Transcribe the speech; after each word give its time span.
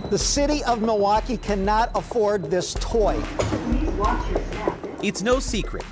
The 0.10 0.18
city 0.18 0.64
of 0.64 0.82
Milwaukee 0.82 1.36
cannot 1.36 1.92
afford 1.96 2.50
this 2.50 2.78
toy. 2.80 3.22
It's 5.04 5.22
no 5.22 5.40
secret. 5.40 5.84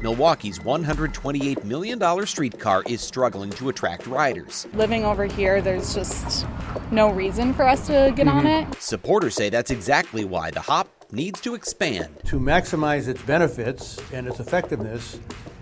Milwaukee's 0.00 0.60
$128 0.60 1.64
million 1.64 2.26
streetcar 2.26 2.84
is 2.86 3.00
struggling 3.00 3.50
to 3.50 3.68
attract 3.68 4.06
riders. 4.06 4.68
Living 4.74 5.04
over 5.04 5.24
here, 5.24 5.60
there's 5.60 5.92
just 5.92 6.46
no 6.92 7.10
reason 7.10 7.52
for 7.52 7.66
us 7.66 7.88
to 7.88 8.12
get 8.14 8.28
on 8.28 8.44
mm-hmm. 8.44 8.70
it. 8.70 8.80
Supporters 8.80 9.34
say 9.34 9.50
that's 9.50 9.72
exactly 9.72 10.24
why 10.24 10.52
the 10.52 10.60
hop 10.60 11.03
needs 11.14 11.40
to 11.42 11.54
expand. 11.54 12.08
To 12.24 12.40
maximize 12.40 13.08
its 13.08 13.22
benefits 13.22 14.00
and 14.12 14.26
its 14.26 14.40
effectiveness, 14.40 15.20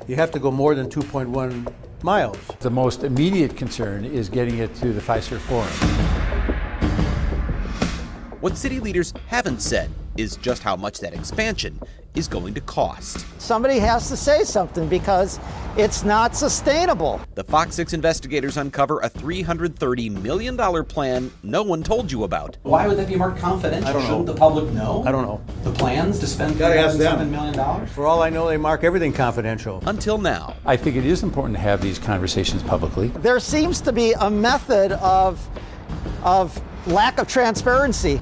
you 0.08 0.16
have 0.16 0.30
to 0.32 0.38
go 0.38 0.50
more 0.50 0.74
than 0.74 0.88
2.1 0.88 1.72
miles. 2.02 2.38
The 2.60 2.70
most 2.70 3.04
immediate 3.04 3.56
concern 3.56 4.04
is 4.04 4.28
getting 4.28 4.58
it 4.58 4.74
to 4.76 4.92
the 4.92 5.00
Fiserv 5.00 5.38
Forum. 5.40 5.68
What 8.40 8.56
city 8.56 8.80
leaders 8.80 9.12
haven't 9.28 9.60
said 9.60 9.90
is 10.16 10.36
just 10.36 10.62
how 10.62 10.74
much 10.74 10.98
that 11.00 11.14
expansion 11.14 11.78
is 12.14 12.28
going 12.28 12.54
to 12.54 12.60
cost. 12.60 13.26
Somebody 13.40 13.78
has 13.78 14.08
to 14.08 14.16
say 14.16 14.44
something 14.44 14.88
because 14.88 15.40
it's 15.76 16.04
not 16.04 16.36
sustainable. 16.36 17.20
The 17.34 17.44
Fox 17.44 17.74
6 17.76 17.92
investigators 17.94 18.56
uncover 18.56 19.00
a 19.00 19.08
$330 19.08 20.20
million 20.22 20.84
plan 20.84 21.30
no 21.42 21.62
one 21.62 21.82
told 21.82 22.12
you 22.12 22.24
about. 22.24 22.58
Why 22.62 22.86
would 22.86 22.98
that 22.98 23.08
be 23.08 23.16
marked 23.16 23.38
confidential? 23.38 23.88
I 23.88 23.92
don't. 23.92 24.02
Shouldn't 24.02 24.26
the 24.26 24.34
public 24.34 24.70
know? 24.72 25.02
I 25.06 25.12
don't 25.12 25.24
know. 25.24 25.42
The 25.62 25.72
plans 25.72 26.18
to 26.20 26.26
spend 26.26 26.58
Gotta 26.58 26.78
ask 26.78 26.98
them. 26.98 27.18
$307 27.18 27.30
million? 27.30 27.86
For 27.86 28.06
all 28.06 28.22
I 28.22 28.28
know, 28.28 28.48
they 28.48 28.58
mark 28.58 28.84
everything 28.84 29.12
confidential. 29.12 29.82
Until 29.86 30.18
now. 30.18 30.54
I 30.66 30.76
think 30.76 30.96
it 30.96 31.06
is 31.06 31.22
important 31.22 31.56
to 31.56 31.62
have 31.62 31.80
these 31.80 31.98
conversations 31.98 32.62
publicly. 32.62 33.08
There 33.08 33.40
seems 33.40 33.80
to 33.82 33.92
be 33.92 34.12
a 34.12 34.30
method 34.30 34.92
of, 34.92 35.48
of 36.22 36.60
lack 36.86 37.18
of 37.18 37.28
transparency. 37.28 38.20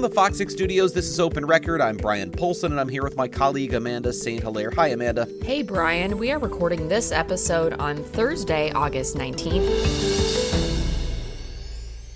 From 0.00 0.08
the 0.08 0.14
Fox 0.14 0.38
6 0.38 0.54
studios, 0.54 0.94
this 0.94 1.10
is 1.10 1.20
Open 1.20 1.44
Record. 1.44 1.82
I'm 1.82 1.98
Brian 1.98 2.30
Polcyn, 2.30 2.72
and 2.72 2.80
I'm 2.80 2.88
here 2.88 3.02
with 3.02 3.18
my 3.18 3.28
colleague 3.28 3.74
Amanda 3.74 4.14
St. 4.14 4.42
Hilaire. 4.42 4.70
Hi, 4.70 4.88
Amanda. 4.88 5.28
Hey, 5.42 5.60
Brian. 5.60 6.16
We 6.16 6.32
are 6.32 6.38
recording 6.38 6.88
this 6.88 7.12
episode 7.12 7.74
on 7.74 8.02
Thursday, 8.02 8.72
August 8.72 9.14
19th. 9.16 9.68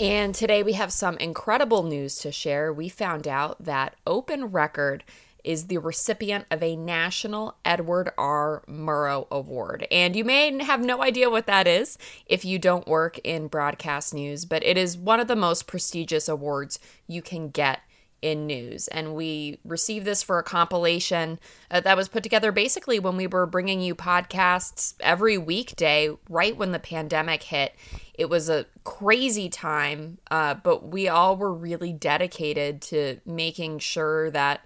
And 0.00 0.34
today 0.34 0.62
we 0.62 0.72
have 0.72 0.94
some 0.94 1.18
incredible 1.18 1.82
news 1.82 2.18
to 2.20 2.32
share. 2.32 2.72
We 2.72 2.88
found 2.88 3.28
out 3.28 3.62
that 3.62 3.96
Open 4.06 4.46
Record 4.46 5.04
is 5.44 5.66
the 5.66 5.78
recipient 5.78 6.46
of 6.50 6.62
a 6.62 6.74
National 6.74 7.56
Edward 7.64 8.10
R. 8.18 8.62
Murrow 8.66 9.26
Award. 9.30 9.86
And 9.90 10.16
you 10.16 10.24
may 10.24 10.62
have 10.64 10.80
no 10.80 11.02
idea 11.02 11.30
what 11.30 11.46
that 11.46 11.66
is 11.66 11.98
if 12.26 12.44
you 12.44 12.58
don't 12.58 12.88
work 12.88 13.20
in 13.22 13.46
broadcast 13.48 14.14
news, 14.14 14.44
but 14.44 14.64
it 14.64 14.76
is 14.76 14.96
one 14.96 15.20
of 15.20 15.28
the 15.28 15.36
most 15.36 15.66
prestigious 15.66 16.28
awards 16.28 16.78
you 17.06 17.22
can 17.22 17.50
get 17.50 17.80
in 18.24 18.46
news. 18.46 18.88
And 18.88 19.14
we 19.14 19.58
received 19.66 20.06
this 20.06 20.22
for 20.22 20.38
a 20.38 20.42
compilation 20.42 21.38
uh, 21.70 21.80
that 21.80 21.94
was 21.94 22.08
put 22.08 22.22
together 22.22 22.52
basically 22.52 22.98
when 22.98 23.18
we 23.18 23.26
were 23.26 23.44
bringing 23.44 23.82
you 23.82 23.94
podcasts 23.94 24.94
every 25.00 25.36
weekday, 25.36 26.10
right 26.30 26.56
when 26.56 26.72
the 26.72 26.78
pandemic 26.78 27.42
hit. 27.42 27.74
It 28.14 28.30
was 28.30 28.48
a 28.48 28.64
crazy 28.82 29.50
time, 29.50 30.18
uh, 30.30 30.54
but 30.54 30.88
we 30.88 31.06
all 31.06 31.36
were 31.36 31.52
really 31.52 31.92
dedicated 31.92 32.80
to 32.82 33.20
making 33.26 33.80
sure 33.80 34.30
that 34.30 34.62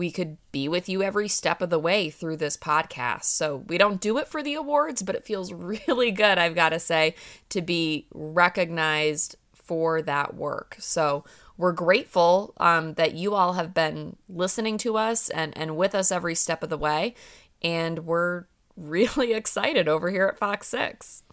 we 0.00 0.10
could 0.10 0.38
be 0.50 0.66
with 0.66 0.88
you 0.88 1.02
every 1.02 1.28
step 1.28 1.60
of 1.60 1.68
the 1.68 1.78
way 1.78 2.08
through 2.08 2.38
this 2.38 2.56
podcast. 2.56 3.24
So 3.24 3.66
we 3.68 3.76
don't 3.76 4.00
do 4.00 4.16
it 4.16 4.28
for 4.28 4.42
the 4.42 4.54
awards, 4.54 5.02
but 5.02 5.14
it 5.14 5.26
feels 5.26 5.52
really 5.88 6.10
good, 6.10 6.38
I've 6.38 6.54
got 6.54 6.70
to 6.70 6.78
say, 6.78 7.14
to 7.50 7.60
be 7.60 8.06
recognized 8.14 9.36
for 9.52 10.00
that 10.00 10.34
work. 10.34 10.76
So 10.78 11.26
we're 11.58 11.72
grateful 11.72 12.54
um, 12.56 12.94
that 12.94 13.12
you 13.12 13.34
all 13.34 13.52
have 13.52 13.74
been 13.74 14.16
listening 14.26 14.78
to 14.78 14.96
us 14.96 15.28
and, 15.28 15.54
and 15.54 15.76
with 15.76 15.94
us 15.94 16.10
every 16.10 16.34
step 16.34 16.62
of 16.62 16.70
the 16.70 16.78
way. 16.78 17.14
And 17.60 18.06
we're 18.06 18.46
really 18.78 19.34
excited 19.34 19.86
over 19.86 20.10
here 20.10 20.28
at 20.28 20.38
Fox 20.38 20.68
6. 20.68 21.24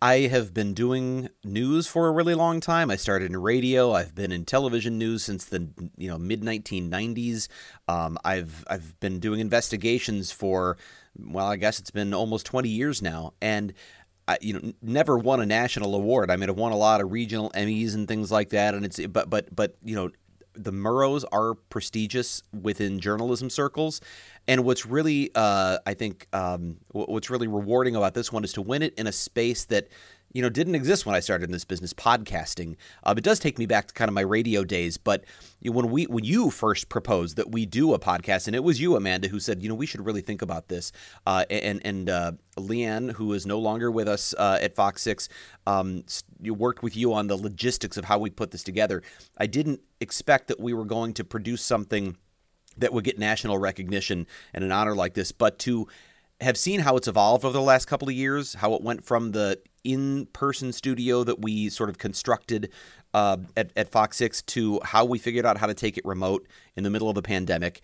I 0.00 0.20
have 0.28 0.54
been 0.54 0.74
doing 0.74 1.28
news 1.42 1.88
for 1.88 2.06
a 2.06 2.12
really 2.12 2.34
long 2.34 2.60
time. 2.60 2.90
I 2.90 2.96
started 2.96 3.30
in 3.30 3.36
radio. 3.36 3.92
I've 3.92 4.14
been 4.14 4.30
in 4.30 4.44
television 4.44 4.96
news 4.96 5.24
since 5.24 5.44
the 5.44 5.68
you 5.96 6.08
know 6.08 6.18
mid 6.18 6.42
1990s. 6.42 7.48
Um, 7.88 8.16
I've 8.24 8.64
I've 8.70 8.98
been 9.00 9.18
doing 9.18 9.40
investigations 9.40 10.30
for 10.30 10.76
well, 11.18 11.46
I 11.46 11.56
guess 11.56 11.80
it's 11.80 11.90
been 11.90 12.14
almost 12.14 12.46
20 12.46 12.68
years 12.68 13.02
now, 13.02 13.32
and 13.42 13.72
I, 14.28 14.38
you 14.40 14.52
know 14.52 14.72
never 14.82 15.18
won 15.18 15.40
a 15.40 15.46
national 15.46 15.94
award. 15.96 16.30
I 16.30 16.36
mean, 16.36 16.48
I've 16.48 16.56
won 16.56 16.70
a 16.70 16.76
lot 16.76 17.00
of 17.00 17.10
regional 17.10 17.50
Emmys 17.50 17.94
and 17.94 18.06
things 18.06 18.30
like 18.30 18.50
that, 18.50 18.74
and 18.74 18.84
it's 18.84 19.04
but 19.08 19.28
but 19.28 19.54
but 19.54 19.74
you 19.82 19.96
know 19.96 20.10
the 20.58 20.72
Murrows 20.72 21.24
are 21.30 21.54
prestigious 21.54 22.42
within 22.52 22.98
journalism 23.00 23.48
circles. 23.48 24.00
And 24.46 24.64
what's 24.64 24.86
really, 24.86 25.30
uh, 25.34 25.78
I 25.86 25.94
think, 25.94 26.26
um, 26.32 26.78
what's 26.88 27.30
really 27.30 27.46
rewarding 27.46 27.96
about 27.96 28.14
this 28.14 28.32
one 28.32 28.44
is 28.44 28.52
to 28.54 28.62
win 28.62 28.82
it 28.82 28.94
in 28.98 29.06
a 29.06 29.12
space 29.12 29.64
that, 29.66 29.88
you 30.32 30.42
know, 30.42 30.50
didn't 30.50 30.74
exist 30.74 31.06
when 31.06 31.14
I 31.14 31.20
started 31.20 31.44
in 31.44 31.52
this 31.52 31.64
business, 31.64 31.94
podcasting. 31.94 32.76
Um, 33.04 33.16
it 33.16 33.24
does 33.24 33.38
take 33.38 33.58
me 33.58 33.66
back 33.66 33.88
to 33.88 33.94
kind 33.94 34.08
of 34.08 34.14
my 34.14 34.20
radio 34.20 34.62
days, 34.62 34.98
but 34.98 35.24
when 35.62 35.90
we 35.90 36.04
when 36.04 36.24
you 36.24 36.50
first 36.50 36.88
proposed 36.88 37.36
that 37.36 37.50
we 37.50 37.64
do 37.64 37.94
a 37.94 37.98
podcast, 37.98 38.46
and 38.46 38.54
it 38.54 38.62
was 38.62 38.80
you, 38.80 38.94
Amanda, 38.94 39.28
who 39.28 39.40
said, 39.40 39.62
you 39.62 39.68
know, 39.68 39.74
we 39.74 39.86
should 39.86 40.04
really 40.04 40.20
think 40.20 40.42
about 40.42 40.68
this, 40.68 40.92
uh, 41.26 41.44
and 41.50 41.80
and 41.84 42.10
uh, 42.10 42.32
Leanne, 42.56 43.12
who 43.12 43.32
is 43.32 43.46
no 43.46 43.58
longer 43.58 43.90
with 43.90 44.06
us 44.06 44.34
uh, 44.38 44.58
at 44.60 44.74
Fox 44.74 45.02
Six, 45.02 45.28
um, 45.66 46.04
worked 46.44 46.82
with 46.82 46.96
you 46.96 47.14
on 47.14 47.28
the 47.28 47.36
logistics 47.36 47.96
of 47.96 48.04
how 48.04 48.18
we 48.18 48.30
put 48.30 48.50
this 48.50 48.62
together. 48.62 49.02
I 49.38 49.46
didn't 49.46 49.80
expect 50.00 50.48
that 50.48 50.60
we 50.60 50.74
were 50.74 50.84
going 50.84 51.14
to 51.14 51.24
produce 51.24 51.62
something 51.62 52.16
that 52.76 52.92
would 52.92 53.04
get 53.04 53.18
national 53.18 53.58
recognition 53.58 54.26
and 54.54 54.62
an 54.62 54.72
honor 54.72 54.94
like 54.94 55.14
this, 55.14 55.32
but 55.32 55.58
to 55.60 55.88
have 56.40 56.56
seen 56.56 56.80
how 56.80 56.96
it's 56.96 57.08
evolved 57.08 57.44
over 57.44 57.52
the 57.52 57.60
last 57.60 57.86
couple 57.86 58.08
of 58.08 58.14
years, 58.14 58.54
how 58.54 58.74
it 58.74 58.82
went 58.82 59.04
from 59.04 59.32
the 59.32 59.58
in-person 59.92 60.72
studio 60.72 61.24
that 61.24 61.40
we 61.40 61.68
sort 61.68 61.90
of 61.90 61.98
constructed 61.98 62.70
uh, 63.14 63.38
at, 63.56 63.70
at 63.76 63.90
Fox 63.90 64.16
6 64.18 64.42
to 64.42 64.80
how 64.84 65.04
we 65.04 65.18
figured 65.18 65.46
out 65.46 65.58
how 65.58 65.66
to 65.66 65.74
take 65.74 65.96
it 65.96 66.04
remote 66.04 66.46
in 66.76 66.84
the 66.84 66.90
middle 66.90 67.08
of 67.08 67.16
a 67.16 67.22
pandemic. 67.22 67.80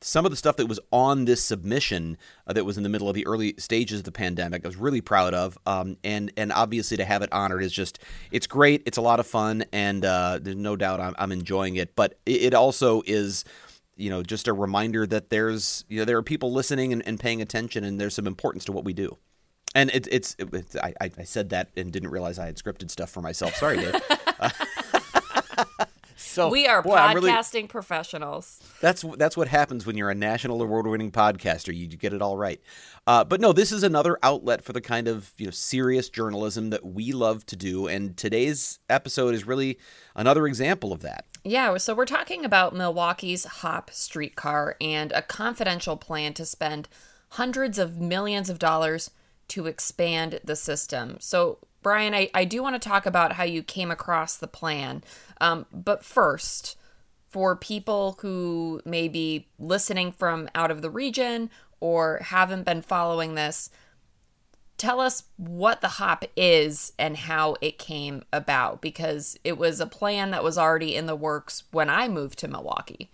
Some 0.00 0.24
of 0.24 0.30
the 0.30 0.36
stuff 0.36 0.56
that 0.56 0.66
was 0.66 0.78
on 0.92 1.24
this 1.24 1.42
submission 1.42 2.16
uh, 2.46 2.52
that 2.52 2.64
was 2.64 2.76
in 2.76 2.84
the 2.84 2.88
middle 2.88 3.08
of 3.08 3.16
the 3.16 3.26
early 3.26 3.54
stages 3.58 4.00
of 4.00 4.04
the 4.04 4.12
pandemic, 4.12 4.64
I 4.64 4.68
was 4.68 4.76
really 4.76 5.00
proud 5.00 5.34
of, 5.34 5.58
um, 5.66 5.96
and 6.04 6.32
and 6.36 6.52
obviously 6.52 6.96
to 6.98 7.04
have 7.04 7.22
it 7.22 7.32
honored 7.32 7.64
is 7.64 7.72
just 7.72 7.98
it's 8.30 8.46
great. 8.46 8.84
It's 8.86 8.96
a 8.96 9.00
lot 9.00 9.18
of 9.18 9.26
fun, 9.26 9.64
and 9.72 10.04
uh, 10.04 10.38
there's 10.40 10.54
no 10.54 10.76
doubt 10.76 11.00
I'm, 11.00 11.16
I'm 11.18 11.32
enjoying 11.32 11.74
it. 11.74 11.96
But 11.96 12.16
it, 12.26 12.42
it 12.42 12.54
also 12.54 13.02
is 13.06 13.44
you 13.98 14.10
know, 14.10 14.22
just 14.22 14.46
a 14.46 14.52
reminder 14.52 15.06
that 15.06 15.28
there's, 15.28 15.84
you 15.88 15.98
know, 15.98 16.04
there 16.04 16.16
are 16.16 16.22
people 16.22 16.52
listening 16.52 16.92
and, 16.92 17.06
and 17.06 17.18
paying 17.18 17.42
attention, 17.42 17.84
and 17.84 18.00
there's 18.00 18.14
some 18.14 18.28
importance 18.28 18.64
to 18.66 18.72
what 18.72 18.84
we 18.84 18.92
do. 18.92 19.18
And 19.74 19.90
it, 19.90 20.08
it's, 20.10 20.34
it's 20.38 20.76
I, 20.76 20.94
I 21.00 21.24
said 21.24 21.50
that 21.50 21.68
and 21.76 21.92
didn't 21.92 22.10
realize 22.10 22.38
I 22.38 22.46
had 22.46 22.56
scripted 22.56 22.90
stuff 22.90 23.10
for 23.10 23.20
myself. 23.20 23.54
Sorry, 23.54 23.76
Dave. 23.76 23.94
so 26.16 26.48
we 26.48 26.66
are 26.66 26.82
boy, 26.82 26.94
I'm 26.94 27.14
really- 27.14 27.30
podcasting 27.30 27.68
professionals. 27.68 28.60
that's 28.80 29.04
that's 29.16 29.36
what 29.36 29.48
happens 29.48 29.86
when 29.86 29.96
you're 29.96 30.10
a 30.10 30.14
national 30.14 30.62
award-winning 30.62 31.10
podcaster. 31.10 31.68
You, 31.68 31.86
you 31.90 31.96
get 31.96 32.12
it 32.12 32.22
all 32.22 32.36
right. 32.36 32.60
Uh, 33.06 33.24
but 33.24 33.40
no, 33.40 33.52
this 33.52 33.72
is 33.72 33.82
another 33.82 34.18
outlet 34.22 34.62
for 34.62 34.72
the 34.72 34.80
kind 34.80 35.08
of 35.08 35.32
you 35.38 35.46
know 35.46 35.50
serious 35.50 36.08
journalism 36.08 36.70
that 36.70 36.84
we 36.84 37.12
love 37.12 37.44
to 37.46 37.56
do, 37.56 37.86
and 37.86 38.16
today's 38.16 38.78
episode 38.88 39.34
is 39.34 39.46
really 39.46 39.78
another 40.16 40.46
example 40.46 40.92
of 40.92 41.00
that. 41.00 41.24
Yeah, 41.44 41.76
so 41.78 41.94
we're 41.94 42.04
talking 42.04 42.44
about 42.44 42.74
Milwaukee's 42.74 43.44
Hop 43.44 43.90
streetcar 43.90 44.76
and 44.80 45.12
a 45.12 45.22
confidential 45.22 45.96
plan 45.96 46.34
to 46.34 46.44
spend 46.44 46.88
hundreds 47.32 47.78
of 47.78 47.98
millions 47.98 48.50
of 48.50 48.58
dollars 48.58 49.10
to 49.48 49.66
expand 49.66 50.40
the 50.44 50.56
system. 50.56 51.16
So 51.20 51.58
Brian, 51.82 52.14
I, 52.14 52.30
I 52.34 52.44
do 52.44 52.62
want 52.62 52.80
to 52.80 52.88
talk 52.88 53.06
about 53.06 53.32
how 53.32 53.44
you 53.44 53.62
came 53.62 53.90
across 53.90 54.36
the 54.36 54.48
plan. 54.48 55.02
Um, 55.40 55.66
but 55.72 56.04
first, 56.04 56.76
for 57.28 57.54
people 57.56 58.18
who 58.20 58.80
may 58.84 59.08
be 59.08 59.48
listening 59.58 60.12
from 60.12 60.48
out 60.54 60.70
of 60.70 60.82
the 60.82 60.90
region 60.90 61.50
or 61.80 62.18
haven't 62.24 62.64
been 62.64 62.82
following 62.82 63.34
this, 63.34 63.70
tell 64.76 65.00
us 65.00 65.24
what 65.36 65.80
the 65.80 65.88
hop 65.88 66.24
is 66.36 66.92
and 66.98 67.16
how 67.16 67.56
it 67.60 67.78
came 67.78 68.22
about 68.32 68.80
because 68.80 69.38
it 69.44 69.58
was 69.58 69.80
a 69.80 69.86
plan 69.86 70.30
that 70.30 70.44
was 70.44 70.58
already 70.58 70.94
in 70.94 71.06
the 71.06 71.16
works 71.16 71.64
when 71.70 71.90
I 71.90 72.08
moved 72.08 72.38
to 72.40 72.48
Milwaukee. 72.48 73.10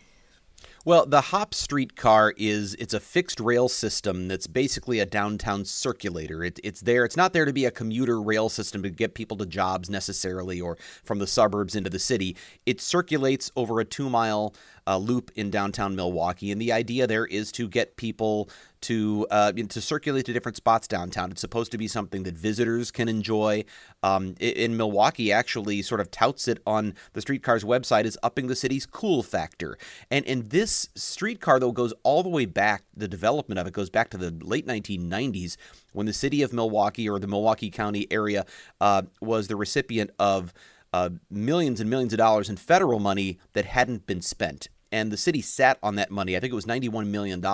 Well, 0.86 1.06
the 1.06 1.22
Hop 1.22 1.54
streetcar 1.54 2.34
is 2.36 2.74
it's 2.74 2.92
a 2.92 3.00
fixed 3.00 3.40
rail 3.40 3.70
system 3.70 4.28
that's 4.28 4.46
basically 4.46 5.00
a 5.00 5.06
downtown 5.06 5.64
circulator. 5.64 6.44
It, 6.44 6.60
it's 6.62 6.82
there. 6.82 7.06
It's 7.06 7.16
not 7.16 7.32
there 7.32 7.46
to 7.46 7.54
be 7.54 7.64
a 7.64 7.70
commuter 7.70 8.20
rail 8.20 8.50
system 8.50 8.82
to 8.82 8.90
get 8.90 9.14
people 9.14 9.38
to 9.38 9.46
jobs 9.46 9.88
necessarily 9.88 10.60
or 10.60 10.76
from 11.02 11.20
the 11.20 11.26
suburbs 11.26 11.74
into 11.74 11.88
the 11.88 11.98
city. 11.98 12.36
It 12.66 12.82
circulates 12.82 13.50
over 13.56 13.80
a 13.80 13.86
two 13.86 14.10
mile 14.10 14.54
uh, 14.86 14.96
loop 14.96 15.30
in 15.34 15.50
downtown 15.50 15.96
Milwaukee, 15.96 16.52
and 16.52 16.60
the 16.60 16.72
idea 16.72 17.06
there 17.06 17.26
is 17.26 17.52
to 17.52 17.68
get 17.68 17.96
people 17.96 18.48
to 18.84 19.26
uh, 19.30 19.50
to 19.50 19.80
circulate 19.80 20.26
to 20.26 20.32
different 20.34 20.56
spots 20.56 20.86
downtown. 20.86 21.30
It's 21.30 21.40
supposed 21.40 21.72
to 21.72 21.78
be 21.78 21.88
something 21.88 22.24
that 22.24 22.36
visitors 22.36 22.90
can 22.90 23.08
enjoy. 23.08 23.64
Um, 24.02 24.34
in 24.38 24.76
Milwaukee, 24.76 25.32
actually, 25.32 25.80
sort 25.80 26.02
of 26.02 26.10
touts 26.10 26.48
it 26.48 26.58
on 26.66 26.94
the 27.14 27.22
streetcar's 27.22 27.64
website 27.64 28.04
as 28.04 28.18
upping 28.22 28.48
the 28.48 28.56
city's 28.56 28.84
cool 28.84 29.22
factor. 29.22 29.78
And 30.10 30.26
and 30.26 30.50
this 30.50 30.90
streetcar 30.94 31.60
though 31.60 31.72
goes 31.72 31.94
all 32.02 32.22
the 32.22 32.28
way 32.28 32.44
back. 32.44 32.84
The 32.94 33.08
development 33.08 33.58
of 33.58 33.66
it 33.66 33.72
goes 33.72 33.88
back 33.88 34.10
to 34.10 34.18
the 34.18 34.30
late 34.44 34.66
1990s 34.66 35.56
when 35.94 36.04
the 36.04 36.12
city 36.12 36.42
of 36.42 36.52
Milwaukee 36.52 37.08
or 37.08 37.18
the 37.18 37.26
Milwaukee 37.26 37.70
County 37.70 38.06
area 38.10 38.44
uh, 38.82 39.02
was 39.20 39.48
the 39.48 39.56
recipient 39.56 40.10
of. 40.18 40.52
Uh, 40.94 41.10
millions 41.28 41.80
and 41.80 41.90
millions 41.90 42.12
of 42.12 42.18
dollars 42.18 42.48
in 42.48 42.56
federal 42.56 43.00
money 43.00 43.36
that 43.52 43.64
hadn't 43.64 44.06
been 44.06 44.22
spent 44.22 44.68
and 44.92 45.10
the 45.10 45.16
city 45.16 45.42
sat 45.42 45.76
on 45.82 45.96
that 45.96 46.08
money. 46.08 46.36
I 46.36 46.40
think 46.40 46.52
it 46.52 46.54
was 46.54 46.66
$91 46.66 47.08
million 47.08 47.44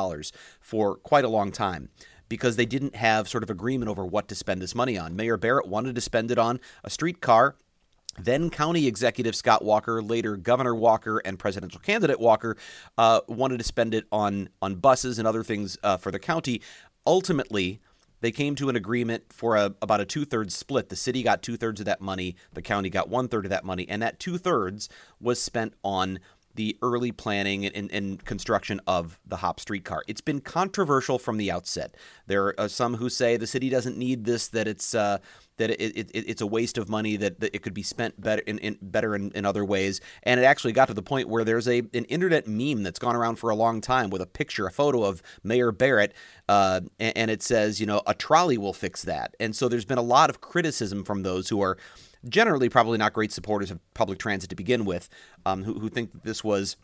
for 0.60 0.96
quite 0.96 1.25
a 1.25 1.28
long 1.28 1.50
time 1.50 1.88
because 2.28 2.56
they 2.56 2.66
didn't 2.66 2.96
have 2.96 3.31
sort 3.31 3.42
of 3.42 3.48
agreement 3.48 3.88
over 3.88 4.04
what 4.04 4.28
to 4.28 4.34
spend 4.34 4.60
this 4.60 4.75
money 4.75 4.98
on. 4.98 5.16
Mayor 5.16 5.38
Barrett 5.38 5.66
wanted 5.66 5.94
to 5.94 6.02
spend 6.02 6.31
it 6.31 6.37
on 6.37 6.60
a 6.84 6.90
streetcar. 6.90 7.56
Then 8.19 8.50
County 8.50 8.87
Executive 8.87 9.34
Scott 9.34 9.64
Walker, 9.64 10.02
later 10.02 10.37
Governor 10.37 10.75
Walker, 10.75 11.22
and 11.25 11.38
presidential 11.38 11.81
candidate 11.81 12.20
Walker 12.20 12.58
uh, 12.98 13.20
wanted 13.26 13.56
to 13.56 13.64
spend 13.64 13.94
it 13.94 14.04
on 14.12 14.50
on 14.60 14.75
buses 14.75 15.19
and 15.19 15.26
other 15.26 15.42
things 15.42 15.78
uh, 15.82 15.96
for 15.96 16.10
the 16.10 16.19
county. 16.19 16.60
Ultimately, 17.06 17.81
they 18.20 18.31
came 18.31 18.55
to 18.56 18.69
an 18.69 18.76
agreement 18.76 19.32
for 19.32 19.56
a, 19.56 19.75
about 19.82 20.00
a 20.00 20.05
two 20.05 20.25
thirds 20.25 20.55
split. 20.55 20.88
The 20.88 20.96
city 20.96 21.22
got 21.22 21.43
two 21.43 21.56
thirds 21.56 21.81
of 21.81 21.87
that 21.87 22.00
money, 22.00 22.37
the 22.52 22.62
county 22.62 22.90
got 22.90 23.08
one 23.08 23.28
third 23.28 23.46
of 23.46 23.50
that 23.50 23.64
money, 23.64 23.87
and 23.88 24.02
that 24.02 24.19
two 24.19 24.38
thirds 24.38 24.88
was 25.20 25.40
spent 25.40 25.75
on 25.82 26.20
the 26.55 26.76
early 26.82 27.12
planning 27.12 27.64
and, 27.64 27.91
and, 27.91 28.25
construction 28.25 28.81
of 28.87 29.19
the 29.26 29.37
Hop 29.37 29.61
streetcar. 29.61 30.02
It's 30.08 30.20
been 30.20 30.41
controversial 30.41 31.19
from 31.19 31.37
the 31.37 31.50
outset. 31.50 31.94
There 32.26 32.58
are 32.58 32.69
some 32.69 32.97
who 32.97 33.08
say 33.08 33.37
the 33.37 33.47
city 33.47 33.70
doesn't 33.70 33.97
need 33.97 34.25
this, 34.25 34.49
that 34.49 34.67
it's 34.67 34.94
uh, 34.94 35.19
that 35.58 35.70
it, 35.70 35.97
it, 35.97 36.11
it's 36.12 36.41
a 36.41 36.47
waste 36.47 36.79
of 36.79 36.88
money, 36.88 37.17
that, 37.17 37.41
that 37.41 37.55
it 37.55 37.62
could 37.62 37.75
be 37.75 37.82
spent 37.82 38.20
better 38.20 38.43
in, 38.47 38.58
in 38.58 38.79
better 38.81 39.14
in, 39.14 39.31
in, 39.32 39.44
other 39.44 39.64
ways. 39.64 40.00
And 40.23 40.41
it 40.41 40.44
actually 40.44 40.73
got 40.73 40.88
to 40.88 40.94
the 40.94 41.02
point 41.02 41.29
where 41.29 41.44
there's 41.44 41.69
a 41.69 41.79
an 41.94 42.05
internet 42.06 42.47
meme 42.49 42.82
that's 42.82 42.99
gone 42.99 43.14
around 43.14 43.37
for 43.37 43.50
a 43.50 43.55
long 43.55 43.81
time 43.81 44.11
with 44.11 44.23
a 44.23 44.26
picture, 44.26 44.67
a 44.67 44.73
photo 44.73 45.05
of 45.05 45.23
Mayor 45.44 45.70
Barrett, 45.70 46.14
uh, 46.49 46.81
and, 46.99 47.17
and 47.17 47.31
it 47.31 47.43
says, 47.43 47.79
you 47.79 47.87
know, 47.87 48.02
a 48.06 48.14
trolley 48.14 48.58
will 48.58 48.73
fix 48.73 49.02
that. 49.02 49.37
And 49.38 49.55
so 49.55 49.69
there's 49.69 49.85
been 49.85 49.99
a 49.99 50.02
lot 50.02 50.31
of 50.31 50.41
criticism 50.41 51.05
from 51.05 51.23
those 51.23 51.49
who 51.49 51.61
are 51.61 51.76
generally 52.28 52.69
probably 52.69 52.99
not 52.99 53.12
great 53.12 53.32
supporters 53.32 53.70
of 53.70 53.78
public 53.94 54.19
transit 54.19 54.50
to 54.50 54.56
begin 54.56 54.84
with, 54.84 55.08
um, 55.46 55.64
who, 55.64 55.78
who 55.78 55.88
think 55.88 56.12
that 56.12 56.25
this 56.25 56.44
was 56.44 56.76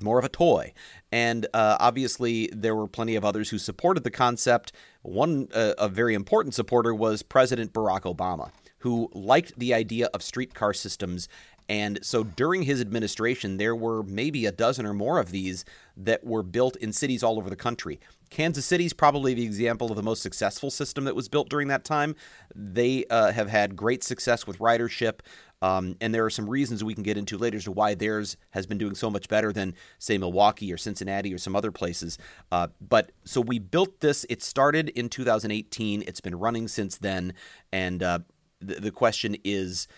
more 0.00 0.18
of 0.18 0.24
a 0.24 0.28
toy. 0.28 0.72
And 1.10 1.46
uh, 1.54 1.76
obviously, 1.80 2.50
there 2.52 2.74
were 2.74 2.86
plenty 2.86 3.16
of 3.16 3.24
others 3.24 3.50
who 3.50 3.58
supported 3.58 4.04
the 4.04 4.10
concept. 4.10 4.72
One, 5.02 5.48
uh, 5.54 5.74
a 5.78 5.88
very 5.88 6.14
important 6.14 6.54
supporter, 6.54 6.94
was 6.94 7.22
President 7.22 7.72
Barack 7.72 8.02
Obama, 8.02 8.50
who 8.80 9.10
liked 9.14 9.58
the 9.58 9.72
idea 9.72 10.08
of 10.12 10.22
streetcar 10.22 10.74
systems. 10.74 11.28
And 11.68 11.98
so 12.02 12.22
during 12.22 12.62
his 12.62 12.80
administration, 12.80 13.56
there 13.56 13.74
were 13.74 14.02
maybe 14.04 14.46
a 14.46 14.52
dozen 14.52 14.86
or 14.86 14.94
more 14.94 15.18
of 15.18 15.30
these 15.30 15.64
that 15.96 16.24
were 16.24 16.42
built 16.42 16.76
in 16.76 16.92
cities 16.92 17.22
all 17.22 17.38
over 17.38 17.50
the 17.50 17.56
country. 17.56 17.98
Kansas 18.30 18.66
City's 18.66 18.92
probably 18.92 19.34
the 19.34 19.44
example 19.44 19.90
of 19.90 19.96
the 19.96 20.02
most 20.02 20.22
successful 20.22 20.70
system 20.70 21.04
that 21.04 21.14
was 21.14 21.28
built 21.28 21.48
during 21.48 21.68
that 21.68 21.84
time. 21.84 22.14
They 22.54 23.04
uh, 23.06 23.32
have 23.32 23.48
had 23.48 23.76
great 23.76 24.04
success 24.04 24.46
with 24.46 24.58
ridership. 24.58 25.20
Um, 25.62 25.96
and 26.00 26.14
there 26.14 26.24
are 26.24 26.30
some 26.30 26.50
reasons 26.50 26.84
we 26.84 26.94
can 26.94 27.02
get 27.02 27.16
into 27.16 27.38
later 27.38 27.56
as 27.56 27.64
to 27.64 27.72
why 27.72 27.94
theirs 27.94 28.36
has 28.50 28.66
been 28.66 28.78
doing 28.78 28.94
so 28.94 29.10
much 29.10 29.28
better 29.28 29.52
than, 29.52 29.74
say, 29.98 30.18
Milwaukee 30.18 30.72
or 30.72 30.76
Cincinnati 30.76 31.32
or 31.32 31.38
some 31.38 31.56
other 31.56 31.72
places. 31.72 32.18
Uh, 32.52 32.68
but 32.80 33.10
so 33.24 33.40
we 33.40 33.58
built 33.58 34.00
this. 34.00 34.26
It 34.28 34.42
started 34.42 34.90
in 34.90 35.08
2018. 35.08 36.04
It's 36.06 36.20
been 36.20 36.38
running 36.38 36.68
since 36.68 36.98
then. 36.98 37.32
And 37.72 38.02
uh, 38.02 38.18
the, 38.60 38.74
the 38.74 38.90
question 38.90 39.36
is, 39.44 39.88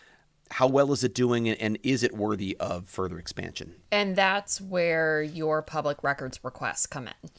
how 0.50 0.67
well 0.67 0.93
is 0.93 1.05
it 1.05 1.15
doing 1.15 1.49
and 1.49 1.79
is 1.83 2.03
it 2.03 2.17
worthy 2.17 2.56
of 2.59 2.89
further 2.89 3.19
expansion? 3.19 3.75
And 3.91 4.17
that's 4.17 4.61
where 4.61 5.23
your 5.23 5.62
public 5.62 6.03
records 6.03 6.41
requests 6.43 6.87
come 6.87 7.09
in. 7.09 7.31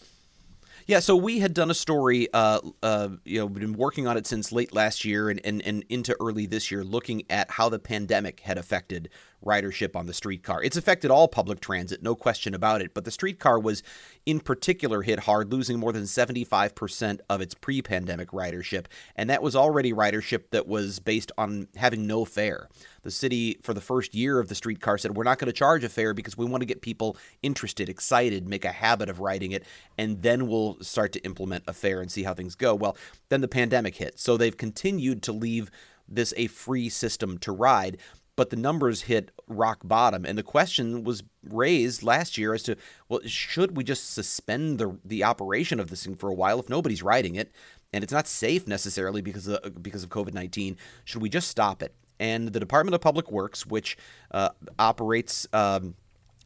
Yeah, 0.85 1.01
so 1.01 1.15
we 1.15 1.37
had 1.37 1.53
done 1.53 1.69
a 1.69 1.75
story, 1.75 2.27
uh, 2.33 2.61
uh, 2.81 3.09
you 3.23 3.39
know, 3.39 3.47
been 3.47 3.73
working 3.73 4.07
on 4.07 4.17
it 4.17 4.25
since 4.25 4.51
late 4.51 4.73
last 4.73 5.05
year 5.05 5.29
and, 5.29 5.39
and, 5.45 5.61
and 5.61 5.85
into 5.87 6.15
early 6.19 6.47
this 6.47 6.71
year, 6.71 6.83
looking 6.83 7.23
at 7.29 7.51
how 7.51 7.69
the 7.69 7.77
pandemic 7.77 8.39
had 8.39 8.57
affected 8.57 9.09
ridership 9.45 9.95
on 9.95 10.05
the 10.05 10.13
streetcar. 10.13 10.61
It's 10.63 10.77
affected 10.77 11.11
all 11.11 11.27
public 11.27 11.59
transit, 11.59 12.03
no 12.03 12.15
question 12.15 12.53
about 12.53 12.81
it, 12.81 12.93
but 12.93 13.05
the 13.05 13.11
streetcar 13.11 13.59
was 13.59 13.83
in 14.25 14.39
particular 14.39 15.01
hit 15.01 15.21
hard, 15.21 15.51
losing 15.51 15.79
more 15.79 15.91
than 15.91 16.03
75% 16.03 17.19
of 17.29 17.41
its 17.41 17.53
pre 17.53 17.81
pandemic 17.81 18.29
ridership. 18.29 18.85
And 19.15 19.29
that 19.29 19.41
was 19.41 19.55
already 19.55 19.93
ridership 19.93 20.51
that 20.51 20.67
was 20.67 20.99
based 20.99 21.31
on 21.37 21.67
having 21.75 22.05
no 22.05 22.25
fare. 22.25 22.67
The 23.03 23.11
city, 23.11 23.57
for 23.63 23.73
the 23.73 23.81
first 23.81 24.13
year 24.13 24.39
of 24.39 24.49
the 24.49 24.55
streetcar, 24.55 24.97
said, 24.97 25.15
We're 25.15 25.23
not 25.23 25.39
going 25.39 25.47
to 25.47 25.53
charge 25.53 25.83
a 25.83 25.89
fare 25.89 26.13
because 26.13 26.37
we 26.37 26.45
want 26.45 26.61
to 26.61 26.67
get 26.67 26.81
people 26.81 27.15
interested, 27.41 27.87
excited, 27.87 28.47
make 28.47 28.65
a 28.65 28.71
habit 28.71 29.09
of 29.09 29.19
riding 29.19 29.51
it, 29.51 29.63
and 29.97 30.21
then 30.21 30.47
we'll 30.47 30.77
start 30.81 31.13
to 31.13 31.19
implement 31.21 31.63
a 31.65 31.73
fare 31.73 32.01
and 32.01 32.11
see 32.11 32.23
how 32.23 32.33
things 32.33 32.55
go. 32.55 32.75
Well, 32.75 32.97
then 33.29 33.41
the 33.41 33.47
pandemic 33.47 33.95
hit. 33.95 34.19
So 34.19 34.35
they've 34.35 34.55
continued 34.55 35.23
to 35.23 35.31
leave 35.31 35.71
this 36.09 36.33
a 36.37 36.47
free 36.47 36.89
system 36.89 37.37
to 37.39 37.51
ride 37.51 37.97
but 38.39 38.51
the 38.51 38.55
numbers 38.55 39.01
hit 39.01 39.31
rock 39.47 39.79
bottom. 39.83 40.23
And 40.23 40.37
the 40.37 40.43
question 40.43 41.03
was 41.03 41.23
raised 41.43 42.03
last 42.03 42.37
year 42.37 42.53
as 42.53 42.63
to, 42.63 42.77
well, 43.09 43.19
should 43.25 43.75
we 43.75 43.83
just 43.83 44.13
suspend 44.13 44.79
the 44.79 44.97
the 45.03 45.25
operation 45.25 45.77
of 45.77 45.89
this 45.89 46.05
thing 46.05 46.15
for 46.15 46.29
a 46.29 46.33
while 46.33 46.57
if 46.57 46.69
nobody's 46.69 47.03
riding 47.03 47.35
it, 47.35 47.51
and 47.91 48.01
it's 48.01 48.13
not 48.13 48.29
safe 48.29 48.65
necessarily 48.65 49.21
because 49.21 49.45
of 49.49 49.83
because 49.83 50.03
of 50.03 50.09
COVID 50.09 50.33
nineteen? 50.33 50.77
Should 51.03 51.21
we 51.21 51.27
just 51.27 51.49
stop 51.49 51.83
it? 51.83 51.93
And 52.17 52.47
the 52.53 52.61
Department 52.61 52.95
of 52.95 53.01
Public 53.01 53.29
Works, 53.29 53.65
which 53.65 53.97
uh, 54.31 54.51
operates. 54.77 55.45
Um, 55.51 55.95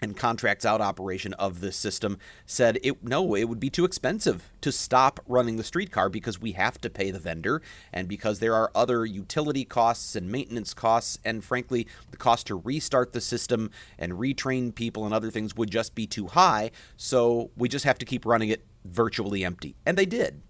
and 0.04 0.18
contracts 0.18 0.66
out 0.66 0.82
operation 0.82 1.34
of 1.36 1.62
this 1.62 1.76
system 1.76 2.18
said 2.46 2.78
it 2.84 3.04
no 3.04 3.36
it 3.36 3.46
would 3.46 3.60
be 3.60 3.70
too 3.70 3.86
expensive 3.86 4.52
to 4.62 4.72
stop 4.72 5.20
running 5.28 5.56
the 5.56 5.64
streetcar 5.64 6.10
because 6.10 6.40
we 6.40 6.52
have 6.52 6.80
to 6.80 6.90
pay 6.90 7.10
the 7.10 7.20
vendor 7.20 7.62
and 7.92 8.08
because 8.08 8.40
there 8.40 8.54
are 8.54 8.70
other 8.76 9.06
utility 9.06 9.66
costs 9.66 10.16
and 10.16 10.32
maintenance 10.32 10.74
costs. 10.74 11.18
And 11.24 11.44
frankly 11.44 11.88
the 12.12 12.18
cost 12.18 12.48
to 12.48 12.56
restart 12.56 13.14
the 13.14 13.22
system 13.22 13.72
and 13.98 14.14
retrain 14.14 14.76
people 14.76 15.06
and 15.06 15.14
other 15.14 15.32
things 15.32 15.56
would 15.56 15.72
just 15.72 15.96
be 15.96 16.06
too 16.06 16.28
high. 16.28 16.72
So 16.98 17.52
we 17.56 17.70
just 17.70 17.86
have 17.86 17.98
to 18.00 18.06
keep 18.06 18.26
running 18.26 18.50
it 18.50 18.66
virtually 18.86 19.46
empty. 19.46 19.76
And 19.86 19.98
they 19.98 20.06
did. 20.06 20.42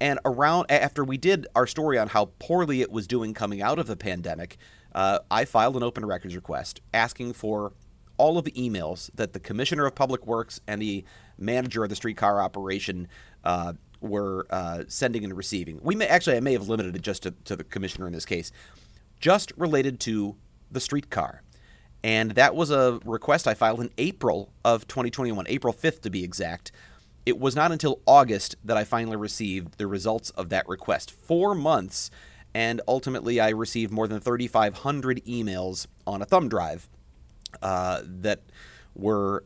And 0.00 0.18
around 0.24 0.66
after 0.70 1.04
we 1.04 1.16
did 1.16 1.46
our 1.54 1.66
story 1.66 1.98
on 1.98 2.08
how 2.08 2.30
poorly 2.38 2.80
it 2.80 2.90
was 2.90 3.06
doing 3.06 3.34
coming 3.34 3.62
out 3.62 3.78
of 3.78 3.86
the 3.86 3.96
pandemic 3.96 4.58
uh, 4.94 5.20
I 5.30 5.44
filed 5.44 5.76
an 5.76 5.82
open 5.82 6.04
records 6.04 6.36
request 6.36 6.80
asking 6.92 7.32
for 7.32 7.72
all 8.22 8.38
of 8.38 8.44
the 8.44 8.52
emails 8.52 9.10
that 9.16 9.32
the 9.32 9.40
commissioner 9.40 9.84
of 9.84 9.96
public 9.96 10.24
works 10.28 10.60
and 10.68 10.80
the 10.80 11.04
manager 11.38 11.82
of 11.82 11.90
the 11.90 11.96
streetcar 11.96 12.40
operation 12.40 13.08
uh, 13.42 13.72
were 14.00 14.46
uh, 14.50 14.84
sending 14.86 15.24
and 15.24 15.36
receiving. 15.36 15.80
We 15.82 15.96
may 15.96 16.06
actually 16.06 16.36
I 16.36 16.40
may 16.40 16.52
have 16.52 16.68
limited 16.68 16.94
it 16.94 17.02
just 17.02 17.24
to, 17.24 17.32
to 17.32 17.56
the 17.56 17.64
commissioner 17.64 18.06
in 18.06 18.12
this 18.12 18.24
case, 18.24 18.52
just 19.18 19.50
related 19.56 19.98
to 20.00 20.36
the 20.70 20.78
streetcar. 20.78 21.42
And 22.04 22.30
that 22.32 22.54
was 22.54 22.70
a 22.70 23.00
request 23.04 23.48
I 23.48 23.54
filed 23.54 23.80
in 23.80 23.90
April 23.98 24.52
of 24.64 24.86
2021, 24.86 25.44
April 25.48 25.74
5th 25.74 26.02
to 26.02 26.10
be 26.10 26.22
exact. 26.22 26.70
It 27.26 27.40
was 27.40 27.56
not 27.56 27.72
until 27.72 28.02
August 28.06 28.54
that 28.62 28.76
I 28.76 28.84
finally 28.84 29.16
received 29.16 29.78
the 29.78 29.88
results 29.88 30.30
of 30.30 30.48
that 30.50 30.68
request. 30.68 31.10
Four 31.10 31.56
months, 31.56 32.08
and 32.54 32.80
ultimately 32.86 33.40
I 33.40 33.48
received 33.48 33.90
more 33.90 34.06
than 34.06 34.20
3,500 34.20 35.24
emails 35.24 35.88
on 36.06 36.22
a 36.22 36.24
thumb 36.24 36.48
drive 36.48 36.88
uh, 37.62 38.02
that 38.04 38.42
were 38.94 39.44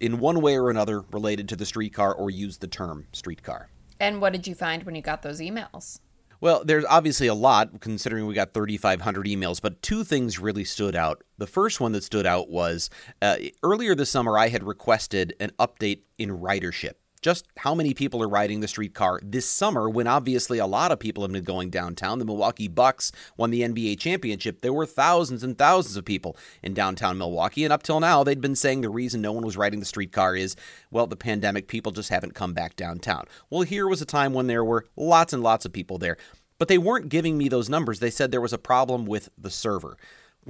in 0.00 0.18
one 0.18 0.40
way 0.40 0.56
or 0.56 0.70
another 0.70 1.02
related 1.12 1.48
to 1.48 1.56
the 1.56 1.66
streetcar 1.66 2.14
or 2.14 2.30
used 2.30 2.60
the 2.60 2.66
term 2.66 3.06
streetcar. 3.12 3.70
And 3.98 4.20
what 4.20 4.32
did 4.32 4.46
you 4.46 4.54
find 4.54 4.82
when 4.84 4.94
you 4.94 5.02
got 5.02 5.22
those 5.22 5.40
emails? 5.40 6.00
Well, 6.40 6.64
there's 6.64 6.86
obviously 6.86 7.26
a 7.26 7.34
lot 7.34 7.80
considering 7.80 8.26
we 8.26 8.32
got 8.32 8.54
3,500 8.54 9.26
emails, 9.26 9.60
but 9.60 9.82
two 9.82 10.04
things 10.04 10.38
really 10.38 10.64
stood 10.64 10.96
out. 10.96 11.22
The 11.36 11.46
first 11.46 11.80
one 11.80 11.92
that 11.92 12.02
stood 12.02 12.26
out 12.26 12.48
was 12.48 12.88
uh, 13.20 13.36
earlier 13.62 13.94
this 13.94 14.08
summer, 14.08 14.38
I 14.38 14.48
had 14.48 14.64
requested 14.64 15.34
an 15.38 15.52
update 15.58 16.00
in 16.18 16.30
ridership. 16.38 16.94
Just 17.22 17.46
how 17.58 17.74
many 17.74 17.92
people 17.92 18.22
are 18.22 18.28
riding 18.28 18.60
the 18.60 18.68
streetcar 18.68 19.20
this 19.22 19.44
summer 19.44 19.90
when 19.90 20.06
obviously 20.06 20.58
a 20.58 20.66
lot 20.66 20.90
of 20.90 20.98
people 20.98 21.22
have 21.22 21.30
been 21.30 21.44
going 21.44 21.68
downtown. 21.68 22.18
The 22.18 22.24
Milwaukee 22.24 22.66
Bucks 22.66 23.12
won 23.36 23.50
the 23.50 23.60
NBA 23.60 23.98
championship. 23.98 24.62
There 24.62 24.72
were 24.72 24.86
thousands 24.86 25.42
and 25.42 25.58
thousands 25.58 25.98
of 25.98 26.06
people 26.06 26.34
in 26.62 26.72
downtown 26.72 27.18
Milwaukee. 27.18 27.62
And 27.64 27.74
up 27.74 27.82
till 27.82 28.00
now, 28.00 28.24
they'd 28.24 28.40
been 28.40 28.56
saying 28.56 28.80
the 28.80 28.88
reason 28.88 29.20
no 29.20 29.32
one 29.32 29.44
was 29.44 29.58
riding 29.58 29.80
the 29.80 29.86
streetcar 29.86 30.34
is, 30.34 30.56
well, 30.90 31.06
the 31.06 31.14
pandemic, 31.14 31.68
people 31.68 31.92
just 31.92 32.08
haven't 32.08 32.34
come 32.34 32.54
back 32.54 32.74
downtown. 32.74 33.26
Well, 33.50 33.62
here 33.62 33.86
was 33.86 34.00
a 34.00 34.06
time 34.06 34.32
when 34.32 34.46
there 34.46 34.64
were 34.64 34.86
lots 34.96 35.34
and 35.34 35.42
lots 35.42 35.66
of 35.66 35.74
people 35.74 35.98
there. 35.98 36.16
But 36.58 36.68
they 36.68 36.78
weren't 36.78 37.10
giving 37.10 37.36
me 37.36 37.48
those 37.48 37.68
numbers. 37.68 38.00
They 38.00 38.10
said 38.10 38.30
there 38.30 38.40
was 38.40 38.54
a 38.54 38.58
problem 38.58 39.04
with 39.04 39.28
the 39.36 39.50
server. 39.50 39.98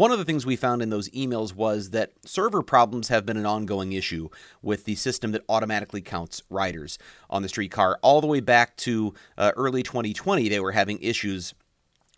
One 0.00 0.12
of 0.12 0.18
the 0.18 0.24
things 0.24 0.46
we 0.46 0.56
found 0.56 0.80
in 0.80 0.88
those 0.88 1.10
emails 1.10 1.54
was 1.54 1.90
that 1.90 2.12
server 2.24 2.62
problems 2.62 3.08
have 3.08 3.26
been 3.26 3.36
an 3.36 3.44
ongoing 3.44 3.92
issue 3.92 4.30
with 4.62 4.86
the 4.86 4.94
system 4.94 5.32
that 5.32 5.44
automatically 5.46 6.00
counts 6.00 6.42
riders 6.48 6.98
on 7.28 7.42
the 7.42 7.50
streetcar. 7.50 7.98
All 8.00 8.22
the 8.22 8.26
way 8.26 8.40
back 8.40 8.78
to 8.78 9.12
uh, 9.36 9.52
early 9.56 9.82
2020, 9.82 10.48
they 10.48 10.58
were 10.58 10.72
having 10.72 10.98
issues 11.02 11.52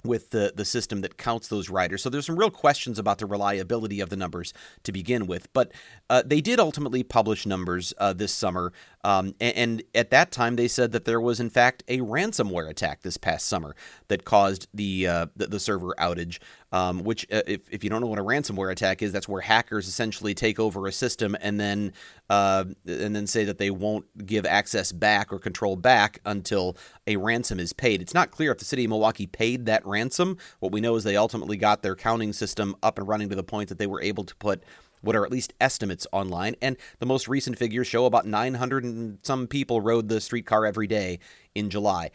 with 0.04 0.30
the, 0.30 0.52
the 0.54 0.64
system 0.64 1.00
that 1.00 1.16
counts 1.16 1.48
those 1.48 1.68
riders. 1.68 2.02
So 2.02 2.10
there's 2.10 2.26
some 2.26 2.38
real 2.38 2.50
questions 2.50 2.98
about 2.98 3.18
the 3.18 3.26
reliability 3.26 4.00
of 4.00 4.10
the 4.10 4.16
numbers 4.16 4.52
to 4.84 4.92
begin 4.92 5.26
with. 5.26 5.52
But 5.52 5.72
uh, 6.10 6.22
they 6.24 6.40
did 6.40 6.60
ultimately 6.60 7.02
publish 7.02 7.46
numbers 7.46 7.92
uh, 7.98 8.12
this 8.12 8.32
summer. 8.32 8.72
Um, 9.04 9.34
and, 9.40 9.56
and, 9.56 9.82
at 9.94 10.10
that 10.10 10.30
time, 10.30 10.56
they 10.56 10.68
said 10.68 10.92
that 10.92 11.04
there 11.04 11.20
was, 11.20 11.40
in 11.40 11.50
fact, 11.50 11.82
a 11.88 11.98
ransomware 11.98 12.70
attack 12.70 13.02
this 13.02 13.16
past 13.16 13.46
summer 13.46 13.74
that 14.08 14.24
caused 14.24 14.68
the, 14.72 15.06
uh, 15.08 15.26
the, 15.34 15.48
the, 15.48 15.60
server 15.60 15.94
outage. 15.98 16.38
Um, 16.70 17.02
which, 17.04 17.26
uh, 17.30 17.42
if, 17.46 17.60
if 17.70 17.84
you 17.84 17.90
don't 17.90 18.00
know 18.00 18.06
what 18.06 18.18
a 18.18 18.24
ransomware 18.24 18.70
attack 18.70 19.02
is, 19.02 19.12
that's 19.12 19.28
where 19.28 19.42
hackers 19.42 19.88
essentially 19.88 20.34
take 20.34 20.58
over 20.58 20.86
a 20.86 20.92
system 20.92 21.36
and 21.40 21.60
then 21.60 21.92
uh, 22.30 22.64
and 22.86 23.14
then 23.14 23.26
say 23.26 23.44
that 23.44 23.58
they 23.58 23.70
won't 23.70 24.06
give 24.24 24.46
access 24.46 24.90
back 24.90 25.32
or 25.32 25.38
control 25.38 25.76
back 25.76 26.20
until 26.24 26.76
a 27.06 27.16
ransom 27.16 27.60
is 27.60 27.74
paid. 27.74 28.00
It's 28.00 28.14
not 28.14 28.30
clear 28.30 28.52
if 28.52 28.58
the 28.58 28.64
city 28.64 28.84
of 28.84 28.88
Milwaukee 28.88 29.26
paid 29.26 29.66
that 29.66 29.84
ransom. 29.84 30.38
What 30.60 30.72
we 30.72 30.80
know 30.80 30.94
is 30.94 31.04
they 31.04 31.16
ultimately 31.16 31.58
got 31.58 31.82
their 31.82 31.94
counting 31.94 32.32
system 32.32 32.74
up 32.82 32.98
and 32.98 33.06
running 33.06 33.28
to 33.28 33.36
the 33.36 33.42
point 33.42 33.68
that 33.68 33.76
they 33.76 33.86
were 33.86 34.00
able 34.00 34.24
to 34.24 34.34
put 34.36 34.62
what 35.02 35.14
are 35.14 35.24
at 35.24 35.30
least 35.30 35.52
estimates 35.60 36.06
online. 36.12 36.56
And 36.62 36.76
the 36.98 37.06
most 37.06 37.28
recent 37.28 37.58
figures 37.58 37.86
show 37.86 38.06
about 38.06 38.26
900 38.26 38.84
and 38.84 39.18
some 39.22 39.46
people 39.46 39.80
rode 39.80 40.08
the 40.08 40.20
streetcar 40.20 40.64
every 40.64 40.86
day 40.86 41.18
in 41.54 41.68
July. 41.68 42.10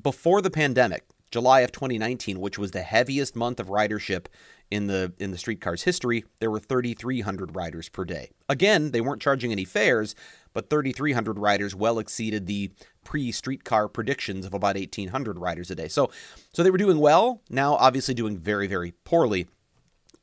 Before 0.00 0.40
the 0.40 0.50
pandemic, 0.50 1.04
July 1.30 1.60
of 1.60 1.72
2019, 1.72 2.40
which 2.40 2.58
was 2.58 2.70
the 2.70 2.82
heaviest 2.82 3.34
month 3.34 3.58
of 3.58 3.68
ridership 3.68 4.26
in 4.70 4.86
the 4.86 5.12
in 5.18 5.30
the 5.32 5.38
streetcar's 5.38 5.82
history, 5.82 6.24
there 6.40 6.50
were 6.50 6.60
3,300 6.60 7.56
riders 7.56 7.88
per 7.88 8.04
day. 8.04 8.30
Again, 8.48 8.90
they 8.90 9.00
weren't 9.00 9.20
charging 9.20 9.52
any 9.52 9.64
fares, 9.64 10.14
but 10.52 10.70
3,300 10.70 11.38
riders 11.38 11.74
well 11.74 11.98
exceeded 11.98 12.46
the 12.46 12.70
pre-streetcar 13.04 13.88
predictions 13.88 14.46
of 14.46 14.54
about 14.54 14.76
1,800 14.76 15.38
riders 15.38 15.70
a 15.70 15.74
day. 15.74 15.88
So, 15.88 16.10
so 16.52 16.62
they 16.62 16.70
were 16.70 16.78
doing 16.78 16.98
well. 16.98 17.42
Now, 17.50 17.74
obviously, 17.74 18.14
doing 18.14 18.38
very 18.38 18.66
very 18.66 18.92
poorly, 19.04 19.48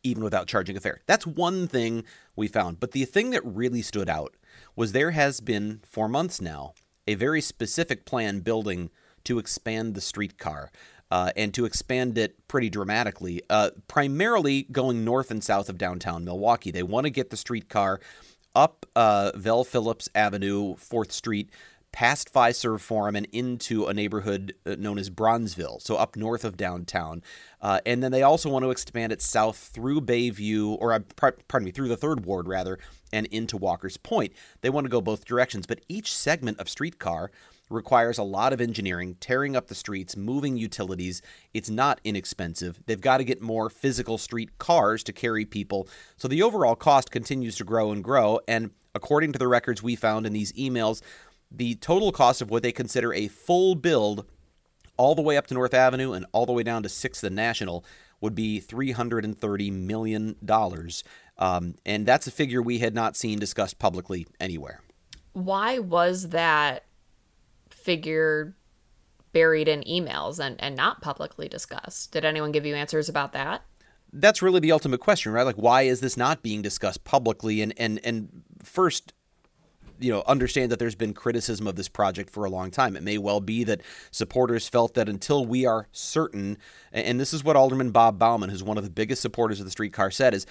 even 0.03 0.23
without 0.23 0.47
charging 0.47 0.77
a 0.77 0.79
fare. 0.79 1.01
That's 1.05 1.27
one 1.27 1.67
thing 1.67 2.03
we 2.35 2.47
found. 2.47 2.79
But 2.79 2.91
the 2.91 3.05
thing 3.05 3.31
that 3.31 3.45
really 3.45 3.81
stood 3.81 4.09
out 4.09 4.35
was 4.75 4.91
there 4.91 5.11
has 5.11 5.39
been 5.39 5.81
for 5.85 6.07
months 6.07 6.41
now 6.41 6.73
a 7.07 7.15
very 7.15 7.41
specific 7.41 8.05
plan 8.05 8.39
building 8.41 8.91
to 9.23 9.39
expand 9.39 9.95
the 9.95 10.01
streetcar 10.01 10.71
uh, 11.11 11.31
and 11.35 11.53
to 11.55 11.65
expand 11.65 12.17
it 12.17 12.47
pretty 12.47 12.69
dramatically, 12.69 13.41
uh, 13.49 13.71
primarily 13.87 14.63
going 14.71 15.03
north 15.03 15.31
and 15.31 15.43
south 15.43 15.69
of 15.69 15.77
downtown 15.77 16.23
Milwaukee. 16.23 16.71
They 16.71 16.83
want 16.83 17.05
to 17.05 17.09
get 17.09 17.31
the 17.31 17.37
streetcar 17.37 17.99
up 18.55 18.85
uh, 18.95 19.31
Vel 19.35 19.63
Phillips 19.63 20.07
Avenue, 20.13 20.75
4th 20.75 21.11
Street, 21.11 21.49
past 21.91 22.33
Fiserv 22.33 22.79
Forum 22.79 23.15
and 23.15 23.27
into 23.31 23.87
a 23.87 23.93
neighborhood 23.93 24.53
uh, 24.65 24.75
known 24.77 24.97
as 24.97 25.09
Bronzeville, 25.09 25.81
so 25.81 25.95
up 25.95 26.15
north 26.15 26.45
of 26.45 26.57
downtown. 26.57 27.23
Uh, 27.61 27.79
and 27.85 28.03
then 28.03 28.11
they 28.11 28.23
also 28.23 28.49
want 28.49 28.63
to 28.63 28.71
expand 28.71 29.11
it 29.11 29.21
south 29.21 29.57
through 29.57 30.01
Bayview, 30.01 30.77
or 30.79 30.93
uh, 30.93 30.99
pardon 31.15 31.65
me, 31.65 31.71
through 31.71 31.87
the 31.87 31.97
third 31.97 32.25
ward 32.25 32.47
rather, 32.47 32.79
and 33.11 33.25
into 33.27 33.57
Walker's 33.57 33.97
Point. 33.97 34.33
They 34.61 34.69
want 34.69 34.85
to 34.85 34.89
go 34.89 35.01
both 35.01 35.25
directions, 35.25 35.65
but 35.65 35.81
each 35.89 36.13
segment 36.13 36.59
of 36.59 36.69
streetcar 36.69 37.31
requires 37.69 38.17
a 38.17 38.23
lot 38.23 38.51
of 38.53 38.61
engineering, 38.61 39.15
tearing 39.19 39.55
up 39.55 39.67
the 39.67 39.75
streets, 39.75 40.17
moving 40.17 40.57
utilities. 40.57 41.21
It's 41.53 41.69
not 41.69 42.01
inexpensive. 42.03 42.79
They've 42.85 42.99
got 42.99 43.17
to 43.17 43.23
get 43.23 43.41
more 43.41 43.69
physical 43.69 44.17
street 44.17 44.57
cars 44.57 45.03
to 45.03 45.13
carry 45.13 45.45
people. 45.45 45.87
So 46.17 46.27
the 46.27 46.41
overall 46.41 46.75
cost 46.75 47.11
continues 47.11 47.57
to 47.57 47.63
grow 47.63 47.91
and 47.91 48.03
grow. 48.03 48.39
And 48.47 48.71
according 48.95 49.33
to 49.33 49.39
the 49.39 49.47
records 49.47 49.83
we 49.83 49.95
found 49.95 50.25
in 50.25 50.33
these 50.33 50.51
emails, 50.53 51.01
the 51.51 51.75
total 51.75 52.11
cost 52.11 52.41
of 52.41 52.49
what 52.49 52.63
they 52.63 52.71
consider 52.71 53.13
a 53.13 53.27
full 53.27 53.75
build 53.75 54.25
all 54.97 55.15
the 55.15 55.21
way 55.21 55.37
up 55.37 55.47
to 55.47 55.53
North 55.53 55.73
Avenue 55.73 56.13
and 56.13 56.25
all 56.31 56.45
the 56.45 56.51
way 56.51 56.63
down 56.63 56.83
to 56.83 56.89
6th 56.89 57.23
and 57.23 57.35
National 57.35 57.85
would 58.21 58.35
be 58.35 58.61
$330 58.61 59.71
million. 59.71 60.35
Um, 61.37 61.75
and 61.85 62.05
that's 62.05 62.27
a 62.27 62.31
figure 62.31 62.61
we 62.61 62.79
had 62.79 62.93
not 62.93 63.15
seen 63.15 63.39
discussed 63.39 63.79
publicly 63.79 64.27
anywhere. 64.39 64.81
Why 65.33 65.79
was 65.79 66.29
that 66.29 66.83
figure 67.69 68.55
buried 69.31 69.67
in 69.67 69.81
emails 69.83 70.43
and, 70.43 70.61
and 70.61 70.75
not 70.75 71.01
publicly 71.01 71.47
discussed? 71.47 72.11
Did 72.11 72.25
anyone 72.25 72.51
give 72.51 72.65
you 72.65 72.75
answers 72.75 73.07
about 73.09 73.31
that? 73.33 73.63
That's 74.11 74.41
really 74.41 74.59
the 74.59 74.71
ultimate 74.71 74.99
question, 74.99 75.31
right? 75.31 75.45
Like, 75.45 75.55
why 75.55 75.83
is 75.83 76.01
this 76.01 76.17
not 76.17 76.41
being 76.41 76.61
discussed 76.61 77.03
publicly? 77.03 77.61
And 77.61 77.73
and 77.77 77.99
and 78.03 78.41
first, 78.63 79.13
you 79.99 80.11
know, 80.11 80.23
understand 80.25 80.71
that 80.71 80.79
there's 80.79 80.95
been 80.95 81.13
criticism 81.13 81.67
of 81.67 81.75
this 81.75 81.89
project 81.89 82.29
for 82.29 82.45
a 82.45 82.49
long 82.49 82.71
time. 82.71 82.95
It 82.95 83.03
may 83.03 83.17
well 83.17 83.41
be 83.41 83.63
that 83.65 83.81
supporters 84.11 84.67
felt 84.67 84.93
that 84.93 85.09
until 85.09 85.45
we 85.45 85.65
are 85.65 85.87
certain, 85.91 86.57
and 86.91 87.19
this 87.19 87.33
is 87.33 87.43
what 87.43 87.55
Alderman 87.55 87.91
Bob 87.91 88.17
Bauman, 88.17 88.49
who's 88.49 88.63
one 88.63 88.77
of 88.77 88.83
the 88.83 88.89
biggest 88.89 89.21
supporters 89.21 89.59
of 89.59 89.65
the 89.65 89.71
streetcar, 89.71 90.11
said, 90.11 90.33
is 90.33 90.45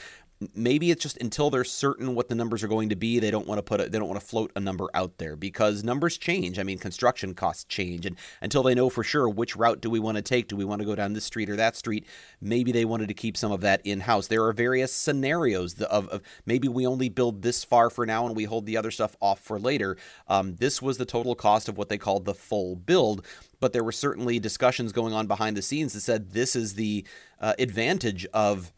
maybe 0.54 0.90
it's 0.90 1.02
just 1.02 1.16
until 1.18 1.50
they're 1.50 1.64
certain 1.64 2.14
what 2.14 2.28
the 2.28 2.34
numbers 2.34 2.62
are 2.62 2.68
going 2.68 2.88
to 2.88 2.96
be 2.96 3.18
they 3.18 3.30
don't 3.30 3.46
want 3.46 3.58
to 3.58 3.62
put 3.62 3.80
it 3.80 3.90
they 3.90 3.98
don't 3.98 4.08
want 4.08 4.20
to 4.20 4.26
float 4.26 4.52
a 4.54 4.60
number 4.60 4.88
out 4.94 5.18
there 5.18 5.36
because 5.36 5.82
numbers 5.82 6.16
change. 6.16 6.58
I 6.58 6.62
mean 6.62 6.78
construction 6.78 7.34
costs 7.34 7.64
change 7.64 8.06
and 8.06 8.16
until 8.40 8.62
they 8.62 8.74
know 8.74 8.88
for 8.88 9.02
sure 9.02 9.28
which 9.28 9.56
route 9.56 9.80
do 9.80 9.90
we 9.90 9.98
want 9.98 10.16
to 10.16 10.22
take 10.22 10.48
do 10.48 10.56
we 10.56 10.64
want 10.64 10.80
to 10.80 10.86
go 10.86 10.94
down 10.94 11.12
this 11.12 11.24
street 11.24 11.50
or 11.50 11.56
that 11.56 11.76
street 11.76 12.06
maybe 12.40 12.72
they 12.72 12.84
wanted 12.84 13.08
to 13.08 13.14
keep 13.14 13.36
some 13.36 13.52
of 13.52 13.60
that 13.60 13.80
in 13.84 14.00
house 14.00 14.28
there 14.28 14.44
are 14.44 14.52
various 14.52 14.92
scenarios 14.92 15.80
of, 15.82 16.08
of, 16.08 16.22
maybe 16.46 16.68
we 16.68 16.86
only 16.86 17.08
build 17.08 17.42
this 17.42 17.64
far 17.64 17.90
for 17.90 18.06
now 18.06 18.26
and 18.26 18.36
we 18.36 18.44
hold 18.44 18.66
the 18.66 18.76
other 18.76 18.90
stuff 18.90 19.16
off 19.20 19.40
for 19.40 19.58
later. 19.58 19.96
Um, 20.28 20.56
this 20.56 20.80
was 20.80 20.98
the 20.98 21.04
total 21.04 21.34
cost 21.34 21.68
of 21.68 21.76
what 21.76 21.88
they 21.88 21.98
called 21.98 22.24
the 22.24 22.34
full 22.34 22.76
build 22.76 23.26
but 23.60 23.72
there 23.72 23.84
were 23.84 23.92
certainly 23.92 24.38
discussions 24.38 24.92
going 24.92 25.12
on 25.12 25.26
behind 25.26 25.56
the 25.56 25.62
scenes 25.62 25.92
that 25.92 26.00
said 26.00 26.30
this 26.30 26.54
is 26.54 26.74
the 26.74 27.04
uh, 27.40 27.54
advantage 27.58 28.26
of 28.26 28.72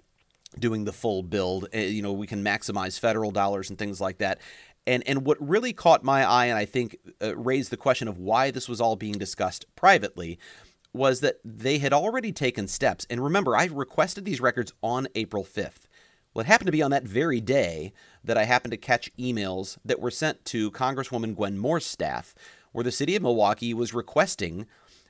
doing 0.59 0.85
the 0.85 0.93
full 0.93 1.23
build. 1.23 1.69
Eh, 1.73 1.87
you 1.87 2.03
know, 2.03 2.13
we 2.13 2.27
can 2.27 2.45
maximize 2.45 2.99
federal 2.99 3.31
dollars 3.31 3.71
and 3.71 3.79
things 3.79 4.01
like 4.01 4.19
that. 4.19 4.41
And 4.87 5.03
and 5.07 5.25
what 5.25 5.37
really 5.41 5.73
caught 5.73 6.03
my 6.03 6.25
eye 6.25 6.47
and 6.47 6.59
I 6.59 6.65
think 6.65 6.97
uh, 7.23 7.37
raised 7.37 7.71
the 7.71 7.77
question 7.77 8.09
of 8.09 8.19
why 8.19 8.51
this 8.51 8.69
was 8.69 8.81
all 8.81 8.97
being 8.97 9.19
discussed 9.19 9.67
privately 9.77 10.39
was 10.93 11.21
that 11.21 11.37
they 11.45 11.79
had 11.79 11.93
already 11.93 12.33
taken 12.33 12.67
steps. 12.67 13.07
And 13.09 13.23
remember, 13.23 13.57
I 13.57 13.67
requested 13.67 14.25
these 14.25 14.41
records 14.41 14.73
on 14.83 15.07
April 15.15 15.45
5th. 15.45 15.87
Well, 16.33 16.45
it 16.45 16.47
happened 16.47 16.67
to 16.67 16.73
be 16.73 16.83
on 16.83 16.91
that 16.91 17.05
very 17.05 17.41
day 17.41 17.93
that 18.25 18.39
I 18.39 18.45
happened 18.45 18.73
to 18.73 18.77
catch 18.77 19.15
emails 19.17 19.79
that 19.85 20.01
were 20.01 20.11
sent 20.11 20.45
to 20.47 20.71
Congresswoman 20.71 21.35
Gwen 21.35 21.59
Moore's 21.59 21.87
staff, 21.87 22.35
where 22.73 22.85
the 22.85 22.93
city 22.93 23.17
of 23.17 23.23
Milwaukee 23.23 23.75
was 23.75 23.95
requesting 23.95 24.67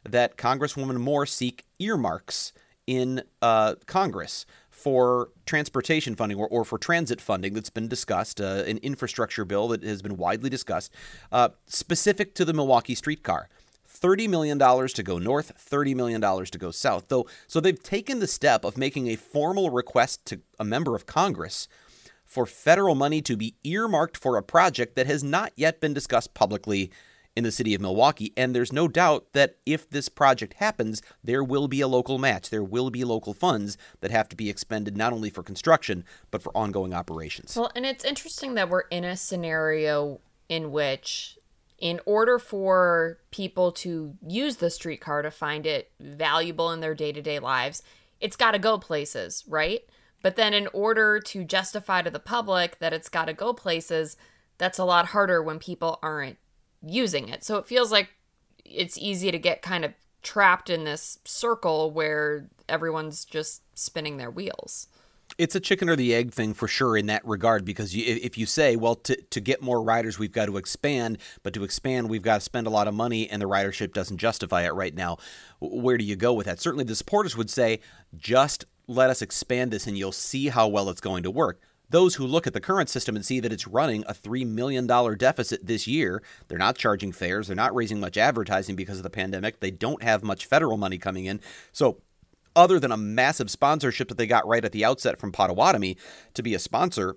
that 0.09 0.37
Congresswoman 0.39 0.99
Moore 0.99 1.27
seek 1.27 1.65
earmarks 1.79 2.53
in 2.87 3.23
uh, 3.43 3.75
Congress 3.87 4.47
for 4.81 5.29
transportation 5.45 6.15
funding 6.15 6.39
or, 6.39 6.49
or 6.49 6.65
for 6.65 6.79
transit 6.79 7.21
funding 7.21 7.53
that's 7.53 7.71
been 7.71 7.89
discussed, 7.89 8.41
uh, 8.41 8.65
an 8.67 8.79
infrastructure 8.79 9.45
bill 9.45 9.69
that 9.69 9.83
has 9.83 10.01
been 10.01 10.17
widely 10.17 10.49
discussed, 10.49 10.93
uh, 11.31 11.51
specific 11.67 12.35
to 12.35 12.45
the 12.45 12.53
Milwaukee 12.53 12.95
streetcar. 12.95 13.49
$30 13.89 14.29
million 14.31 14.59
to 14.59 15.03
go 15.03 15.19
north, 15.19 15.53
$30 15.71 15.95
million 15.95 16.21
to 16.21 16.59
go 16.59 16.71
south. 16.71 17.09
Though, 17.09 17.27
so 17.47 17.61
they've 17.61 17.83
taken 17.83 18.21
the 18.21 18.27
step 18.27 18.65
of 18.65 18.79
making 18.79 19.09
a 19.09 19.17
formal 19.17 19.69
request 19.69 20.25
to 20.27 20.41
a 20.59 20.65
member 20.65 20.97
of 20.97 21.05
Congress 21.05 21.69
for 22.25 22.47
federal 22.47 22.95
money 22.95 23.21
to 23.21 23.37
be 23.37 23.57
earmarked 23.65 24.17
for 24.17 24.37
a 24.37 24.43
project 24.43 24.97
that 24.97 25.07
has 25.07 25.23
not 25.23 25.53
yet 25.57 25.81
been 25.81 25.93
discussed 25.93 26.33
publicly 26.33 26.91
in 27.37 27.45
the 27.45 27.53
city 27.53 27.75
of 27.75 27.81
Milwaukee. 27.81 28.33
And 28.37 28.55
there's 28.55 28.73
no 28.73 28.89
doubt 28.89 29.33
that 29.33 29.57
if 29.65 29.89
this 29.89 30.09
project 30.09 30.55
happens, 30.55 31.03
there 31.23 31.45
will 31.45 31.69
be 31.69 31.81
a 31.81 31.89
local 31.89 32.19
match. 32.19 32.51
There 32.51 32.65
will 32.65 32.91
be 32.91 33.05
local 33.05 33.35
funds 33.35 33.79
that 34.01 34.11
have 34.11 34.29
to 34.31 34.37
be 34.37 34.51
expended 34.51 34.97
not 34.97 35.13
only 35.13 35.31
for 35.31 35.43
construction, 35.43 36.05
but 36.31 36.43
for 36.43 36.57
ongoing 36.57 36.93
operations. 36.93 37.57
Well, 37.57 37.71
and 37.75 37.87
it's 37.87 38.05
interesting 38.05 38.55
that 38.55 38.69
we're 38.69 38.81
in 38.83 39.05
a 39.05 39.17
scenario 39.17 40.21
in 40.49 40.73
which 40.73 41.39
in 41.79 42.01
order 42.05 42.39
for 42.39 43.19
people 43.31 43.73
to 43.73 44.15
use 44.27 44.57
the 44.57 44.69
streetcar 44.69 45.23
to 45.23 45.31
find 45.31 45.65
it 45.65 45.91
valuable 45.99 46.71
in 46.73 46.81
their 46.81 46.95
day 46.95 47.11
to 47.11 47.23
day 47.23 47.39
lives, 47.39 47.83
it's 48.21 48.37
got 48.37 48.51
to 48.51 48.59
go 48.59 48.77
places, 48.77 49.45
right? 49.49 49.81
But 50.23 50.37
then, 50.37 50.53
in 50.53 50.69
order 50.75 51.19
to 51.21 51.45
justify 51.45 52.03
to 52.03 52.11
the 52.11 52.21
public 52.21 52.79
that 52.81 52.93
it's 52.93 53.09
got 53.09 53.25
to 53.25 53.33
go 53.33 53.55
places, 53.55 54.19
that's 54.59 54.79
a 54.79 54.85
lot 54.85 55.07
harder 55.07 55.43
when 55.43 55.59
people 55.59 55.99
aren't 56.03 56.37
using 56.83 57.29
it. 57.29 57.45
So 57.45 57.57
it 57.57 57.67
feels 57.67 57.93
like 57.93 58.11
it's 58.65 58.99
easy 58.99 59.31
to 59.31 59.39
get 59.39 59.63
kind 59.63 59.85
of 59.85 59.93
trapped 60.23 60.71
in 60.71 60.85
this 60.85 61.19
circle 61.25 61.91
where 61.91 62.49
everyone's 62.69 63.25
just 63.25 63.63
spinning 63.79 64.17
their 64.17 64.31
wheels. 64.31 64.89
It's 65.39 65.55
a 65.55 65.61
chicken 65.61 65.89
or 65.89 65.97
the 65.97 66.15
egg 66.15 66.33
thing 66.33 66.55
for 66.55 66.69
sure 66.69 66.97
in 66.97 67.07
that 67.07 67.25
regard 67.25 67.65
because 67.65 67.95
you, 67.95 68.05
if 68.05 68.37
you 68.37 68.47
say, 68.47 68.77
well, 68.77 68.97
to, 68.97 69.17
to 69.17 69.41
get 69.41 69.63
more 69.63 69.81
riders, 69.81 70.19
we've 70.19 70.33
got 70.33 70.47
to 70.47 70.57
expand, 70.57 71.19
but 71.43 71.55
to 71.55 71.65
expand, 71.65 72.11
we've 72.11 72.23
got 72.23 72.37
to 72.37 72.41
spend 72.41 72.67
a 72.67 72.71
lot 72.71 72.89
of 72.89 72.95
money 72.95 73.31
and 73.31 73.41
the 73.41 73.49
ridership 73.49 73.93
doesn't 73.93 74.19
justify 74.19 74.63
it 74.63 74.75
right 74.75 74.95
now, 74.95 75.17
where 75.61 75.97
do 75.97 76.05
you 76.05 76.17
go 76.17 76.35
with 76.35 76.47
that? 76.47 76.61
Certainly 76.61 76.85
the 76.85 76.97
supporters 76.97 77.37
would 77.37 77.49
say, 77.49 77.81
just 78.19 78.65
let 78.87 79.09
us 79.09 79.23
expand 79.23 79.71
this 79.71 79.87
and 79.87 79.97
you'll 79.97 80.13
see 80.13 80.49
how 80.49 80.69
well 80.69 80.91
it's 80.91 81.01
going 81.01 81.23
to 81.23 81.31
work. 81.31 81.61
Those 81.91 82.15
who 82.15 82.27
look 82.27 82.47
at 82.47 82.53
the 82.53 82.61
current 82.61 82.89
system 82.89 83.17
and 83.17 83.25
see 83.25 83.41
that 83.41 83.53
it's 83.53 83.67
running 83.67 84.05
a 84.07 84.15
$3 84.15 84.47
million 84.47 84.87
deficit 84.87 85.67
this 85.67 85.87
year, 85.87 86.23
they're 86.49 86.59
not 86.59 86.79
charging 86.79 87.13
fares, 87.13 87.47
they're 87.47 87.57
not 87.57 87.75
raising 87.75 88.01
much 88.01 88.17
advertising 88.17 88.77
because 88.77 88.97
of 88.97 89.03
the 89.03 89.11
pandemic, 89.11 89.61
they 89.61 89.71
don't 89.71 90.03
have 90.03 90.23
much 90.23 90.47
federal 90.47 90.77
money 90.77 90.99
coming 90.99 91.27
in. 91.27 91.41
So, 91.73 92.01
other 92.57 92.81
than 92.81 92.91
a 92.91 92.97
massive 92.97 93.49
sponsorship 93.51 94.09
that 94.09 94.19
they 94.19 94.27
got 94.27 94.47
right 94.47 94.65
at 94.65 94.73
the 94.73 94.85
outset 94.85 95.21
from 95.21 95.31
Potawatomi 95.31 95.97
to 96.35 96.43
be 96.43 96.53
a 96.55 96.59
sponsor, 96.59 97.17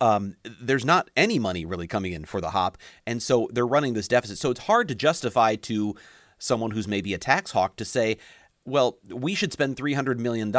um, 0.00 0.36
there's 0.60 0.84
not 0.84 1.10
any 1.16 1.38
money 1.38 1.64
really 1.64 1.86
coming 1.86 2.12
in 2.12 2.24
for 2.24 2.40
the 2.40 2.50
hop. 2.50 2.78
And 3.06 3.22
so 3.22 3.48
they're 3.52 3.66
running 3.66 3.94
this 3.94 4.08
deficit. 4.08 4.38
So 4.38 4.50
it's 4.50 4.60
hard 4.60 4.88
to 4.88 4.94
justify 4.94 5.56
to 5.56 5.94
someone 6.38 6.72
who's 6.72 6.88
maybe 6.88 7.14
a 7.14 7.18
tax 7.18 7.52
hawk 7.52 7.76
to 7.76 7.84
say, 7.84 8.18
well, 8.64 8.98
we 9.08 9.34
should 9.34 9.52
spend 9.52 9.76
$300 9.76 10.18
million 10.18 10.54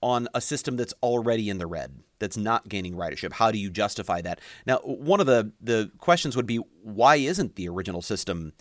on 0.00 0.28
a 0.34 0.40
system 0.40 0.76
that's 0.76 0.94
already 1.02 1.48
in 1.48 1.58
the 1.58 1.66
red, 1.66 2.02
that's 2.18 2.36
not 2.36 2.68
gaining 2.68 2.94
ridership. 2.94 3.32
How 3.32 3.50
do 3.50 3.58
you 3.58 3.70
justify 3.70 4.20
that? 4.22 4.40
Now, 4.66 4.78
one 4.78 5.20
of 5.20 5.26
the, 5.26 5.52
the 5.60 5.90
questions 5.98 6.36
would 6.36 6.46
be 6.46 6.56
why 6.82 7.16
isn't 7.16 7.56
the 7.56 7.68
original 7.68 8.02
system 8.02 8.52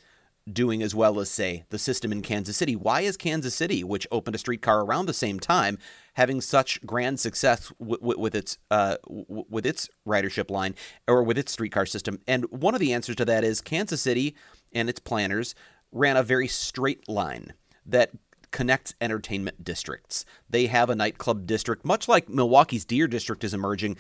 doing 0.51 0.83
as 0.83 0.93
well 0.93 1.19
as, 1.19 1.29
say, 1.29 1.63
the 1.69 1.79
system 1.79 2.11
in 2.11 2.21
Kansas 2.21 2.57
City? 2.57 2.75
Why 2.75 3.01
is 3.01 3.15
Kansas 3.15 3.55
City, 3.55 3.83
which 3.83 4.07
opened 4.11 4.35
a 4.35 4.39
streetcar 4.39 4.81
around 4.81 5.05
the 5.05 5.13
same 5.13 5.39
time, 5.39 5.77
having 6.15 6.41
such 6.41 6.85
grand 6.85 7.19
success 7.19 7.71
w- 7.79 7.97
w- 7.97 8.19
with 8.19 8.35
its 8.35 8.57
uh, 8.69 8.97
w- 9.07 9.45
with 9.49 9.65
its 9.65 9.89
ridership 10.05 10.51
line 10.51 10.75
or 11.07 11.23
with 11.23 11.37
its 11.37 11.53
streetcar 11.53 11.85
system? 11.85 12.19
And 12.27 12.45
one 12.51 12.73
of 12.73 12.81
the 12.81 12.93
answers 12.93 13.15
to 13.17 13.25
that 13.25 13.43
is 13.43 13.61
Kansas 13.61 14.01
City 14.01 14.35
and 14.73 14.89
its 14.89 14.99
planners 14.99 15.55
ran 15.93 16.17
a 16.17 16.23
very 16.23 16.47
straight 16.47 17.07
line 17.07 17.53
that 17.85 18.11
connects 18.53 18.95
entertainment 19.01 19.65
districts. 19.65 20.23
They 20.49 20.67
have 20.67 20.89
a 20.89 20.95
nightclub 20.95 21.45
district, 21.45 21.83
much 21.83 22.07
like 22.07 22.29
Milwaukee's 22.29 22.85
Deer 22.85 23.07
District 23.07 23.43
is 23.43 23.53
emerging. 23.53 23.97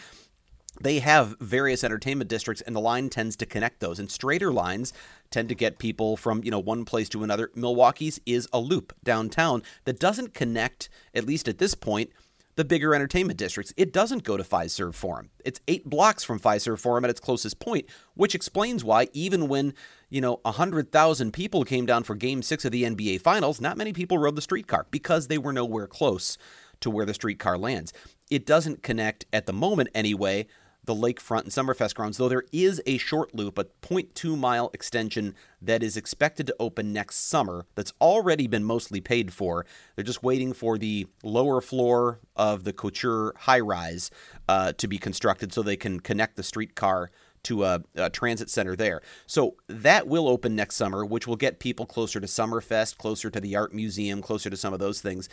They 0.79 0.99
have 0.99 1.35
various 1.39 1.83
entertainment 1.83 2.29
districts, 2.29 2.61
and 2.61 2.75
the 2.75 2.79
line 2.79 3.09
tends 3.09 3.35
to 3.37 3.45
connect 3.45 3.79
those. 3.79 3.99
And 3.99 4.09
straighter 4.09 4.51
lines 4.51 4.93
tend 5.29 5.49
to 5.49 5.55
get 5.55 5.77
people 5.77 6.15
from 6.15 6.43
you 6.43 6.51
know 6.51 6.59
one 6.59 6.85
place 6.85 7.09
to 7.09 7.23
another. 7.23 7.51
Milwaukee's 7.53 8.21
is 8.25 8.47
a 8.53 8.59
loop 8.59 8.93
downtown 9.03 9.61
that 9.83 9.99
doesn't 9.99 10.33
connect, 10.33 10.87
at 11.13 11.25
least 11.25 11.47
at 11.47 11.57
this 11.57 11.75
point, 11.75 12.11
the 12.55 12.65
bigger 12.65 12.93
entertainment 12.93 13.37
districts. 13.37 13.73
It 13.77 13.91
doesn't 13.91 14.23
go 14.23 14.37
to 14.37 14.43
Fiserv 14.43 14.93
Forum. 14.93 15.29
It's 15.43 15.61
eight 15.67 15.89
blocks 15.89 16.23
from 16.23 16.39
Fiserv 16.39 16.79
Forum 16.79 17.03
at 17.03 17.09
its 17.09 17.19
closest 17.19 17.59
point, 17.59 17.87
which 18.13 18.35
explains 18.35 18.83
why 18.83 19.09
even 19.13 19.47
when 19.47 19.73
you 20.13 20.21
know, 20.21 20.39
100,000 20.43 21.33
people 21.33 21.63
came 21.63 21.87
down 21.87 22.03
for 22.03 22.13
game 22.13 22.43
six 22.43 22.65
of 22.65 22.71
the 22.71 22.83
NBA 22.83 23.19
Finals, 23.21 23.59
not 23.59 23.77
many 23.77 23.91
people 23.91 24.19
rode 24.19 24.35
the 24.35 24.43
streetcar 24.43 24.85
because 24.91 25.25
they 25.27 25.39
were 25.39 25.51
nowhere 25.51 25.87
close 25.87 26.37
to 26.81 26.91
where 26.91 27.03
the 27.03 27.15
streetcar 27.15 27.57
lands. 27.57 27.91
It 28.29 28.45
doesn't 28.45 28.83
connect, 28.83 29.25
at 29.33 29.47
the 29.47 29.53
moment 29.53 29.89
anyway, 29.95 30.45
the 30.83 30.93
lakefront 30.93 31.43
and 31.43 31.51
Summerfest 31.51 31.95
grounds, 31.95 32.17
though 32.17 32.29
there 32.29 32.43
is 32.51 32.79
a 32.85 32.99
short 32.99 33.33
loop, 33.33 33.57
a 33.57 33.63
0.2 33.63 34.37
mile 34.37 34.69
extension 34.75 35.33
that 35.59 35.81
is 35.81 35.97
expected 35.97 36.45
to 36.45 36.55
open 36.59 36.93
next 36.93 37.15
summer 37.15 37.65
that's 37.73 37.93
already 37.99 38.45
been 38.45 38.63
mostly 38.63 39.01
paid 39.01 39.33
for. 39.33 39.65
They're 39.95 40.05
just 40.05 40.21
waiting 40.21 40.53
for 40.53 40.77
the 40.77 41.07
lower 41.23 41.59
floor 41.59 42.19
of 42.35 42.65
the 42.65 42.73
Couture 42.73 43.33
high 43.35 43.61
rise 43.61 44.11
uh, 44.47 44.73
to 44.73 44.87
be 44.87 44.99
constructed 44.99 45.53
so 45.53 45.63
they 45.63 45.77
can 45.77 46.01
connect 46.01 46.35
the 46.35 46.43
streetcar 46.43 47.09
to 47.43 47.63
a, 47.63 47.83
a, 47.95 48.09
transit 48.09 48.49
center 48.49 48.75
there. 48.75 49.01
So 49.25 49.55
that 49.67 50.07
will 50.07 50.27
open 50.27 50.55
next 50.55 50.75
summer, 50.75 51.05
which 51.05 51.27
will 51.27 51.35
get 51.35 51.59
people 51.59 51.85
closer 51.85 52.19
to 52.19 52.27
Summerfest, 52.27 52.97
closer 52.97 53.29
to 53.29 53.39
the 53.39 53.55
art 53.55 53.73
museum, 53.73 54.21
closer 54.21 54.49
to 54.49 54.57
some 54.57 54.73
of 54.73 54.79
those 54.79 55.01
things. 55.01 55.29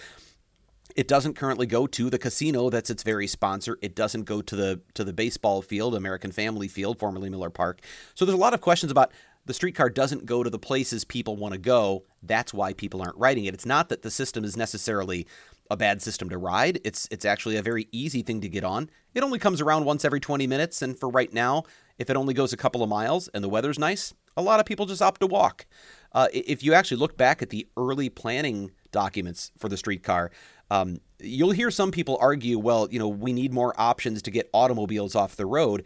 It 0.97 1.07
doesn't 1.07 1.35
currently 1.35 1.67
go 1.67 1.87
to 1.87 2.11
the 2.11 2.19
casino 2.19 2.69
that's 2.69 2.91
its 2.91 3.05
very 3.05 3.29
sponsor. 3.29 3.79
It 3.81 3.95
doesn't 3.95 4.25
go 4.25 4.43
to 4.43 4.57
the 4.57 4.81
to 4.95 5.05
the 5.05 5.13
baseball 5.13 5.63
field, 5.63 5.95
American 5.95 6.33
Family 6.33 6.67
Field, 6.67 6.99
formerly 6.99 7.31
Miller 7.31 7.51
Park. 7.51 7.81
So 8.15 8.25
there's 8.25 8.37
a 8.37 8.41
lot 8.41 8.55
of 8.55 8.61
questions 8.61 8.91
about 8.91 9.13
the 9.47 9.55
streetcar 9.55 9.91
doesn't 9.91 10.27
go 10.27 10.43
to 10.43 10.51
the 10.51 10.59
places 10.59 11.05
people 11.05 11.37
want 11.37 11.55
to 11.55 11.59
go. 11.59 12.05
That's 12.23 12.53
why 12.53 12.73
people 12.73 13.01
aren't 13.03 13.17
riding 13.17 13.45
it. 13.45 13.55
It's 13.55 13.67
not 13.67 13.89
that 13.89 14.03
the 14.03 14.11
system 14.11 14.45
is 14.45 14.57
necessarily 14.57 15.27
a 15.71 15.77
bad 15.77 16.03
system 16.03 16.29
to 16.29 16.39
ride. 16.39 16.81
It's 16.85 17.07
it's 17.11 17.25
actually 17.25 17.57
a 17.57 17.63
very 17.63 17.89
easy 17.93 18.23
thing 18.23 18.41
to 18.41 18.49
get 18.49 18.65
on. 18.65 18.91
It 19.15 19.23
only 19.23 19.39
comes 19.39 19.61
around 19.61 19.85
once 19.85 20.05
every 20.05 20.21
20 20.21 20.47
minutes 20.47 20.83
and 20.83 20.99
for 20.99 21.09
right 21.09 21.33
now, 21.33 21.65
if 21.99 22.11
it 22.11 22.17
only 22.17 22.35
goes 22.35 22.53
a 22.53 22.57
couple 22.57 22.83
of 22.83 22.89
miles 22.89 23.29
and 23.29 23.45
the 23.45 23.49
weather's 23.49 23.79
nice, 23.79 24.15
a 24.37 24.43
lot 24.43 24.61
of 24.61 24.67
people 24.67 24.87
just 24.87 25.03
opt 25.03 25.21
to 25.21 25.27
walk. 25.27 25.67
Uh, 26.13 26.29
if 26.33 26.63
you 26.63 26.75
actually 26.75 26.97
look 26.97 27.17
back 27.17 27.41
at 27.41 27.51
the 27.51 27.69
early 27.77 28.09
planning 28.09 28.73
documents 28.91 29.53
for 29.59 29.69
the 29.69 29.77
streetcar, 29.77 30.31
um, 30.71 31.01
you'll 31.21 31.53
hear 31.53 31.71
some 31.71 31.91
people 31.91 32.19
argue, 32.21 32.59
well, 32.59 32.89
you 32.91 32.99
know, 32.99 33.09
we 33.09 33.33
need 33.33 33.53
more 33.53 33.75
options 33.79 34.23
to 34.23 34.31
get 34.31 34.49
automobiles 34.53 35.15
off 35.15 35.37
the 35.37 35.47
road. 35.47 35.85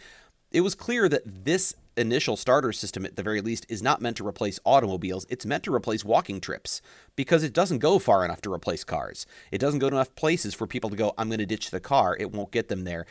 It 0.51 0.61
was 0.61 0.75
clear 0.75 1.09
that 1.09 1.23
this 1.25 1.75
initial 1.97 2.37
starter 2.37 2.73
system, 2.73 3.05
at 3.05 3.17
the 3.17 3.23
very 3.23 3.41
least, 3.41 3.67
is 3.69 3.83
not 3.83 4.01
meant 4.01 4.17
to 4.19 4.27
replace 4.27 4.61
automobiles. 4.65 5.27
It's 5.29 5.47
meant 5.47 5.65
to 5.65 5.75
replace 5.75 6.05
walking 6.05 6.41
trips 6.41 6.81
because 7.17 7.43
it 7.43 7.53
doesn't 7.53 7.79
go 7.79 7.99
far 7.99 8.25
enough 8.25 8.41
to 8.43 8.53
replace 8.53 8.85
cars. 8.85 9.27
It 9.51 9.59
doesn't 9.59 9.81
go 9.81 9.91
to 9.91 9.97
enough 9.97 10.15
places 10.15 10.55
for 10.55 10.67
people 10.67 10.91
to 10.91 10.97
go, 10.97 11.15
I'm 11.19 11.29
going 11.29 11.39
to 11.39 11.47
ditch 11.47 11.71
the 11.71 11.81
car. 11.81 12.17
It 12.19 12.33
won't 12.33 12.51
get 12.51 12.69
them 12.69 12.85
there. 12.85 13.07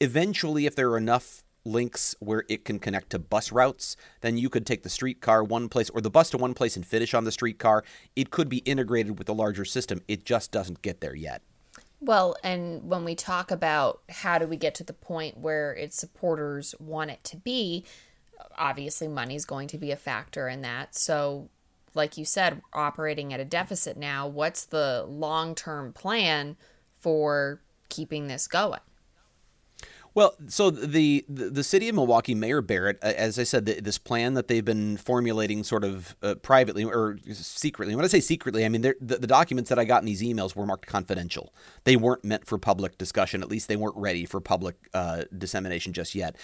Eventually, 0.00 0.66
if 0.66 0.74
there 0.74 0.90
are 0.90 0.98
enough 0.98 1.42
links 1.64 2.14
where 2.20 2.44
it 2.48 2.64
can 2.64 2.78
connect 2.78 3.10
to 3.10 3.18
bus 3.18 3.52
routes, 3.52 3.96
then 4.22 4.38
you 4.38 4.48
could 4.48 4.66
take 4.66 4.82
the 4.82 4.88
streetcar 4.88 5.44
one 5.44 5.68
place 5.68 5.90
or 5.90 6.00
the 6.00 6.10
bus 6.10 6.30
to 6.30 6.38
one 6.38 6.54
place 6.54 6.76
and 6.76 6.86
finish 6.86 7.12
on 7.12 7.24
the 7.24 7.32
streetcar. 7.32 7.84
It 8.16 8.30
could 8.30 8.48
be 8.48 8.58
integrated 8.58 9.18
with 9.18 9.26
the 9.26 9.34
larger 9.34 9.64
system. 9.64 10.00
It 10.08 10.24
just 10.24 10.50
doesn't 10.50 10.82
get 10.82 11.00
there 11.00 11.14
yet. 11.14 11.42
Well, 12.00 12.36
and 12.42 12.88
when 12.88 13.04
we 13.04 13.14
talk 13.14 13.50
about 13.50 14.00
how 14.08 14.38
do 14.38 14.46
we 14.46 14.56
get 14.56 14.74
to 14.76 14.84
the 14.84 14.94
point 14.94 15.36
where 15.36 15.72
its 15.74 15.96
supporters 15.96 16.74
want 16.78 17.10
it 17.10 17.22
to 17.24 17.36
be, 17.36 17.84
obviously 18.56 19.06
money 19.06 19.34
is 19.34 19.44
going 19.44 19.68
to 19.68 19.78
be 19.78 19.90
a 19.90 19.96
factor 19.96 20.48
in 20.48 20.62
that. 20.62 20.94
So, 20.94 21.50
like 21.94 22.16
you 22.16 22.24
said, 22.24 22.62
operating 22.72 23.34
at 23.34 23.40
a 23.40 23.44
deficit 23.44 23.96
now, 23.96 24.26
what's 24.26 24.64
the 24.64 25.04
long 25.08 25.54
term 25.54 25.92
plan 25.92 26.56
for 27.00 27.60
keeping 27.88 28.28
this 28.28 28.46
going? 28.46 28.80
Well, 30.12 30.34
so 30.48 30.70
the, 30.70 31.24
the, 31.28 31.62
city 31.62 31.88
of 31.88 31.94
Milwaukee 31.94 32.34
Mayor 32.34 32.60
Barrett, 32.60 32.98
as 33.00 33.38
I 33.38 33.44
said, 33.44 33.66
this 33.66 33.96
plan 33.96 34.34
that 34.34 34.48
they've 34.48 34.64
been 34.64 34.96
formulating 34.96 35.62
sort 35.62 35.84
of 35.84 36.16
uh, 36.22 36.34
privately 36.36 36.82
or 36.82 37.18
secretly. 37.32 37.94
When 37.94 38.04
I 38.04 38.08
say 38.08 38.20
secretly, 38.20 38.64
I 38.64 38.68
mean 38.68 38.82
the, 38.82 38.96
the 39.00 39.26
documents 39.26 39.68
that 39.70 39.78
I 39.78 39.84
got 39.84 40.02
in 40.02 40.06
these 40.06 40.22
emails 40.22 40.56
were 40.56 40.66
marked 40.66 40.86
confidential. 40.86 41.54
They 41.84 41.94
weren't 41.94 42.24
meant 42.24 42.44
for 42.44 42.58
public 42.58 42.98
discussion. 42.98 43.40
At 43.40 43.48
least 43.48 43.68
they 43.68 43.76
weren't 43.76 43.96
ready 43.96 44.24
for 44.24 44.40
public 44.40 44.74
uh, 44.94 45.24
dissemination 45.36 45.92
just 45.92 46.16
yet. 46.16 46.34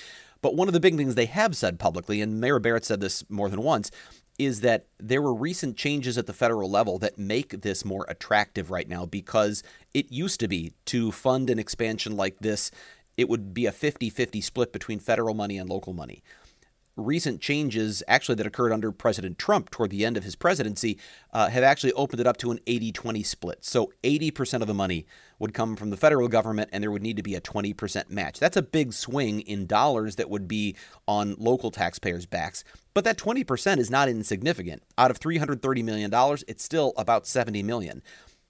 But 0.43 0.55
one 0.55 0.69
of 0.69 0.75
the 0.75 0.81
big 0.81 0.97
things 0.97 1.17
they 1.17 1.27
have 1.27 1.57
said 1.57 1.81
publicly, 1.81 2.21
and 2.21 2.41
Mayor 2.41 2.61
Barrett 2.61 2.85
said 2.85 3.01
this 3.01 3.29
more 3.29 3.49
than 3.49 3.63
once, 3.63 3.91
is 4.39 4.61
that 4.61 4.87
there 4.99 5.23
were 5.23 5.35
recent 5.35 5.77
changes 5.77 6.19
at 6.19 6.27
the 6.27 6.33
federal 6.33 6.71
level 6.71 6.99
that 6.99 7.19
make 7.19 7.63
this 7.63 7.85
more 7.85 8.05
attractive 8.09 8.71
right 8.71 8.89
now 8.89 9.07
because 9.07 9.63
it 9.95 10.13
used 10.13 10.41
to 10.41 10.49
be 10.49 10.73
to 10.85 11.11
fund 11.11 11.49
an 11.49 11.59
expansion 11.59 12.17
like 12.17 12.39
this 12.41 12.71
it 13.17 13.29
would 13.29 13.55
be 13.55 13.67
a 13.67 13.73
50 13.73 14.11
50 14.11 14.41
split 14.41 14.73
between 14.73 14.99
federal 14.99 15.35
money 15.35 15.59
and 15.59 15.69
local 15.69 15.93
money. 15.93 16.23
Recent 16.97 17.43
changes, 17.43 18.03
actually, 18.09 18.37
that 18.37 18.47
occurred 18.47 18.73
under 18.73 18.91
President 18.91 19.37
Trump 19.39 19.69
toward 19.69 19.91
the 19.91 20.07
end 20.07 20.17
of 20.17 20.25
his 20.25 20.35
presidency, 20.35 20.99
uh, 21.31 21.51
have 21.51 21.63
actually 21.63 21.93
opened 21.93 22.21
it 22.21 22.27
up 22.27 22.39
to 22.39 22.51
an 22.51 22.59
80 22.67 22.91
20 22.91 23.23
split. 23.23 23.65
So 23.67 23.93
80% 24.03 24.63
of 24.63 24.67
the 24.67 24.73
money 24.73 25.05
would 25.39 25.53
come 25.53 25.77
from 25.77 25.91
the 25.91 25.99
federal 25.99 26.27
government, 26.29 26.71
and 26.73 26.83
there 26.83 26.91
would 26.91 27.03
need 27.03 27.19
to 27.19 27.23
be 27.23 27.35
a 27.35 27.41
20% 27.43 28.09
match. 28.09 28.41
That's 28.41 28.57
a 28.57 28.63
big 28.63 28.95
swing 28.95 29.41
in 29.43 29.67
dollars 29.67 30.17
that 30.17 30.31
would 30.31 30.49
be 30.49 30.75
on 31.07 31.37
local 31.39 31.71
taxpayers' 31.71 32.25
backs. 32.25 32.65
But 32.95 33.05
that 33.05 33.19
20% 33.19 33.77
is 33.77 33.91
not 33.91 34.09
insignificant. 34.09 34.83
Out 34.97 35.11
of 35.11 35.21
$330 35.21 35.85
million, 35.85 36.11
it's 36.49 36.65
still 36.65 36.95
about 36.97 37.25
$70 37.25 37.63
million. 37.63 38.03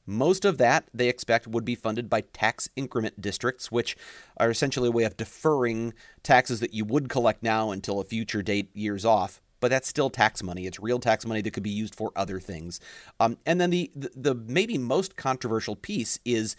Most 0.07 0.45
of 0.45 0.59
that 0.59 0.85
they 0.95 1.09
expect 1.09 1.49
would 1.49 1.65
be 1.65 1.75
funded 1.75 2.09
by 2.09 2.21
tax 2.21 2.69
increment 2.77 3.21
districts, 3.21 3.73
which 3.73 3.97
are 4.37 4.51
essentially 4.51 4.89
a 4.89 4.93
way 4.93 5.05
of 5.05 5.17
deferring 5.17 5.93
taxes 6.23 6.61
that 6.61 6.73
you 6.73 6.85
would 6.85 7.09
collect 7.09 7.43
now 7.43 7.71
until 7.73 8.01
a 8.01 8.05
future 8.05 8.43
date 8.43 8.71
years 8.75 9.05
off. 9.05 9.41
but 9.61 9.71
that's 9.71 9.89
still 9.89 10.11
tax 10.11 10.43
money. 10.43 10.67
It's 10.67 10.81
real 10.81 10.99
tax 10.99 11.27
money 11.27 11.41
that 11.43 11.51
could 11.53 11.63
be 11.63 11.71
used 11.71 11.95
for 11.95 12.13
other 12.15 12.41
things. 12.41 12.81
Um, 13.19 13.39
and 13.47 13.61
then 13.61 13.71
the, 13.71 13.91
the 13.95 14.11
the 14.15 14.35
maybe 14.35 14.79
most 14.79 15.17
controversial 15.17 15.77
piece 15.77 16.19
is 16.25 16.57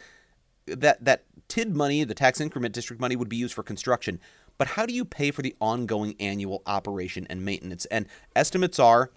that 0.65 1.03
that 1.05 1.23
TID 1.47 1.75
money, 1.75 2.03
the 2.03 2.13
tax 2.13 2.41
increment 2.41 2.73
district 2.73 2.99
money, 2.99 3.15
would 3.15 3.29
be 3.29 3.38
used 3.38 3.53
for 3.53 3.63
construction. 3.63 4.19
But 4.57 4.69
how 4.69 4.86
do 4.86 4.93
you 4.93 5.05
pay 5.05 5.31
for 5.31 5.43
the 5.43 5.55
ongoing 5.62 6.15
annual 6.19 6.63
operation 6.65 7.27
and 7.29 7.45
maintenance? 7.45 7.86
And 7.86 8.07
estimates 8.36 8.79
are 8.79 9.12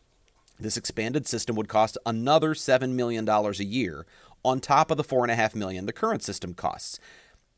this 0.63 0.77
expanded 0.77 1.27
system 1.27 1.57
would 1.57 1.69
cost 1.69 1.99
another 2.07 2.55
$7 2.55 2.91
million 2.91 3.29
a 3.29 3.53
year 3.65 4.07
on 4.45 4.61
top 4.61 4.91
of 4.91 4.97
the 4.97 5.05
4.5 5.05 5.55
million 5.55 5.87
the 5.87 5.93
current 5.93 6.23
system 6.23 6.55
costs. 6.55 6.99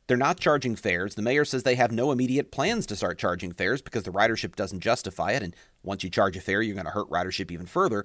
They're 0.07 0.17
not 0.17 0.41
charging 0.41 0.75
fares. 0.77 1.15
The 1.15 1.23
mayor 1.23 1.45
says 1.45 1.63
they 1.63 1.77
have 1.77 1.93
no 1.93 2.11
immediate 2.11 2.51
plans 2.51 2.87
to 2.87 2.97
start 2.97 3.19
charging 3.19 3.53
fares 3.53 3.81
because 3.81 4.03
the 4.03 4.11
ridership 4.11 4.57
doesn't 4.57 4.81
justify 4.81 5.33
it. 5.33 5.43
And 5.43 5.55
once 5.83 6.03
you 6.03 6.11
charge 6.11 6.37
a 6.37 6.41
fare, 6.41 6.61
you're 6.61 6.75
going 6.75 6.87
to 6.87 6.93
hurt 6.93 7.09
ridership 7.09 7.51
even 7.51 7.67
further. 7.67 8.05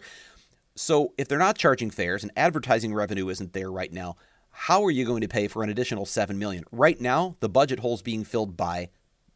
So 0.76 1.14
if 1.18 1.28
they're 1.28 1.40
not 1.40 1.58
charging 1.58 1.90
fares 1.90 2.22
and 2.22 2.32
advertising 2.38 2.94
revenue 2.94 3.30
isn't 3.30 3.54
there 3.54 3.72
right 3.72 3.92
now, 3.92 4.16
how 4.52 4.84
are 4.86 4.92
you 4.92 5.06
going 5.06 5.22
to 5.22 5.28
pay 5.28 5.48
for 5.48 5.64
an 5.64 5.70
additional 5.70 6.06
7 6.06 6.38
million? 6.38 6.64
Right 6.72 7.02
now, 7.02 7.36
the 7.40 7.50
budget 7.50 7.80
hole's 7.80 8.02
being 8.02 8.24
filled 8.24 8.56
by 8.56 8.90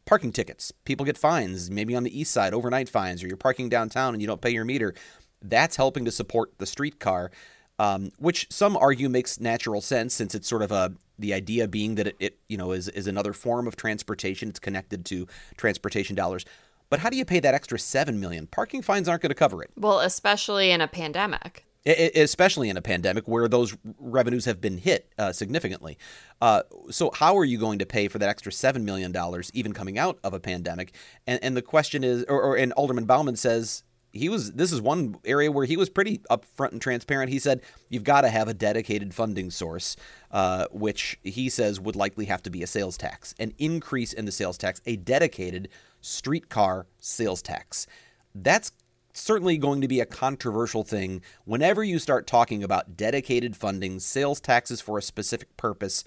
parking 0.04 0.32
tickets. 0.32 0.72
People 0.84 1.06
get 1.06 1.18
fines, 1.18 1.70
maybe 1.70 1.94
on 1.94 2.02
the 2.02 2.18
east 2.18 2.32
side, 2.32 2.54
overnight 2.54 2.88
fines, 2.88 3.22
or 3.22 3.26
you're 3.26 3.36
parking 3.36 3.68
downtown 3.68 4.14
and 4.14 4.20
you 4.20 4.26
don't 4.26 4.40
pay 4.40 4.50
your 4.50 4.64
meter. 4.64 4.94
That's 5.42 5.76
helping 5.76 6.04
to 6.04 6.10
support 6.10 6.58
the 6.58 6.66
streetcar, 6.66 7.30
um, 7.78 8.12
which 8.18 8.46
some 8.50 8.76
argue 8.76 9.08
makes 9.08 9.40
natural 9.40 9.80
sense 9.80 10.14
since 10.14 10.34
it's 10.34 10.48
sort 10.48 10.62
of 10.62 10.72
a 10.72 10.92
the 11.18 11.32
idea 11.32 11.68
being 11.68 11.94
that 11.94 12.08
it, 12.08 12.16
it 12.18 12.38
you 12.48 12.56
know 12.56 12.72
is 12.72 12.88
is 12.88 13.06
another 13.06 13.32
form 13.32 13.66
of 13.66 13.76
transportation. 13.76 14.48
It's 14.48 14.58
connected 14.58 15.04
to 15.06 15.26
transportation 15.56 16.14
dollars. 16.14 16.44
But 16.90 17.00
how 17.00 17.08
do 17.08 17.16
you 17.16 17.24
pay 17.24 17.40
that 17.40 17.54
extra 17.54 17.78
seven 17.78 18.20
million? 18.20 18.46
Parking 18.46 18.82
fines 18.82 19.08
aren't 19.08 19.22
going 19.22 19.30
to 19.30 19.34
cover 19.34 19.62
it. 19.62 19.70
Well, 19.76 20.00
especially 20.00 20.70
in 20.70 20.82
a 20.82 20.88
pandemic. 20.88 21.64
Especially 21.84 22.68
in 22.68 22.76
a 22.76 22.82
pandemic 22.82 23.26
where 23.26 23.48
those 23.48 23.74
revenues 23.98 24.44
have 24.44 24.60
been 24.60 24.78
hit 24.78 25.10
uh, 25.18 25.32
significantly. 25.32 25.98
Uh, 26.40 26.62
so, 26.90 27.10
how 27.10 27.36
are 27.36 27.44
you 27.44 27.58
going 27.58 27.80
to 27.80 27.86
pay 27.86 28.06
for 28.08 28.18
that 28.18 28.28
extra 28.28 28.52
seven 28.52 28.84
million 28.84 29.10
dollars, 29.10 29.50
even 29.54 29.72
coming 29.72 29.98
out 29.98 30.18
of 30.22 30.32
a 30.34 30.38
pandemic? 30.38 30.94
And, 31.26 31.42
and 31.42 31.56
the 31.56 31.62
question 31.62 32.04
is, 32.04 32.24
or, 32.28 32.40
or 32.40 32.56
and 32.56 32.72
Alderman 32.74 33.06
Bauman 33.06 33.34
says 33.34 33.82
he 34.12 34.28
was 34.28 34.52
this 34.52 34.72
is 34.72 34.80
one 34.80 35.16
area 35.24 35.50
where 35.50 35.64
he 35.64 35.76
was 35.76 35.88
pretty 35.88 36.18
upfront 36.30 36.72
and 36.72 36.80
transparent. 36.80 37.30
He 37.30 37.38
said 37.38 37.62
you've 37.88 38.04
got 38.04 38.22
to 38.22 38.28
have 38.28 38.48
a 38.48 38.54
dedicated 38.54 39.14
funding 39.14 39.50
source, 39.50 39.96
uh, 40.30 40.66
which 40.70 41.18
he 41.22 41.48
says 41.48 41.80
would 41.80 41.96
likely 41.96 42.26
have 42.26 42.42
to 42.42 42.50
be 42.50 42.62
a 42.62 42.66
sales 42.66 42.96
tax, 42.96 43.34
an 43.38 43.54
increase 43.58 44.12
in 44.12 44.24
the 44.26 44.32
sales 44.32 44.58
tax, 44.58 44.80
a 44.86 44.96
dedicated 44.96 45.68
streetcar 46.00 46.86
sales 46.98 47.42
tax. 47.42 47.86
That's 48.34 48.72
certainly 49.12 49.58
going 49.58 49.80
to 49.80 49.88
be 49.88 50.00
a 50.00 50.06
controversial 50.06 50.84
thing 50.84 51.22
whenever 51.44 51.84
you 51.84 51.98
start 51.98 52.26
talking 52.26 52.62
about 52.62 52.96
dedicated 52.96 53.56
funding, 53.56 53.98
sales 53.98 54.40
taxes 54.40 54.80
for 54.80 54.98
a 54.98 55.02
specific 55.02 55.56
purpose 55.56 56.04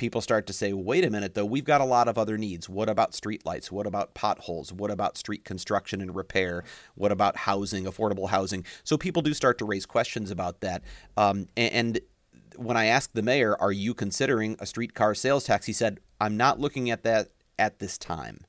people 0.00 0.22
start 0.22 0.46
to 0.46 0.52
say, 0.54 0.72
wait 0.72 1.04
a 1.04 1.10
minute, 1.10 1.34
though, 1.34 1.44
we've 1.44 1.62
got 1.64 1.82
a 1.82 1.84
lot 1.84 2.08
of 2.08 2.16
other 2.16 2.38
needs. 2.38 2.70
What 2.70 2.88
about 2.88 3.12
streetlights? 3.12 3.70
What 3.70 3.86
about 3.86 4.14
potholes? 4.14 4.72
What 4.72 4.90
about 4.90 5.18
street 5.18 5.44
construction 5.44 6.00
and 6.00 6.16
repair? 6.16 6.64
What 6.94 7.12
about 7.12 7.36
housing, 7.36 7.84
affordable 7.84 8.30
housing? 8.30 8.64
So 8.82 8.96
people 8.96 9.20
do 9.20 9.34
start 9.34 9.58
to 9.58 9.66
raise 9.66 9.84
questions 9.84 10.30
about 10.30 10.60
that. 10.62 10.82
Um, 11.16 11.48
and, 11.56 12.00
when 12.56 12.76
I 12.76 12.86
asked 12.86 13.14
the 13.14 13.22
mayor, 13.22 13.56
are 13.60 13.72
you 13.72 13.94
considering 13.94 14.56
a 14.58 14.66
streetcar 14.66 15.14
sales 15.14 15.44
tax? 15.44 15.66
He 15.66 15.72
said, 15.72 16.00
I'm 16.20 16.36
not 16.36 16.58
looking 16.58 16.90
at 16.90 17.04
that 17.04 17.28
at 17.58 17.78
this 17.78 17.96
time. 17.96 18.40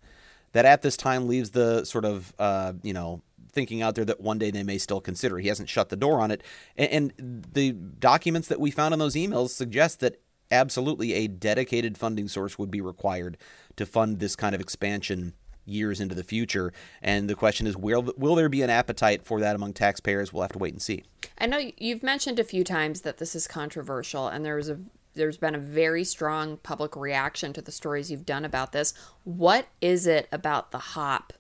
That 0.53 0.65
at 0.65 0.81
this 0.81 0.97
time 0.97 1.27
leaves 1.27 1.51
the 1.51 1.85
sort 1.85 2.03
of, 2.03 2.33
uh, 2.39 2.73
you 2.81 2.91
know, 2.91 3.21
thinking 3.53 3.81
out 3.81 3.95
there 3.95 4.03
that 4.05 4.19
one 4.19 4.37
day 4.37 4.51
they 4.51 4.63
may 4.63 4.79
still 4.79 4.99
consider. 4.99 5.37
He 5.37 5.47
hasn't 5.47 5.69
shut 5.69 5.89
the 5.89 5.95
door 5.95 6.19
on 6.19 6.31
it. 6.31 6.43
And, 6.75 7.13
and 7.19 7.45
the 7.53 7.71
documents 7.71 8.47
that 8.49 8.59
we 8.59 8.71
found 8.71 8.93
in 8.93 8.99
those 8.99 9.15
emails 9.15 9.49
suggest 9.49 9.99
that 9.99 10.19
absolutely 10.51 11.13
a 11.13 11.27
dedicated 11.27 11.97
funding 11.97 12.27
source 12.27 12.59
would 12.59 12.71
be 12.71 12.81
required 12.81 13.37
to 13.77 13.85
fund 13.85 14.19
this 14.19 14.35
kind 14.35 14.53
of 14.53 14.61
expansion 14.61 15.33
years 15.65 15.99
into 15.99 16.15
the 16.15 16.23
future. 16.23 16.73
And 17.01 17.29
the 17.29 17.35
question 17.35 17.67
is, 17.67 17.77
will 17.77 18.13
will 18.17 18.35
there 18.35 18.49
be 18.49 18.61
an 18.61 18.69
appetite 18.69 19.25
for 19.25 19.39
that 19.39 19.55
among 19.55 19.73
taxpayers? 19.73 20.33
We'll 20.33 20.41
have 20.43 20.51
to 20.53 20.59
wait 20.59 20.73
and 20.73 20.81
see. 20.81 21.03
I 21.37 21.47
know 21.47 21.59
you've 21.77 22.03
mentioned 22.03 22.39
a 22.39 22.43
few 22.43 22.63
times 22.63 23.01
that 23.01 23.17
this 23.17 23.35
is 23.35 23.47
controversial, 23.47 24.27
and 24.27 24.45
there 24.45 24.55
was 24.55 24.69
a 24.69 24.77
there's 25.13 25.37
been 25.37 25.55
a 25.55 25.59
very 25.59 26.03
strong 26.03 26.57
public 26.57 26.95
reaction 26.95 27.53
to 27.53 27.61
the 27.61 27.71
stories 27.71 28.09
you've 28.09 28.25
done 28.25 28.45
about 28.45 28.71
this. 28.71 28.93
What 29.23 29.67
is 29.81 30.07
it 30.07 30.27
about 30.31 30.71
the 30.71 30.79
hop 30.79 31.33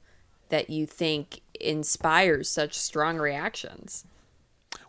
that 0.49 0.69
you 0.69 0.85
think 0.85 1.41
inspires 1.59 2.49
such 2.49 2.77
strong 2.77 3.17
reactions? 3.17 4.05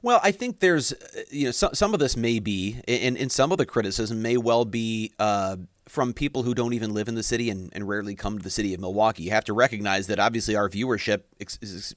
Well, 0.02 0.20
I 0.22 0.32
think 0.32 0.58
there's, 0.58 0.92
uh, 0.92 0.96
you 1.30 1.46
know, 1.46 1.50
some, 1.52 1.74
some 1.74 1.94
of 1.94 2.00
this 2.00 2.16
may 2.16 2.40
be, 2.40 2.80
and, 2.88 3.16
and 3.16 3.30
some 3.30 3.52
of 3.52 3.58
the 3.58 3.66
criticism 3.66 4.20
may 4.20 4.36
well 4.36 4.64
be 4.64 5.12
uh, 5.18 5.56
from 5.92 6.14
people 6.14 6.42
who 6.42 6.54
don't 6.54 6.72
even 6.72 6.94
live 6.94 7.06
in 7.06 7.16
the 7.16 7.22
city 7.22 7.50
and, 7.50 7.68
and, 7.74 7.86
rarely 7.86 8.14
come 8.14 8.38
to 8.38 8.42
the 8.42 8.48
city 8.48 8.72
of 8.72 8.80
Milwaukee. 8.80 9.24
You 9.24 9.30
have 9.32 9.44
to 9.44 9.52
recognize 9.52 10.06
that 10.06 10.18
obviously 10.18 10.56
our 10.56 10.70
viewership, 10.70 11.24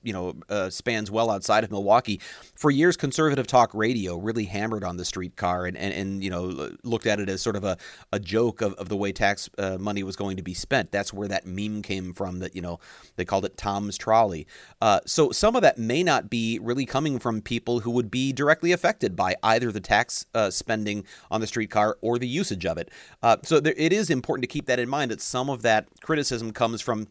you 0.03 0.11
know, 0.11 0.33
uh, 0.49 0.69
spans 0.69 1.09
well 1.09 1.31
outside 1.31 1.63
of 1.63 1.71
Milwaukee. 1.71 2.19
For 2.55 2.69
years, 2.69 2.97
conservative 2.97 3.47
talk 3.47 3.73
radio 3.73 4.17
really 4.17 4.43
hammered 4.45 4.83
on 4.83 4.97
the 4.97 5.05
streetcar 5.05 5.65
and, 5.65 5.77
and, 5.77 5.93
and 5.93 6.21
you 6.21 6.29
know 6.29 6.71
looked 6.83 7.05
at 7.05 7.21
it 7.21 7.29
as 7.29 7.41
sort 7.41 7.55
of 7.55 7.63
a, 7.63 7.77
a 8.11 8.19
joke 8.19 8.61
of, 8.61 8.73
of 8.73 8.89
the 8.89 8.97
way 8.97 9.13
tax 9.13 9.49
uh, 9.57 9.77
money 9.79 10.03
was 10.03 10.17
going 10.17 10.35
to 10.35 10.43
be 10.43 10.53
spent. 10.53 10.91
That's 10.91 11.13
where 11.13 11.29
that 11.29 11.45
meme 11.45 11.81
came 11.81 12.11
from. 12.11 12.39
That 12.39 12.53
you 12.53 12.61
know 12.61 12.81
they 13.15 13.23
called 13.23 13.45
it 13.45 13.55
Tom's 13.55 13.97
trolley. 13.97 14.45
Uh, 14.81 14.99
so 15.05 15.31
some 15.31 15.55
of 15.55 15.61
that 15.61 15.77
may 15.77 16.03
not 16.03 16.29
be 16.29 16.59
really 16.59 16.85
coming 16.85 17.17
from 17.17 17.41
people 17.41 17.79
who 17.79 17.91
would 17.91 18.11
be 18.11 18.33
directly 18.33 18.73
affected 18.73 19.15
by 19.15 19.35
either 19.41 19.71
the 19.71 19.79
tax 19.79 20.25
uh, 20.33 20.49
spending 20.49 21.05
on 21.31 21.39
the 21.39 21.47
streetcar 21.47 21.97
or 22.01 22.19
the 22.19 22.27
usage 22.27 22.65
of 22.65 22.77
it. 22.77 22.91
Uh, 23.23 23.37
so 23.43 23.61
there 23.61 23.84
it 23.85 23.93
is 23.93 24.09
important 24.09 24.41
to 24.41 24.47
keep 24.47 24.65
that 24.65 24.79
in 24.79 24.89
mind 24.89 25.11
that 25.11 25.21
some 25.21 25.49
of 25.49 25.61
that 25.61 25.87
criticism 26.01 26.51
comes 26.51 26.81
from 26.81 27.07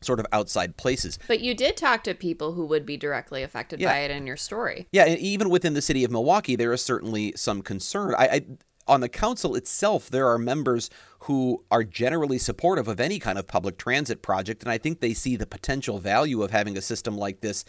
sort 0.00 0.20
of 0.20 0.26
outside 0.32 0.76
places. 0.76 1.18
But 1.28 1.40
you 1.40 1.54
did 1.54 1.76
talk 1.76 2.02
to 2.04 2.14
people 2.14 2.52
who 2.52 2.64
would 2.66 2.86
be 2.86 2.96
directly 2.96 3.42
affected 3.42 3.80
yeah. 3.80 3.92
by 3.92 3.98
it 3.98 4.10
in 4.10 4.26
your 4.26 4.36
story. 4.36 4.86
Yeah, 4.90 5.04
and 5.04 5.18
even 5.18 5.50
within 5.50 5.74
the 5.74 5.82
city 5.82 6.02
of 6.02 6.10
Milwaukee, 6.10 6.56
there 6.56 6.72
is 6.72 6.82
certainly 6.82 7.32
some 7.36 7.62
concern. 7.62 8.14
I, 8.16 8.26
I 8.26 8.42
on 8.86 9.00
the 9.00 9.08
council 9.08 9.54
itself, 9.54 10.10
there 10.10 10.28
are 10.28 10.38
members 10.38 10.90
who 11.20 11.64
are 11.70 11.84
generally 11.84 12.38
supportive 12.38 12.86
of 12.86 13.00
any 13.00 13.18
kind 13.18 13.38
of 13.38 13.46
public 13.46 13.78
transit 13.78 14.20
project, 14.20 14.62
and 14.62 14.70
I 14.70 14.78
think 14.78 15.00
they 15.00 15.14
see 15.14 15.36
the 15.36 15.46
potential 15.46 15.98
value 15.98 16.42
of 16.42 16.50
having 16.50 16.76
a 16.76 16.82
system 16.82 17.16
like 17.16 17.40
this 17.40 17.64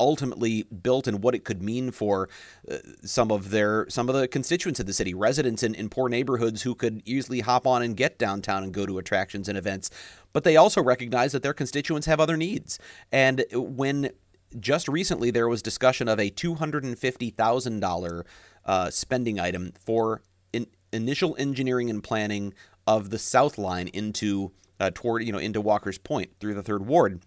ultimately 0.00 0.64
built 0.64 1.06
and 1.06 1.22
what 1.22 1.34
it 1.34 1.44
could 1.44 1.62
mean 1.62 1.90
for 1.90 2.28
uh, 2.70 2.76
some 3.02 3.30
of 3.30 3.50
their 3.50 3.86
some 3.88 4.08
of 4.08 4.14
the 4.14 4.28
constituents 4.28 4.80
of 4.80 4.86
the 4.86 4.92
city, 4.92 5.14
residents 5.14 5.62
in, 5.62 5.74
in 5.74 5.88
poor 5.88 6.08
neighborhoods 6.08 6.62
who 6.62 6.74
could 6.74 7.02
easily 7.04 7.40
hop 7.40 7.66
on 7.66 7.82
and 7.82 7.96
get 7.96 8.18
downtown 8.18 8.62
and 8.62 8.72
go 8.72 8.86
to 8.86 8.98
attractions 8.98 9.48
and 9.48 9.58
events. 9.58 9.90
But 10.32 10.44
they 10.44 10.56
also 10.56 10.82
recognize 10.82 11.32
that 11.32 11.42
their 11.42 11.54
constituents 11.54 12.06
have 12.06 12.20
other 12.20 12.36
needs. 12.36 12.78
And 13.10 13.44
when 13.52 14.10
just 14.58 14.88
recently 14.88 15.30
there 15.30 15.48
was 15.48 15.62
discussion 15.62 16.08
of 16.08 16.18
a 16.18 16.30
two 16.30 16.54
hundred 16.54 16.84
and 16.84 16.98
fifty 16.98 17.30
thousand 17.30 17.84
uh, 17.84 18.90
spending 18.90 19.40
item 19.40 19.72
for 19.84 20.22
in, 20.52 20.66
initial 20.92 21.36
engineering 21.38 21.90
and 21.90 22.02
planning 22.02 22.54
of 22.86 23.10
the 23.10 23.18
South 23.18 23.58
Line 23.58 23.88
into 23.88 24.52
uh, 24.80 24.90
toward 24.94 25.24
you 25.24 25.32
know 25.32 25.38
into 25.38 25.60
Walker's 25.60 25.98
Point 25.98 26.30
through 26.40 26.54
the 26.54 26.62
third 26.62 26.86
ward 26.86 27.20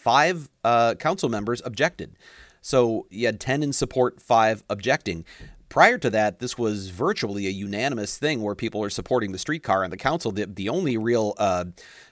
five 0.00 0.48
uh, 0.64 0.94
council 0.94 1.28
members 1.28 1.60
objected. 1.64 2.16
So 2.62 3.06
you 3.10 3.26
had 3.26 3.38
10 3.38 3.62
in 3.62 3.72
support, 3.74 4.20
five 4.20 4.64
objecting. 4.70 5.26
Prior 5.68 5.98
to 5.98 6.08
that, 6.10 6.38
this 6.38 6.56
was 6.56 6.88
virtually 6.88 7.46
a 7.46 7.50
unanimous 7.50 8.16
thing 8.16 8.40
where 8.42 8.54
people 8.54 8.82
are 8.82 8.90
supporting 8.90 9.32
the 9.32 9.38
streetcar 9.38 9.84
on 9.84 9.90
the 9.90 9.98
council. 9.98 10.32
The, 10.32 10.46
the 10.46 10.70
only 10.70 10.96
real 10.96 11.34
uh, 11.36 11.66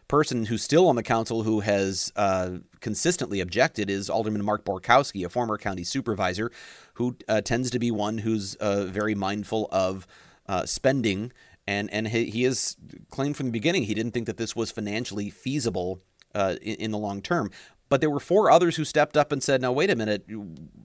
person 0.07 0.45
who's 0.45 0.63
still 0.63 0.87
on 0.87 0.97
the 0.97 1.03
council 1.03 1.45
who 1.45 1.61
has 1.61 2.13
uh, 2.15 2.59
consistently 2.81 3.41
objected 3.41 3.89
is 3.89 4.11
Alderman 4.11 4.45
Mark 4.45 4.67
Borkowski, 4.67 5.25
a 5.25 5.31
former 5.31 5.57
county 5.57 5.83
supervisor, 5.83 6.53
who 6.95 7.17
uh, 7.27 7.41
tends 7.41 7.71
to 7.71 7.79
be 7.79 7.91
one 7.91 8.19
who's 8.19 8.55
uh, 8.57 8.85
very 8.85 9.15
mindful 9.15 9.67
of 9.73 10.07
uh, 10.47 10.67
spending. 10.67 11.33
And, 11.67 11.91
and 11.91 12.09
he, 12.09 12.27
he 12.27 12.43
has 12.43 12.77
claimed 13.11 13.37
from 13.37 13.47
the 13.47 13.53
beginning 13.53 13.85
he 13.85 13.95
didn't 13.95 14.13
think 14.13 14.27
that 14.27 14.37
this 14.37 14.55
was 14.55 14.71
financially 14.71 15.31
feasible 15.31 16.03
uh, 16.35 16.57
in, 16.63 16.75
in, 16.77 16.91
the 16.91 16.99
long 16.99 17.23
term. 17.23 17.51
But 17.89 18.01
there 18.01 18.11
were 18.11 18.21
four 18.21 18.51
others 18.51 18.77
who 18.77 18.85
stepped 18.85 19.17
up 19.17 19.33
and 19.33 19.43
said, 19.43 19.63
"Now 19.63 19.73
wait 19.73 19.91
a 19.91 19.97
minute, 19.97 20.27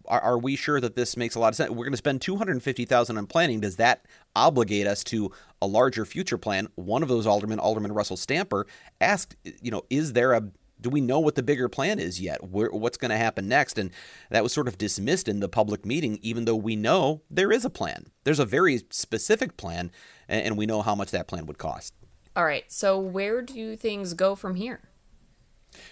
are, 0.08 0.22
are 0.22 0.38
we 0.38 0.56
sure 0.56 0.80
that 0.80 0.96
this 0.96 1.18
makes 1.18 1.36
a 1.36 1.40
lot 1.40 1.50
of 1.50 1.56
sense? 1.56 1.70
We're 1.70 1.86
going 1.86 1.92
to 1.92 1.98
spend 1.98 2.22
two 2.22 2.38
hundred 2.38 2.62
fifty 2.64 2.86
thousand 2.86 3.18
on 3.18 3.28
planning. 3.28 3.60
Does 3.60 3.76
that 3.76 4.06
obligate 4.36 4.88
us 4.88 5.04
to 5.06 5.32
a 5.62 5.68
larger 5.68 6.06
future 6.06 6.38
plan?" 6.38 6.70
One 6.76 7.04
of 7.04 7.10
those 7.10 7.28
aldermen, 7.28 7.60
Alderman 7.60 7.92
Russell 7.92 8.18
Stamper, 8.18 8.66
asked, 9.02 9.36
"You 9.62 9.72
know, 9.72 9.84
is 9.90 10.14
there 10.14 10.34
a 10.34 10.50
do 10.82 10.90
we 10.90 11.02
know 11.02 11.20
what 11.20 11.36
the 11.36 11.44
bigger 11.44 11.70
plan 11.70 11.98
is 11.98 12.20
yet? 12.20 12.44
What's 12.44 12.98
going 12.98 13.12
to 13.12 13.18
happen 13.18 13.48
next?" 13.48 13.78
And 13.78 13.92
that 14.30 14.44
was 14.44 14.54
sort 14.54 14.68
of 14.68 14.78
dismissed 14.78 15.28
in 15.28 15.40
the 15.40 15.50
public 15.50 15.86
meeting, 15.86 16.20
even 16.22 16.46
though 16.46 16.56
we 16.56 16.76
know 16.76 17.22
there 17.30 17.52
is 17.52 17.66
a 17.66 17.70
plan. 17.70 18.08
There's 18.24 18.40
a 18.40 18.46
very 18.46 18.82
specific 18.90 19.58
plan, 19.58 19.92
and 20.28 20.58
we 20.58 20.66
know 20.66 20.82
how 20.82 20.96
much 20.96 21.12
that 21.12 21.28
plan 21.28 21.46
would 21.48 21.58
cost. 21.58 21.94
All 22.36 22.46
right. 22.46 22.64
So 22.70 22.98
where 23.00 23.42
do 23.42 23.76
things 23.76 24.14
go 24.14 24.36
from 24.36 24.56
here? 24.56 24.82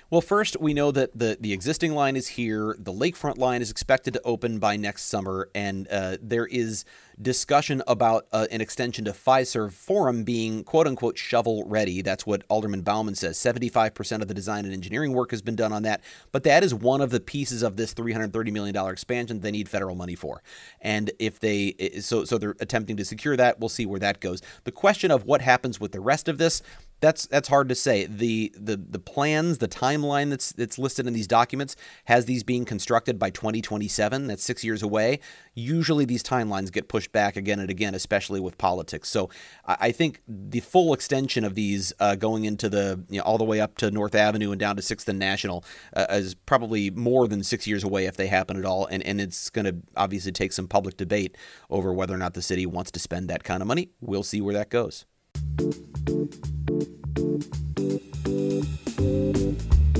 Well, 0.10 0.22
first, 0.22 0.60
we 0.60 0.74
know 0.74 0.91
that 0.91 1.17
the, 1.17 1.38
the 1.39 1.54
existing 1.54 1.94
line 1.94 2.15
is 2.15 2.28
here. 2.28 2.76
The 2.78 2.94
lakefront 2.94 3.38
line 3.38 3.62
is 3.62 3.72
expected 3.72 4.13
to 4.13 4.22
open 4.24 4.60
by 4.60 4.76
next 4.76 5.04
summer, 5.04 5.50
and 5.56 5.88
uh, 5.89 6.17
there 6.22 6.46
is 6.46 6.86
discussion 7.22 7.84
about 7.88 8.26
uh, 8.32 8.48
an 8.52 8.62
extension 8.62 9.06
to 9.06 9.12
Fiserv 9.12 9.74
Forum 9.74 10.24
being 10.24 10.63
quote 10.63 10.88
unquote 10.88 11.17
shovel 11.17 11.63
ready. 11.65 12.02
That's 12.02 12.26
what 12.26 12.44
Alderman 12.50 12.82
Bauman 12.82 13.15
says. 13.15 13.38
75% 13.38 14.22
of 14.22 14.28
the 14.28 14.34
design 14.34 14.65
and 14.65 14.74
engineering 14.74 15.13
work 15.13 15.32
has 15.32 15.41
been 15.41 15.56
done 15.56 15.72
on 15.72 15.84
that, 15.84 16.02
but 16.32 16.44
that 16.44 16.63
is 16.63 16.74
one 16.74 17.02
of 17.02 17.12
the 17.12 17.20
pieces 17.20 17.63
of 17.63 17.78
this 17.78 17.94
$330 17.94 18.52
million 18.52 18.76
expansion 18.89 19.39
they 19.41 19.52
need 19.52 19.70
federal 19.70 19.96
money 19.96 20.15
for. 20.15 20.41
And 20.82 21.12
if 21.20 21.39
they, 21.39 21.74
so, 22.02 22.26
so 22.26 22.38
they're 22.38 22.56
attempting 22.60 22.98
to 22.98 23.06
secure 23.06 23.38
that, 23.38 23.60
we'll 23.60 23.70
see 23.70 23.86
where 23.86 24.00
that 24.00 24.20
goes. 24.20 24.41
The 24.63 24.72
question 24.72 25.12
of 25.12 25.26
what 25.26 25.41
happens 25.41 25.80
with 25.80 25.91
the 25.91 26.00
rest 26.00 26.28
of 26.28 26.38
this, 26.38 26.62
that's 27.02 27.26
that's 27.26 27.50
hard 27.50 27.68
to 27.70 27.76
say. 27.76 28.06
The 28.06 28.54
the 28.56 28.78
the 28.78 29.00
plans, 29.00 29.58
the 29.58 29.68
timeline 29.68 30.30
that's 30.30 30.52
that's 30.52 30.78
listed 30.78 31.08
in 31.08 31.14
these 31.14 31.28
documents 31.28 31.76
has 32.06 32.26
these 32.26 32.44
being 32.44 32.64
constructed 32.64 33.18
by 33.18 33.32
2027. 33.32 34.28
That's 34.28 34.44
6 34.44 34.64
years 34.64 34.84
away. 34.84 35.20
Usually 35.56 36.06
these 36.06 36.24
timelines 36.24 36.72
get 36.72 36.88
pushed 36.88 37.12
back 37.12 37.36
again 37.36 37.60
and 37.60 37.70
again, 37.70 37.96
especially 37.96 38.40
with 38.40 38.58
politics. 38.58 39.10
So 39.10 39.30
I 39.66 39.92
think 39.92 40.22
the 40.28 40.60
full 40.60 40.94
extension 40.94 41.44
of 41.44 41.56
these 41.56 41.92
uh, 42.00 42.16
going 42.16 42.46
into 42.46 42.70
the 42.70 43.04
you 43.10 43.18
know, 43.18 43.24
all 43.24 43.38
the 43.38 43.44
way 43.44 43.60
up 43.60 43.78
to 43.78 43.90
North 43.90 44.16
Avenue 44.16 44.52
and 44.52 44.60
down 44.60 44.76
to 44.76 44.82
6th 44.82 45.08
and 45.08 45.20
National 45.20 45.66
uh, 45.96 46.06
is 46.12 46.36
probably 46.36 46.92
more 46.92 47.28
than 47.28 47.44
6 47.44 47.68
years 47.68 47.84
away 47.84 48.06
if 48.06 48.16
they 48.16 48.28
happen 48.28 48.58
at 48.58 48.66
all 48.66 48.86
and 48.86 49.02
and 49.04 49.20
it's 49.20 49.50
going 49.50 49.66
to 49.66 49.76
obviously 49.98 50.32
take 50.32 50.54
some 50.54 50.68
public 50.68 50.98
debate 50.98 51.36
over 51.70 51.92
whether 51.92 52.14
or 52.14 52.18
not 52.18 52.36
the 52.36 52.42
city 52.42 52.66
wants 52.66 52.92
to 52.92 53.00
spend 53.00 53.28
that 53.30 53.44
kind 53.44 53.62
of 53.62 53.68
money. 53.68 53.90
We'll 54.00 54.24
see 54.24 54.40
where 54.40 54.54
that 54.54 54.70
goes. 54.70 55.06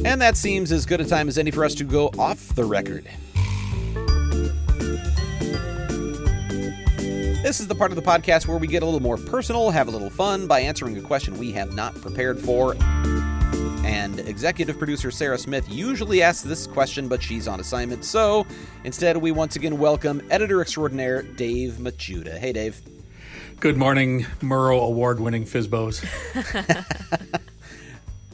And 0.04 0.20
that 0.20 0.36
seems 0.36 0.72
as 0.72 0.86
good 0.86 1.00
a 1.00 1.06
time 1.06 1.28
as 1.28 1.38
any 1.38 1.52
for 1.52 1.63
us 1.63 1.76
to 1.76 1.84
go 1.84 2.08
off 2.17 2.56
the 2.56 2.65
record. 2.65 3.06
This 7.44 7.60
is 7.60 7.67
the 7.67 7.76
part 7.76 7.91
of 7.91 7.96
the 7.96 8.02
podcast 8.02 8.48
where 8.48 8.58
we 8.58 8.67
get 8.67 8.82
a 8.82 8.86
little 8.86 9.02
more 9.02 9.17
personal, 9.17 9.70
have 9.70 9.88
a 9.88 9.91
little 9.91 10.10
fun 10.10 10.48
by 10.48 10.60
answering 10.62 10.98
a 10.98 11.02
question 11.02 11.38
we 11.38 11.52
have 11.52 11.74
not 11.74 11.94
prepared 12.02 12.39
for. 12.39 12.76
And 13.84 14.20
executive 14.20 14.78
producer 14.78 15.12
Sarah 15.12 15.38
Smith 15.38 15.70
usually 15.70 16.22
asks 16.22 16.44
this 16.44 16.65
question, 16.65 17.08
but 17.08 17.22
she's 17.22 17.48
on 17.48 17.60
assignment. 17.60 18.04
So 18.04 18.46
instead, 18.84 19.17
we 19.17 19.32
once 19.32 19.56
again 19.56 19.78
welcome 19.78 20.22
editor 20.30 20.62
extraordinaire 20.62 21.22
Dave 21.22 21.74
Machuda. 21.74 22.38
Hey, 22.38 22.54
Dave. 22.54 22.82
Good 23.62 23.78
morning, 23.78 24.24
Murrow 24.39 24.88
award 24.88 25.19
winning 25.19 25.45
Fizbos. 25.45 26.04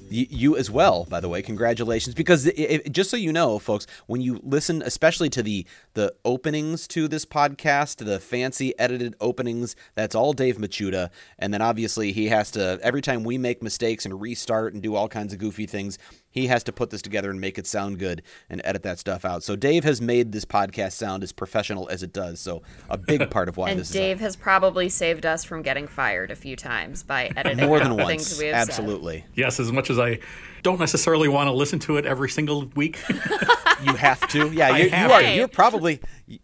you, 0.10 0.56
as 0.56 0.72
well, 0.72 1.04
by 1.04 1.20
the 1.20 1.28
way. 1.28 1.42
Congratulations! 1.42 2.16
Because 2.16 2.46
it, 2.46 2.54
it, 2.58 2.92
just 2.94 3.10
so 3.10 3.18
you 3.18 3.34
know, 3.34 3.60
folks, 3.60 3.88
when 4.06 4.22
you 4.22 4.40
listen, 4.42 4.82
especially 4.82 5.30
to 5.32 5.44
the 5.44 5.68
the 5.96 6.16
openings 6.24 6.88
to 6.88 7.10
this 7.10 7.26
podcast, 7.26 8.06
the 8.06 8.22
fancy 8.22 8.74
edited 8.80 9.16
openings, 9.20 9.76
that's 9.96 10.16
all 10.16 10.32
Dave 10.32 10.60
Machuda. 10.60 11.10
And 11.38 11.54
then 11.54 11.62
obviously 11.62 12.14
he 12.14 12.28
has 12.28 12.50
to 12.52 12.80
every 12.82 13.02
time 13.02 13.26
we 13.26 13.38
make 13.38 13.62
mistakes 13.62 14.06
and 14.06 14.22
restart 14.22 14.74
and 14.74 14.82
do 14.82 14.96
all 14.96 15.10
kinds 15.10 15.34
of 15.34 15.40
goofy 15.40 15.66
things, 15.66 16.00
he 16.38 16.48
has 16.48 16.64
to 16.66 16.72
put 16.72 16.90
this 16.90 17.02
together 17.02 17.30
and 17.30 17.42
make 17.42 17.58
it 17.58 17.66
sound 17.66 18.00
good 18.00 18.22
and 18.50 18.62
edit 18.64 18.84
that 18.84 19.00
stuff 19.00 19.26
out. 19.26 19.44
So 19.44 19.56
Dave 19.56 19.84
has 19.84 20.02
made 20.02 20.32
this 20.32 20.46
podcast 20.46 20.94
sound 20.94 21.24
as 21.24 21.32
professional 21.32 21.90
as 21.90 22.04
it 22.04 22.14
does. 22.14 22.40
So 22.40 22.62
a 22.90 22.98
big 22.98 23.30
part 23.32 23.50
of 23.50 23.58
why 23.58 23.72
and 23.72 23.80
this 23.80 23.90
Dave 23.90 24.20
has 24.20 24.36
probably 24.36 24.90
saved 24.90 25.26
us 25.26 25.44
from 25.44 25.62
getting 25.62 25.88
fired 25.88 26.32
a 26.32 26.36
few 26.36 26.56
times 26.56 27.04
by 27.04 27.26
editing 27.36 27.66
more 27.66 27.80
than 27.80 27.96
once. 27.96 28.42
Absolutely. 28.42 29.20
Said. 29.20 29.30
Yes, 29.36 29.60
as 29.60 29.72
much 29.72 29.90
as 29.90 30.00
I 30.00 30.20
don't 30.64 30.80
necessarily 30.80 31.28
want 31.28 31.48
to 31.48 31.52
listen 31.52 31.80
to 31.80 31.98
it 31.98 32.06
every 32.06 32.30
single 32.30 32.66
week. 32.76 33.00
you 33.84 33.94
have 33.96 34.28
to. 34.30 34.52
Yeah, 34.52 34.76
you, 34.78 34.86
you 34.86 35.12
are. 35.12 35.22
You're 35.22 35.48
probably 35.48 36.00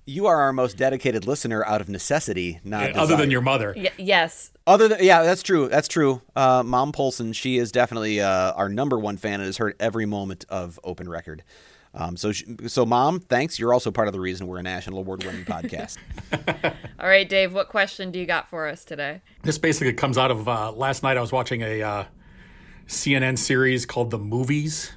you 0.06 0.28
are 0.28 0.42
our 0.42 0.54
most 0.54 0.78
dedicated 0.78 1.28
listener 1.28 1.66
out 1.66 1.82
of 1.82 1.90
necessity, 1.90 2.60
not 2.64 2.90
yeah, 2.94 3.02
other 3.02 3.16
than 3.16 3.32
your 3.32 3.42
mother. 3.42 3.74
Y- 3.76 3.92
yes. 3.98 4.52
Other 4.66 4.88
than 4.88 5.04
yeah, 5.04 5.24
that's 5.24 5.44
true. 5.44 5.68
That's 5.68 5.88
true. 5.88 6.22
Uh, 6.36 6.64
Mom 6.64 6.92
Polcyn, 6.92 7.34
she 7.34 7.58
is 7.58 7.72
definitely 7.72 8.22
uh, 8.22 8.54
our 8.54 8.70
number 8.70 8.98
one 8.98 9.18
fan 9.18 9.36
and 9.36 9.46
has 9.46 9.58
heard 9.58 9.76
every 9.80 10.06
moment 10.06 10.46
of 10.50 10.80
Open 10.84 11.10
Record. 11.10 11.44
Um, 11.96 12.18
so, 12.18 12.32
so 12.32 12.86
mom, 12.86 13.20
thanks. 13.20 13.60
You're 13.60 13.74
also 13.74 13.92
part 13.92 14.08
of 14.08 14.14
the 14.14 14.20
reason 14.20 14.48
we're 14.48 14.58
a 14.58 14.64
national 14.64 14.98
award-winning 15.00 15.46
podcast. 15.46 15.98
All 17.00 17.08
right, 17.08 17.28
Dave. 17.28 17.54
What 17.54 17.70
question 17.70 18.10
do 18.10 18.18
you 18.18 18.26
got 18.26 18.50
for 18.50 18.68
us 18.68 18.84
today? 18.84 19.22
This 19.44 19.60
basically 19.60 19.94
comes 19.94 20.18
out 20.18 20.32
of 20.32 20.48
uh, 20.48 20.72
last 20.72 21.04
night. 21.04 21.18
I 21.18 21.22
was 21.22 21.32
watching 21.32 21.62
a 21.62 21.84
uh, 21.84 22.04
CNN 22.88 23.38
series 23.38 23.86
called 23.86 24.12
The 24.12 24.20
Movies, 24.20 24.92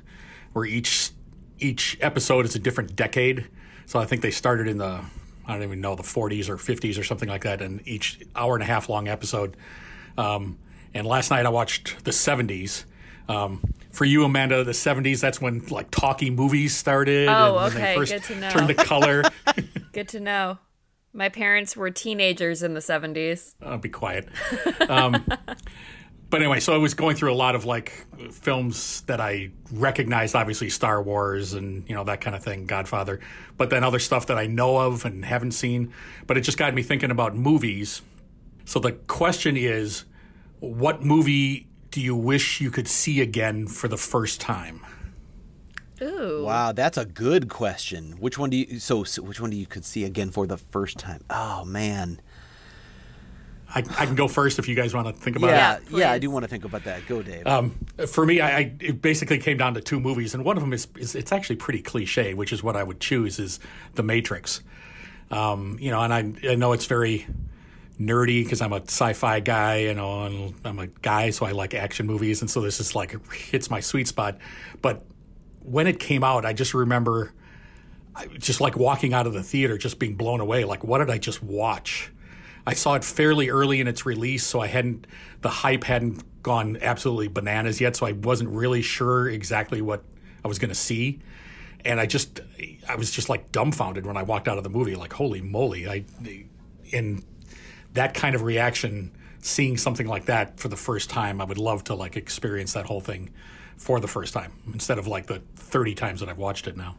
where 0.53 0.65
each 0.65 1.11
each 1.59 1.97
episode 2.01 2.45
is 2.45 2.55
a 2.55 2.59
different 2.59 2.95
decade. 2.95 3.49
So 3.87 3.99
I 3.99 4.05
think 4.05 4.23
they 4.23 4.31
started 4.31 4.69
in 4.69 4.79
the 4.79 5.03
I 5.47 5.53
don't 5.53 5.63
even 5.63 5.81
know 5.81 5.95
the 5.95 6.03
40s 6.03 6.49
or 6.49 6.57
50s 6.57 6.99
or 6.99 7.05
something 7.05 7.29
like 7.29 7.45
that, 7.45 7.63
and 7.63 7.87
each 7.87 8.21
hour 8.35 8.55
and 8.55 8.63
a 8.63 8.67
half 8.67 8.89
long 8.89 9.09
episode. 9.09 9.57
Um, 10.19 10.59
and 10.93 11.07
last 11.07 11.31
night 11.31 11.47
I 11.47 11.51
watched 11.51 12.05
the 12.05 12.11
70s. 12.11 12.85
Um, 13.29 13.63
for 13.91 14.05
you, 14.05 14.25
Amanda, 14.25 14.65
the 14.65 14.73
70s, 14.73 15.21
that's 15.21 15.41
when 15.41 15.65
like 15.67 15.91
talkie 15.91 16.31
movies 16.31 16.77
started. 16.77 17.29
Oh, 17.29 17.59
and 17.59 17.75
okay. 17.75 17.93
They 17.93 17.95
first 17.97 18.13
Good 18.13 18.23
to 18.25 18.41
know. 18.41 18.51
Turned 18.51 18.69
to 18.69 18.75
color. 18.75 19.23
Good 19.93 20.09
to 20.09 20.21
know. 20.21 20.59
My 21.13 21.29
parents 21.31 21.77
were 21.77 21.91
teenagers 21.91 22.63
in 22.63 22.75
the 22.75 22.81
70s. 22.81 23.55
I'll 23.63 23.79
be 23.79 23.89
quiet. 23.89 24.29
Um, 24.89 25.27
but 26.29 26.41
anyway, 26.41 26.61
so 26.61 26.75
I 26.75 26.79
was 26.79 26.95
going 26.95 27.17
through 27.17 27.33
a 27.33 27.37
lot 27.37 27.55
of 27.55 27.65
like 27.65 28.07
films 28.33 29.03
that 29.03 29.21
I 29.21 29.51
recognized, 29.71 30.35
obviously 30.35 30.71
Star 30.71 31.01
Wars 31.03 31.53
and 31.53 31.89
you 31.89 31.95
know 31.95 32.05
that 32.05 32.21
kind 32.21 32.35
of 32.35 32.43
thing, 32.43 32.67
Godfather, 32.67 33.21
but 33.57 33.71
then 33.71 33.85
other 33.85 33.99
stuff 34.01 34.27
that 34.27 34.39
I 34.39 34.47
know 34.47 34.77
of 34.79 35.05
and 35.05 35.25
haven't 35.25 35.53
seen. 35.53 35.93
But 36.27 36.37
it 36.37 36.41
just 36.41 36.59
got 36.59 36.75
me 36.75 36.83
thinking 36.83 37.11
about 37.11 37.37
movies. 37.37 38.03
So 38.65 38.81
the 38.81 38.93
question 38.93 39.57
is, 39.57 40.05
what 40.59 41.05
movie 41.05 41.69
do 41.91 42.01
you 42.01 42.17
wish 42.17 42.61
you 42.61 42.71
could 42.71 42.89
see 42.89 43.21
again 43.21 43.69
for 43.69 43.87
the 43.87 43.97
first 43.97 44.41
time? 44.41 44.85
Ooh. 46.03 46.45
Wow, 46.45 46.73
that's 46.73 46.99
a 46.99 47.07
good 47.07 47.49
question. 47.49 48.13
Which 48.19 48.37
one 48.37 48.51
do 48.51 48.57
you 48.57 48.79
so, 48.81 49.05
so 49.05 49.23
which 49.23 49.41
one 49.41 49.51
do 49.51 49.57
you 49.57 49.67
could 49.67 49.85
see 49.85 50.05
again 50.05 50.31
for 50.31 50.47
the 50.47 50.59
first 50.59 50.99
time? 50.99 51.23
Oh 51.31 51.65
man. 51.65 52.21
I, 53.69 53.79
I, 53.79 54.07
can 54.07 54.15
go 54.15 54.29
first 54.29 54.59
if 54.59 54.69
you 54.69 54.75
guys 54.75 54.95
want 54.95 55.09
to 55.09 55.13
think 55.13 55.37
about 55.37 55.49
yeah, 55.49 55.77
it. 55.77 55.83
Yeah, 55.91 55.99
yeah, 55.99 56.13
I 56.13 56.19
do 56.19 56.31
want 56.31 56.45
to 56.45 56.49
think 56.49 56.65
about 56.65 56.85
that. 56.85 57.07
Go, 57.07 57.23
Dave. 57.23 57.47
Um, 57.47 57.75
for 58.07 58.25
me, 58.25 58.41
I, 58.41 58.59
I, 58.59 58.73
it 58.81 59.03
basically 59.03 59.39
came 59.39 59.57
down 59.57 59.75
to 59.75 59.81
two 59.81 59.99
movies, 59.99 60.35
and 60.35 60.45
one 60.45 60.57
of 60.57 60.63
them 60.63 60.73
is, 60.73 60.87
is, 60.97 61.15
it's 61.15 61.33
actually 61.33 61.57
pretty 61.57 61.83
cliche, 61.83 62.35
which 62.35 62.53
is 62.53 62.63
what 62.63 62.77
I 62.77 62.83
would 62.83 63.01
choose 63.01 63.39
is 63.39 63.59
The 63.95 64.03
Matrix. 64.03 64.63
Um, 65.31 65.77
you 65.81 65.91
know, 65.91 66.01
and 66.01 66.15
I 66.15 66.51
I 66.53 66.55
know 66.55 66.73
it's 66.73 66.87
very 66.87 67.27
nerdy 68.01 68.45
because 68.45 68.61
I'm 68.61 68.73
a 68.73 68.83
sci-fi 68.83 69.41
guy, 69.41 69.79
you 69.79 69.95
know, 69.95 70.25
and 70.25 70.55
I'm 70.65 70.79
a 70.79 70.87
guy, 70.87 71.31
so 71.31 71.47
I 71.47 71.53
like 71.53 71.75
action 71.75 72.07
movies, 72.07 72.43
and 72.43 72.51
so 72.51 72.61
this 72.61 72.79
is 72.79 72.95
like 72.95 73.17
hits 73.33 73.71
my 73.71 73.81
sweet 73.81 74.07
spot. 74.07 74.39
But 74.81 75.05
when 75.61 75.89
it 75.89 75.99
came 75.99 76.23
out, 76.23 76.45
I 76.45 76.53
just 76.53 76.75
remember 76.75 77.33
just 78.39 78.61
like 78.61 78.77
walking 78.77 79.13
out 79.13 79.27
of 79.27 79.33
the 79.33 79.43
theater, 79.43 79.77
just 79.77 79.99
being 79.99 80.15
blown 80.15 80.41
away. 80.41 80.65
Like, 80.65 80.85
what 80.85 80.99
did 80.99 81.11
I 81.11 81.19
just 81.19 81.43
watch? 81.43 82.13
I 82.67 82.75
saw 82.75 82.95
it 82.95 83.05
fairly 83.05 83.49
early 83.49 83.81
in 83.81 83.87
its 83.87 84.05
release, 84.05 84.45
so 84.45 84.61
I 84.61 84.67
hadn't 84.67 85.07
the 85.43 85.49
hype 85.49 85.85
hadn't 85.85 86.25
gone 86.43 86.79
absolutely 86.81 87.29
bananas 87.29 87.81
yet, 87.81 87.97
so 87.97 88.07
I 88.07 88.13
wasn't 88.13 88.51
really 88.51 88.83
sure 88.83 89.29
exactly 89.29 89.81
what 89.81 90.03
I 90.45 90.49
was 90.49 90.59
going 90.59 90.71
to 90.71 90.75
see. 90.75 91.21
And 91.85 92.01
I 92.01 92.07
just 92.07 92.41
I 92.89 92.97
was 92.97 93.11
just 93.11 93.29
like 93.29 93.53
dumbfounded 93.53 94.05
when 94.05 94.17
I 94.17 94.25
walked 94.25 94.49
out 94.49 94.59
of 94.59 94.65
the 94.65 94.71
movie 94.71 94.97
like 94.97 95.13
holy 95.13 95.41
moly. 95.41 95.89
I 95.89 96.05
in 96.91 97.25
that 97.95 98.15
kind 98.15 98.35
of 98.35 98.43
reaction 98.43 99.13
seeing 99.41 99.77
something 99.77 100.07
like 100.07 100.27
that 100.27 100.59
for 100.59 100.69
the 100.69 100.77
first 100.77 101.09
time, 101.09 101.41
I 101.41 101.45
would 101.45 101.59
love 101.59 101.85
to 101.85 101.95
like 101.95 102.17
experience 102.17 102.73
that 102.73 102.87
whole 102.87 103.01
thing 103.01 103.31
for 103.77 104.01
the 104.01 104.09
first 104.09 104.35
time 104.35 104.53
instead 104.73 104.99
of 104.99 105.07
like 105.07 105.27
the 105.27 105.41
30 105.57 105.95
times 105.95 106.21
that 106.21 106.29
I've 106.29 106.39
watched 106.39 106.67
it 106.67 106.77
now. 106.77 106.97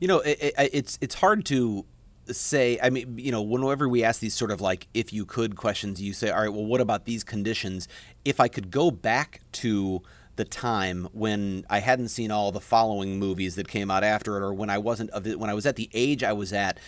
You 0.00 0.08
know, 0.08 0.20
it, 0.20 0.38
it, 0.40 0.70
it's 0.72 0.98
it's 1.00 1.14
hard 1.14 1.44
to 1.46 1.84
say 2.30 2.78
i 2.82 2.90
mean 2.90 3.18
you 3.18 3.30
know 3.30 3.42
whenever 3.42 3.88
we 3.88 4.02
ask 4.02 4.20
these 4.20 4.34
sort 4.34 4.50
of 4.50 4.60
like 4.60 4.86
if 4.94 5.12
you 5.12 5.24
could 5.24 5.56
questions 5.56 6.00
you 6.00 6.12
say 6.12 6.30
all 6.30 6.40
right 6.40 6.52
well 6.52 6.64
what 6.64 6.80
about 6.80 7.04
these 7.04 7.24
conditions? 7.24 7.88
If 8.24 8.40
i 8.40 8.48
could 8.48 8.70
go 8.70 8.90
back 8.90 9.40
to 9.52 10.02
the 10.36 10.44
time 10.44 11.08
when 11.12 11.64
i 11.68 11.80
hadn't 11.80 12.08
seen 12.08 12.30
all 12.30 12.50
the 12.50 12.60
following 12.60 13.18
movies 13.18 13.56
that 13.56 13.68
came 13.68 13.90
out 13.90 14.02
after 14.02 14.36
it 14.36 14.42
or 14.42 14.54
when 14.54 14.70
i 14.70 14.78
wasn't 14.78 15.10
when 15.38 15.50
i 15.50 15.54
was 15.54 15.66
at 15.66 15.76
the 15.76 15.90
age 15.92 16.24
i 16.24 16.32
was 16.32 16.52
at 16.52 16.78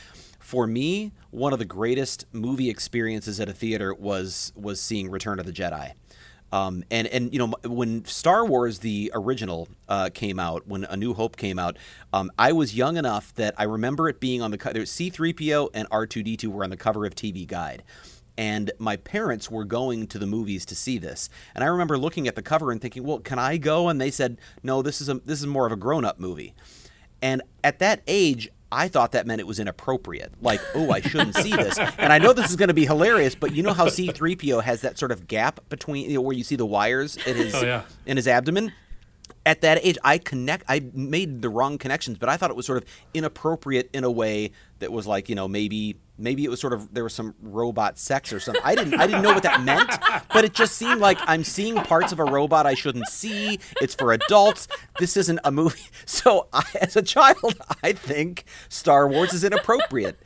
for 0.40 0.66
me 0.66 1.12
one 1.30 1.52
of 1.52 1.58
the 1.58 1.64
greatest 1.64 2.24
movie 2.32 2.70
experiences 2.70 3.38
at 3.38 3.48
a 3.48 3.52
theater 3.52 3.94
was 3.94 4.52
was 4.56 4.80
seeing 4.80 5.10
return 5.10 5.38
of 5.38 5.46
the 5.46 5.52
jedi 5.52 5.92
um, 6.52 6.84
and 6.90 7.06
and 7.08 7.32
you 7.32 7.38
know 7.38 7.54
when 7.64 8.04
Star 8.04 8.44
Wars 8.44 8.78
the 8.78 9.10
original 9.14 9.68
uh, 9.88 10.10
came 10.12 10.38
out, 10.38 10.66
when 10.66 10.84
A 10.84 10.96
New 10.96 11.14
Hope 11.14 11.36
came 11.36 11.58
out, 11.58 11.76
um, 12.12 12.30
I 12.38 12.52
was 12.52 12.74
young 12.74 12.96
enough 12.96 13.34
that 13.34 13.54
I 13.58 13.64
remember 13.64 14.08
it 14.08 14.20
being 14.20 14.42
on 14.42 14.50
the 14.50 14.58
cover. 14.58 14.86
C-3PO 14.86 15.70
and 15.74 15.88
R2D2 15.90 16.46
were 16.46 16.64
on 16.64 16.70
the 16.70 16.76
cover 16.76 17.04
of 17.04 17.14
TV 17.14 17.46
Guide, 17.46 17.82
and 18.38 18.70
my 18.78 18.96
parents 18.96 19.50
were 19.50 19.64
going 19.64 20.06
to 20.08 20.18
the 20.18 20.26
movies 20.26 20.64
to 20.66 20.74
see 20.74 20.98
this. 20.98 21.28
And 21.54 21.64
I 21.64 21.66
remember 21.66 21.98
looking 21.98 22.28
at 22.28 22.36
the 22.36 22.42
cover 22.42 22.70
and 22.70 22.80
thinking, 22.80 23.02
"Well, 23.02 23.18
can 23.18 23.38
I 23.38 23.56
go?" 23.56 23.88
And 23.88 24.00
they 24.00 24.10
said, 24.10 24.38
"No, 24.62 24.82
this 24.82 25.00
is 25.00 25.08
a 25.08 25.14
this 25.14 25.40
is 25.40 25.46
more 25.46 25.66
of 25.66 25.72
a 25.72 25.76
grown-up 25.76 26.20
movie." 26.20 26.54
And 27.22 27.42
at 27.64 27.78
that 27.80 28.02
age, 28.06 28.50
I 28.72 28.88
thought 28.88 29.12
that 29.12 29.26
meant 29.26 29.40
it 29.40 29.46
was 29.46 29.60
inappropriate. 29.60 30.32
Like, 30.42 30.60
oh, 30.74 30.90
I 30.90 31.00
shouldn't 31.00 31.36
see 31.36 31.50
this. 31.54 31.78
And 31.78 32.12
I 32.12 32.18
know 32.18 32.32
this 32.32 32.50
is 32.50 32.56
going 32.56 32.68
to 32.68 32.74
be 32.74 32.84
hilarious, 32.84 33.34
but 33.34 33.52
you 33.54 33.62
know 33.62 33.72
how 33.72 33.86
C3PO 33.86 34.62
has 34.62 34.80
that 34.80 34.98
sort 34.98 35.12
of 35.12 35.28
gap 35.28 35.60
between 35.68 36.10
you 36.10 36.16
know, 36.16 36.20
where 36.22 36.36
you 36.36 36.42
see 36.44 36.56
the 36.56 36.66
wires 36.66 37.16
in 37.26 37.36
his 37.36 37.54
Oh, 37.54 37.62
yeah. 37.62 37.82
in 38.06 38.16
his 38.16 38.26
abdomen? 38.26 38.72
At 39.46 39.60
that 39.60 39.78
age, 39.82 39.96
I 40.02 40.18
connect. 40.18 40.64
I 40.68 40.82
made 40.92 41.40
the 41.40 41.48
wrong 41.48 41.78
connections, 41.78 42.18
but 42.18 42.28
I 42.28 42.36
thought 42.36 42.50
it 42.50 42.56
was 42.56 42.66
sort 42.66 42.82
of 42.82 42.88
inappropriate 43.14 43.88
in 43.94 44.02
a 44.04 44.10
way 44.10 44.50
that 44.80 44.90
was 44.92 45.06
like, 45.06 45.28
you 45.28 45.34
know, 45.36 45.46
maybe 45.46 45.96
maybe 46.18 46.44
it 46.44 46.48
was 46.48 46.60
sort 46.60 46.72
of 46.72 46.92
there 46.92 47.04
was 47.04 47.14
some 47.14 47.34
robot 47.40 47.98
sex 47.98 48.32
or 48.32 48.40
something. 48.40 48.62
I 48.64 48.74
didn't 48.74 48.94
I 48.94 49.06
didn't 49.06 49.22
know 49.22 49.32
what 49.32 49.44
that 49.44 49.62
meant, 49.62 49.90
but 50.32 50.44
it 50.44 50.52
just 50.52 50.76
seemed 50.76 51.00
like 51.00 51.18
I'm 51.26 51.44
seeing 51.44 51.76
parts 51.76 52.10
of 52.12 52.18
a 52.18 52.24
robot 52.24 52.66
I 52.66 52.74
shouldn't 52.74 53.06
see. 53.08 53.60
It's 53.80 53.94
for 53.94 54.12
adults. 54.12 54.66
This 54.98 55.16
isn't 55.16 55.40
a 55.44 55.52
movie. 55.52 55.80
So 56.06 56.48
I, 56.52 56.64
as 56.80 56.96
a 56.96 57.02
child, 57.02 57.60
I 57.82 57.92
think 57.92 58.44
Star 58.68 59.08
Wars 59.08 59.32
is 59.32 59.44
inappropriate. 59.44 60.18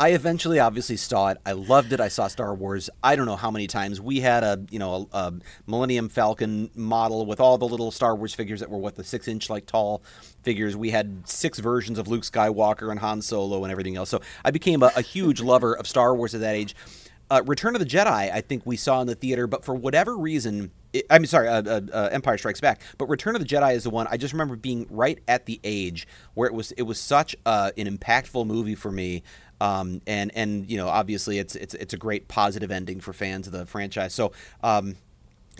I 0.00 0.10
eventually 0.10 0.60
obviously 0.60 0.96
saw 0.96 1.30
it. 1.30 1.38
I 1.44 1.52
loved 1.52 1.92
it. 1.92 2.00
I 2.00 2.08
saw 2.08 2.28
Star 2.28 2.54
Wars. 2.54 2.88
I 3.02 3.16
don't 3.16 3.26
know 3.26 3.36
how 3.36 3.50
many 3.50 3.66
times. 3.66 4.00
We 4.00 4.20
had 4.20 4.44
a 4.44 4.64
you 4.70 4.78
know 4.78 5.08
a, 5.12 5.18
a 5.18 5.34
Millennium 5.66 6.08
Falcon 6.08 6.70
model 6.74 7.26
with 7.26 7.40
all 7.40 7.58
the 7.58 7.66
little 7.66 7.90
Star 7.90 8.14
Wars 8.14 8.32
figures 8.32 8.60
that 8.60 8.70
were 8.70 8.78
what 8.78 8.94
the 8.94 9.02
six 9.02 9.26
inch 9.26 9.50
like 9.50 9.66
tall 9.66 10.02
figures. 10.42 10.76
We 10.76 10.90
had 10.90 11.28
six 11.28 11.58
versions 11.58 11.98
of 11.98 12.06
Luke 12.06 12.22
Skywalker 12.22 12.90
and 12.90 13.00
Han 13.00 13.22
Solo 13.22 13.64
and 13.64 13.72
everything 13.72 13.96
else. 13.96 14.08
So 14.08 14.20
I 14.44 14.52
became 14.52 14.82
a, 14.82 14.92
a 14.94 15.02
huge 15.02 15.40
lover 15.40 15.74
of 15.74 15.88
Star 15.88 16.14
Wars 16.14 16.34
at 16.34 16.40
that 16.42 16.54
age. 16.54 16.76
Uh, 17.30 17.42
Return 17.44 17.74
of 17.74 17.80
the 17.80 17.86
Jedi, 17.86 18.32
I 18.32 18.40
think 18.40 18.64
we 18.64 18.76
saw 18.76 19.02
in 19.02 19.06
the 19.06 19.14
theater, 19.14 19.46
but 19.46 19.62
for 19.62 19.74
whatever 19.74 20.16
reason, 20.16 20.70
it, 20.94 21.04
I'm 21.10 21.26
sorry, 21.26 21.46
uh, 21.48 21.62
uh, 21.62 21.80
uh, 21.92 22.08
Empire 22.10 22.38
Strikes 22.38 22.60
Back. 22.60 22.80
But 22.96 23.10
Return 23.10 23.34
of 23.36 23.42
the 23.42 23.46
Jedi 23.46 23.74
is 23.74 23.84
the 23.84 23.90
one 23.90 24.06
I 24.10 24.16
just 24.16 24.32
remember 24.32 24.56
being 24.56 24.86
right 24.88 25.18
at 25.28 25.44
the 25.44 25.60
age 25.62 26.08
where 26.32 26.48
it 26.48 26.54
was 26.54 26.72
it 26.72 26.82
was 26.82 26.98
such 26.98 27.36
uh, 27.44 27.70
an 27.76 27.98
impactful 27.98 28.46
movie 28.46 28.74
for 28.74 28.90
me. 28.90 29.22
Um, 29.60 30.00
and 30.06 30.30
and 30.34 30.70
you 30.70 30.76
know 30.76 30.88
obviously 30.88 31.38
it's 31.38 31.56
it's 31.56 31.74
it's 31.74 31.94
a 31.94 31.96
great 31.96 32.28
positive 32.28 32.70
ending 32.70 33.00
for 33.00 33.12
fans 33.12 33.46
of 33.46 33.52
the 33.52 33.66
franchise. 33.66 34.14
So 34.14 34.32
um, 34.62 34.96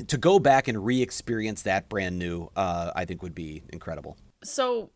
to 0.06 0.16
go 0.16 0.38
back 0.38 0.68
and 0.68 0.84
re-experience 0.84 1.62
that 1.62 1.88
brand 1.88 2.18
new, 2.18 2.50
uh, 2.56 2.92
I 2.94 3.04
think 3.04 3.22
would 3.22 3.34
be 3.34 3.62
incredible. 3.70 4.16
So 4.44 4.90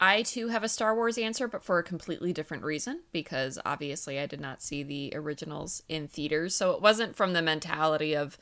I 0.00 0.22
too 0.22 0.48
have 0.48 0.62
a 0.62 0.68
Star 0.68 0.94
Wars 0.94 1.18
answer, 1.18 1.48
but 1.48 1.64
for 1.64 1.78
a 1.78 1.82
completely 1.82 2.32
different 2.32 2.62
reason, 2.62 3.00
because 3.12 3.58
obviously 3.66 4.18
I 4.18 4.26
did 4.26 4.40
not 4.40 4.62
see 4.62 4.82
the 4.82 5.12
originals 5.14 5.82
in 5.88 6.06
theaters. 6.06 6.54
So 6.54 6.70
it 6.70 6.80
wasn't 6.80 7.16
from 7.16 7.32
the 7.32 7.42
mentality 7.42 8.14
of, 8.14 8.38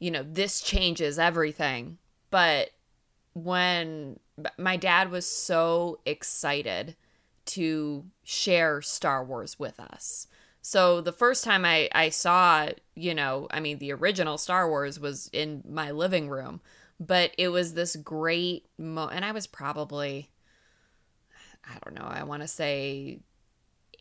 you 0.00 0.10
know, 0.10 0.24
this 0.24 0.60
changes 0.60 1.18
everything. 1.18 1.98
But 2.30 2.70
when 3.32 4.18
my 4.58 4.76
dad 4.76 5.10
was 5.10 5.26
so 5.26 6.00
excited 6.04 6.96
to 7.48 8.04
share 8.24 8.80
Star 8.82 9.24
Wars 9.24 9.58
with 9.58 9.78
us. 9.80 10.26
So 10.60 11.00
the 11.00 11.12
first 11.12 11.44
time 11.44 11.64
I, 11.64 11.88
I 11.94 12.10
saw, 12.10 12.68
you 12.94 13.14
know, 13.14 13.46
I 13.50 13.60
mean, 13.60 13.78
the 13.78 13.92
original 13.92 14.36
Star 14.36 14.68
Wars 14.68 15.00
was 15.00 15.30
in 15.32 15.62
my 15.68 15.90
living 15.90 16.28
room, 16.28 16.60
but 17.00 17.32
it 17.38 17.48
was 17.48 17.74
this 17.74 17.96
great 17.96 18.66
mo, 18.76 19.08
and 19.08 19.24
I 19.24 19.32
was 19.32 19.46
probably, 19.46 20.30
I 21.64 21.78
don't 21.84 21.94
know, 21.94 22.06
I 22.06 22.24
want 22.24 22.42
to 22.42 22.48
say 22.48 23.20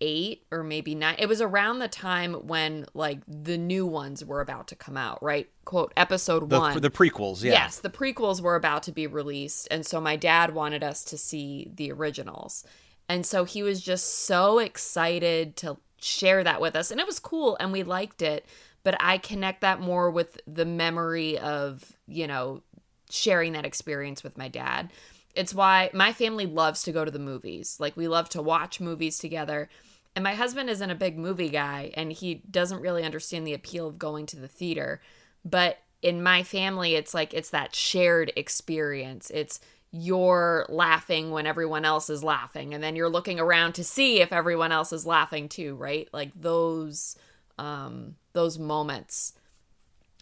eight 0.01 0.45
or 0.51 0.63
maybe 0.63 0.93
nine. 0.93 1.15
It 1.17 1.27
was 1.27 1.41
around 1.41 1.79
the 1.79 1.87
time 1.87 2.33
when 2.33 2.85
like 2.93 3.19
the 3.27 3.57
new 3.57 3.85
ones 3.85 4.23
were 4.23 4.41
about 4.41 4.67
to 4.67 4.75
come 4.75 4.97
out, 4.97 5.21
right? 5.23 5.49
Quote 5.65 5.93
episode 5.97 6.49
The, 6.49 6.59
one. 6.59 6.81
the 6.81 6.89
prequels, 6.89 7.43
yeah. 7.43 7.53
Yes, 7.53 7.79
the 7.79 7.89
prequels 7.89 8.41
were 8.41 8.55
about 8.55 8.83
to 8.83 8.91
be 8.91 9.07
released. 9.07 9.67
And 9.71 9.85
so 9.85 9.99
my 9.99 10.15
dad 10.15 10.53
wanted 10.53 10.83
us 10.83 11.03
to 11.05 11.17
see 11.17 11.71
the 11.73 11.91
originals. 11.91 12.63
And 13.09 13.25
so 13.25 13.45
he 13.45 13.63
was 13.63 13.81
just 13.81 14.25
so 14.25 14.59
excited 14.59 15.55
to 15.57 15.77
share 15.99 16.43
that 16.43 16.61
with 16.61 16.75
us. 16.75 16.91
And 16.91 16.99
it 16.99 17.07
was 17.07 17.19
cool 17.19 17.57
and 17.59 17.71
we 17.71 17.83
liked 17.83 18.21
it. 18.21 18.45
But 18.83 18.95
I 18.99 19.17
connect 19.17 19.61
that 19.61 19.81
more 19.81 20.09
with 20.09 20.39
the 20.47 20.65
memory 20.65 21.37
of, 21.37 21.93
you 22.07 22.27
know, 22.27 22.61
sharing 23.09 23.53
that 23.53 23.65
experience 23.65 24.23
with 24.23 24.37
my 24.37 24.47
dad. 24.47 24.91
It's 25.35 25.53
why 25.53 25.89
my 25.93 26.13
family 26.13 26.45
loves 26.45 26.83
to 26.83 26.91
go 26.91 27.05
to 27.05 27.11
the 27.11 27.19
movies. 27.19 27.77
Like 27.79 27.95
we 27.95 28.07
love 28.07 28.29
to 28.29 28.41
watch 28.41 28.79
movies 28.79 29.19
together. 29.19 29.69
And 30.15 30.23
my 30.23 30.33
husband 30.33 30.69
isn't 30.69 30.89
a 30.89 30.95
big 30.95 31.17
movie 31.17 31.49
guy 31.49 31.91
and 31.93 32.11
he 32.11 32.35
doesn't 32.49 32.81
really 32.81 33.03
understand 33.03 33.45
the 33.45 33.53
appeal 33.53 33.87
of 33.87 33.99
going 33.99 34.25
to 34.27 34.39
the 34.39 34.47
theater. 34.47 35.01
But 35.45 35.79
in 36.01 36.23
my 36.23 36.43
family, 36.43 36.95
it's 36.95 37.13
like 37.13 37.33
it's 37.33 37.49
that 37.51 37.75
shared 37.75 38.31
experience. 38.35 39.29
It's 39.31 39.59
you're 39.91 40.65
laughing 40.69 41.31
when 41.31 41.47
everyone 41.47 41.85
else 41.85 42.09
is 42.09 42.23
laughing 42.23 42.73
and 42.73 42.83
then 42.83 42.95
you're 42.95 43.09
looking 43.09 43.39
around 43.39 43.73
to 43.73 43.83
see 43.83 44.19
if 44.19 44.33
everyone 44.33 44.71
else 44.71 44.91
is 44.91 45.05
laughing 45.05 45.47
too, 45.47 45.75
right? 45.75 46.09
Like 46.11 46.31
those 46.35 47.15
um 47.57 48.15
those 48.33 48.59
moments 48.59 49.33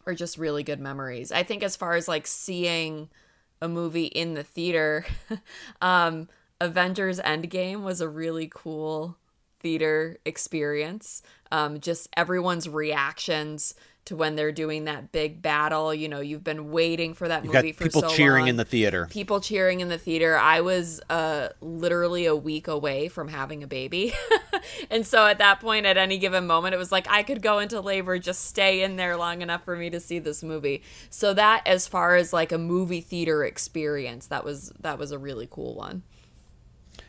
are 0.05 0.13
just 0.13 0.37
really 0.37 0.63
good 0.63 0.79
memories. 0.79 1.31
I 1.31 1.43
think 1.43 1.63
as 1.63 1.75
far 1.75 1.95
as 1.95 2.07
like 2.07 2.27
seeing 2.27 3.09
a 3.61 3.67
movie 3.67 4.05
in 4.05 4.35
the 4.35 4.43
theater, 4.43 5.05
um 5.81 6.29
Avengers 6.61 7.19
Endgame 7.19 7.83
was 7.83 8.01
a 8.01 8.07
really 8.07 8.49
cool 8.53 9.17
theater 9.59 10.17
experience. 10.25 11.21
Um, 11.51 11.79
just 11.79 12.07
everyone's 12.15 12.69
reactions 12.69 13.73
to 14.05 14.15
when 14.15 14.35
they're 14.35 14.51
doing 14.51 14.85
that 14.85 15.11
big 15.11 15.41
battle. 15.41 15.93
You 15.93 16.07
know, 16.07 16.19
you've 16.19 16.43
been 16.43 16.71
waiting 16.71 17.13
for 17.13 17.27
that 17.27 17.43
You've 17.43 17.53
movie 17.53 17.71
for 17.71 17.83
people 17.85 18.01
so 18.01 18.09
cheering 18.09 18.41
long. 18.41 18.49
in 18.49 18.55
the 18.57 18.65
theater. 18.65 19.07
People 19.09 19.41
cheering 19.41 19.79
in 19.79 19.89
the 19.89 19.97
theater. 19.97 20.37
I 20.37 20.61
was 20.61 21.01
uh, 21.09 21.49
literally 21.61 22.25
a 22.25 22.35
week 22.35 22.67
away 22.67 23.07
from 23.07 23.27
having 23.27 23.63
a 23.63 23.67
baby. 23.67 24.13
and 24.89 25.05
so 25.05 25.25
at 25.25 25.39
that 25.39 25.59
point, 25.59 25.85
at 25.85 25.97
any 25.97 26.17
given 26.17 26.45
moment, 26.45 26.75
it 26.75 26.77
was 26.77 26.91
like 26.91 27.07
I 27.09 27.23
could 27.23 27.41
go 27.41 27.59
into 27.59 27.81
labor, 27.81 28.19
just 28.19 28.45
stay 28.45 28.83
in 28.83 28.95
there 28.95 29.17
long 29.17 29.41
enough 29.41 29.63
for 29.63 29.75
me 29.75 29.89
to 29.89 29.99
see 29.99 30.19
this 30.19 30.43
movie. 30.43 30.83
So 31.09 31.33
that, 31.33 31.63
as 31.65 31.87
far 31.87 32.15
as 32.15 32.31
like 32.31 32.51
a 32.51 32.57
movie 32.57 33.01
theater 33.01 33.43
experience, 33.43 34.27
that 34.27 34.45
was 34.45 34.71
that 34.79 34.99
was 34.99 35.11
a 35.11 35.17
really 35.17 35.47
cool 35.49 35.75
one. 35.75 36.03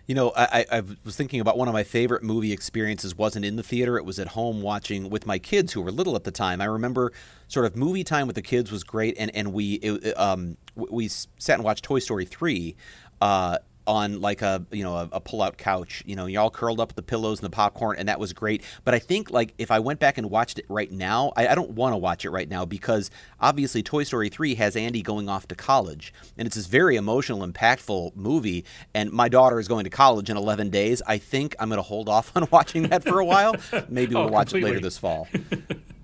You 0.07 0.15
know, 0.15 0.33
I, 0.37 0.65
I 0.71 0.83
was 1.05 1.17
thinking 1.17 1.41
about 1.41 1.59
one 1.59 1.67
of 1.67 1.75
my 1.75 1.83
favorite 1.83 2.23
movie 2.23 2.53
experiences 2.53 3.17
wasn't 3.17 3.45
in 3.45 3.57
the 3.57 3.63
theater. 3.63 3.97
It 3.97 4.05
was 4.05 4.21
at 4.21 4.29
home 4.29 4.63
watching 4.63 5.11
with 5.11 5.27
my 5.27 5.39
kids 5.39 5.73
who 5.73 5.83
were 5.83 5.91
little 5.91 6.15
at 6.15 6.23
the 6.23 6.31
time. 6.31 6.61
I 6.61 6.67
remember 6.67 7.13
sort 7.49 7.67
of 7.67 7.75
movie 7.77 8.05
time 8.05 8.29
with 8.29 8.37
the 8.37 8.43
kids 8.43 8.71
was 8.71 8.85
great, 8.85 9.17
and 9.19 9.35
and 9.35 9.53
we 9.53 9.75
it, 9.75 10.17
um 10.19 10.57
we 10.77 11.09
sat 11.09 11.55
and 11.55 11.65
watched 11.65 11.85
Toy 11.85 11.99
Story 11.99 12.25
three. 12.25 12.77
Uh, 13.21 13.59
on 13.87 14.21
like 14.21 14.43
a 14.43 14.65
you 14.71 14.83
know 14.83 14.97
a, 14.97 15.09
a 15.13 15.21
pull-out 15.21 15.57
couch. 15.59 16.03
You 16.07 16.17
know 16.17 16.27
you 16.27 16.39
all 16.41 16.51
curled 16.51 16.81
up 16.81 16.89
with 16.89 16.97
the 16.97 17.03
pillows 17.03 17.41
and 17.41 17.47
the 17.47 17.51
popcorn 17.55 17.97
and 17.99 18.09
that 18.09 18.19
was 18.21 18.33
great. 18.33 18.63
But 18.85 18.95
i 18.95 18.99
think 18.99 19.31
like 19.31 19.55
if 19.59 19.71
i 19.71 19.79
went 19.79 20.01
back 20.01 20.19
and 20.19 20.31
watched 20.31 20.59
it 20.59 20.65
right 20.69 20.91
now 20.91 21.33
i, 21.37 21.49
I 21.49 21.55
don't 21.55 21.71
want 21.73 21.93
to 21.93 21.97
watch 21.97 22.25
it 22.25 22.31
right 22.31 22.49
now 22.49 22.65
because 22.65 23.11
obviously 23.41 23.83
toy 23.83 24.05
story 24.05 24.29
3 24.29 24.55
has 24.57 24.77
andy 24.77 25.03
going 25.03 25.29
off 25.29 25.47
to 25.49 25.55
college 25.55 26.13
and 26.37 26.47
it's 26.47 26.57
this 26.57 26.67
very 26.67 26.97
emotional 26.97 27.47
impactful 27.47 28.15
movie 28.17 28.65
and 28.95 29.13
my 29.13 29.29
daughter 29.29 29.59
is 29.59 29.69
going 29.69 29.85
to 29.85 29.91
college 29.91 30.31
in 30.31 30.37
11 30.37 30.71
days. 30.71 31.03
I 31.07 31.19
think 31.19 31.55
i'm 31.59 31.69
going 31.69 31.79
to 31.79 31.83
hold 31.83 32.09
off 32.09 32.33
on 32.37 32.49
watching 32.51 32.85
that 32.89 33.03
for 33.05 33.19
a 33.21 33.25
while. 33.25 33.55
Maybe 33.89 34.15
we'll 34.15 34.25
Oh, 34.27 34.29
watch 34.29 34.53
it 34.55 34.63
later 34.63 34.81
this 34.81 34.99
fall. 34.99 35.29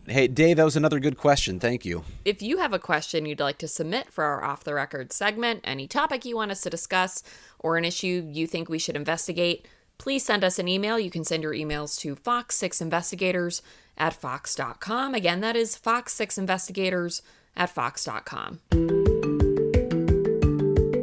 Hey 0.05 0.27
dave 0.27 0.57
that 0.57 0.64
was 0.64 0.75
another 0.77 0.99
good 0.99 1.16
question. 1.16 1.61
Thank 1.61 1.85
you. 1.85 2.03
If 2.25 2.42
you 2.42 2.59
have 2.59 2.73
a 2.73 2.79
question 2.81 3.25
you'd 3.25 3.38
like 3.38 3.59
to 3.59 3.68
submit 3.68 4.11
for 4.11 4.25
our 4.25 4.42
off 4.42 4.64
the 4.64 4.75
record 4.75 5.12
segment, 5.12 5.61
any 5.62 5.87
topic 5.87 6.25
you 6.25 6.35
want 6.35 6.51
us 6.51 6.61
to 6.62 6.71
discuss, 6.71 7.23
or 7.62 7.77
an 7.77 7.85
issue 7.85 8.29
you 8.31 8.46
think 8.46 8.68
we 8.68 8.79
should 8.79 8.96
investigate, 8.96 9.66
please 9.98 10.25
send 10.25 10.44
us 10.44 10.59
an 10.59 10.68
email. 10.68 10.98
You 10.98 11.11
can 11.11 11.25
send 11.25 11.42
your 11.42 11.55
emails 11.55 11.98
to 12.01 12.16
fox6investigators 12.16 13.62
at 13.96 14.14
fox.com. 14.14 15.14
Again, 15.14 15.40
that 15.40 15.57
is 15.57 15.77
fox6investigators 15.77 17.22
at 17.57 17.70
fox.com. 17.70 19.12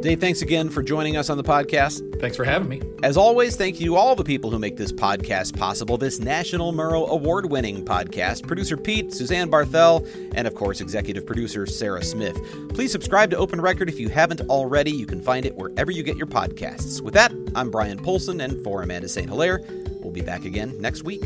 dave 0.00 0.20
thanks 0.20 0.42
again 0.42 0.68
for 0.68 0.82
joining 0.82 1.16
us 1.16 1.30
on 1.30 1.36
the 1.36 1.44
podcast 1.44 2.10
Thanks 2.20 2.36
for 2.36 2.44
having 2.44 2.68
me. 2.68 2.82
As 3.02 3.16
always, 3.16 3.56
thank 3.56 3.80
you 3.80 3.86
to 3.86 3.96
all 3.96 4.14
the 4.14 4.24
people 4.24 4.50
who 4.50 4.58
make 4.58 4.76
this 4.76 4.92
podcast 4.92 5.56
possible, 5.56 5.96
this 5.96 6.20
National 6.20 6.70
Murrow 6.70 7.08
Award 7.08 7.50
winning 7.50 7.82
podcast. 7.82 8.46
Producer 8.46 8.76
Pete, 8.76 9.12
Suzanne 9.14 9.50
Barthel, 9.50 10.06
and 10.34 10.46
of 10.46 10.54
course, 10.54 10.82
executive 10.82 11.24
producer 11.24 11.64
Sarah 11.64 12.04
Smith. 12.04 12.38
Please 12.68 12.92
subscribe 12.92 13.30
to 13.30 13.38
Open 13.38 13.60
Record 13.60 13.88
if 13.88 13.98
you 13.98 14.10
haven't 14.10 14.42
already. 14.42 14.90
You 14.90 15.06
can 15.06 15.22
find 15.22 15.46
it 15.46 15.56
wherever 15.56 15.90
you 15.90 16.02
get 16.02 16.18
your 16.18 16.26
podcasts. 16.26 17.00
With 17.00 17.14
that, 17.14 17.32
I'm 17.54 17.70
Brian 17.70 17.98
Polcyn, 17.98 18.44
and 18.44 18.62
for 18.62 18.82
Amanda 18.82 19.08
St. 19.08 19.28
Hilaire, 19.28 19.62
we'll 20.00 20.12
be 20.12 20.20
back 20.20 20.44
again 20.44 20.78
next 20.78 21.02
week. 21.02 21.22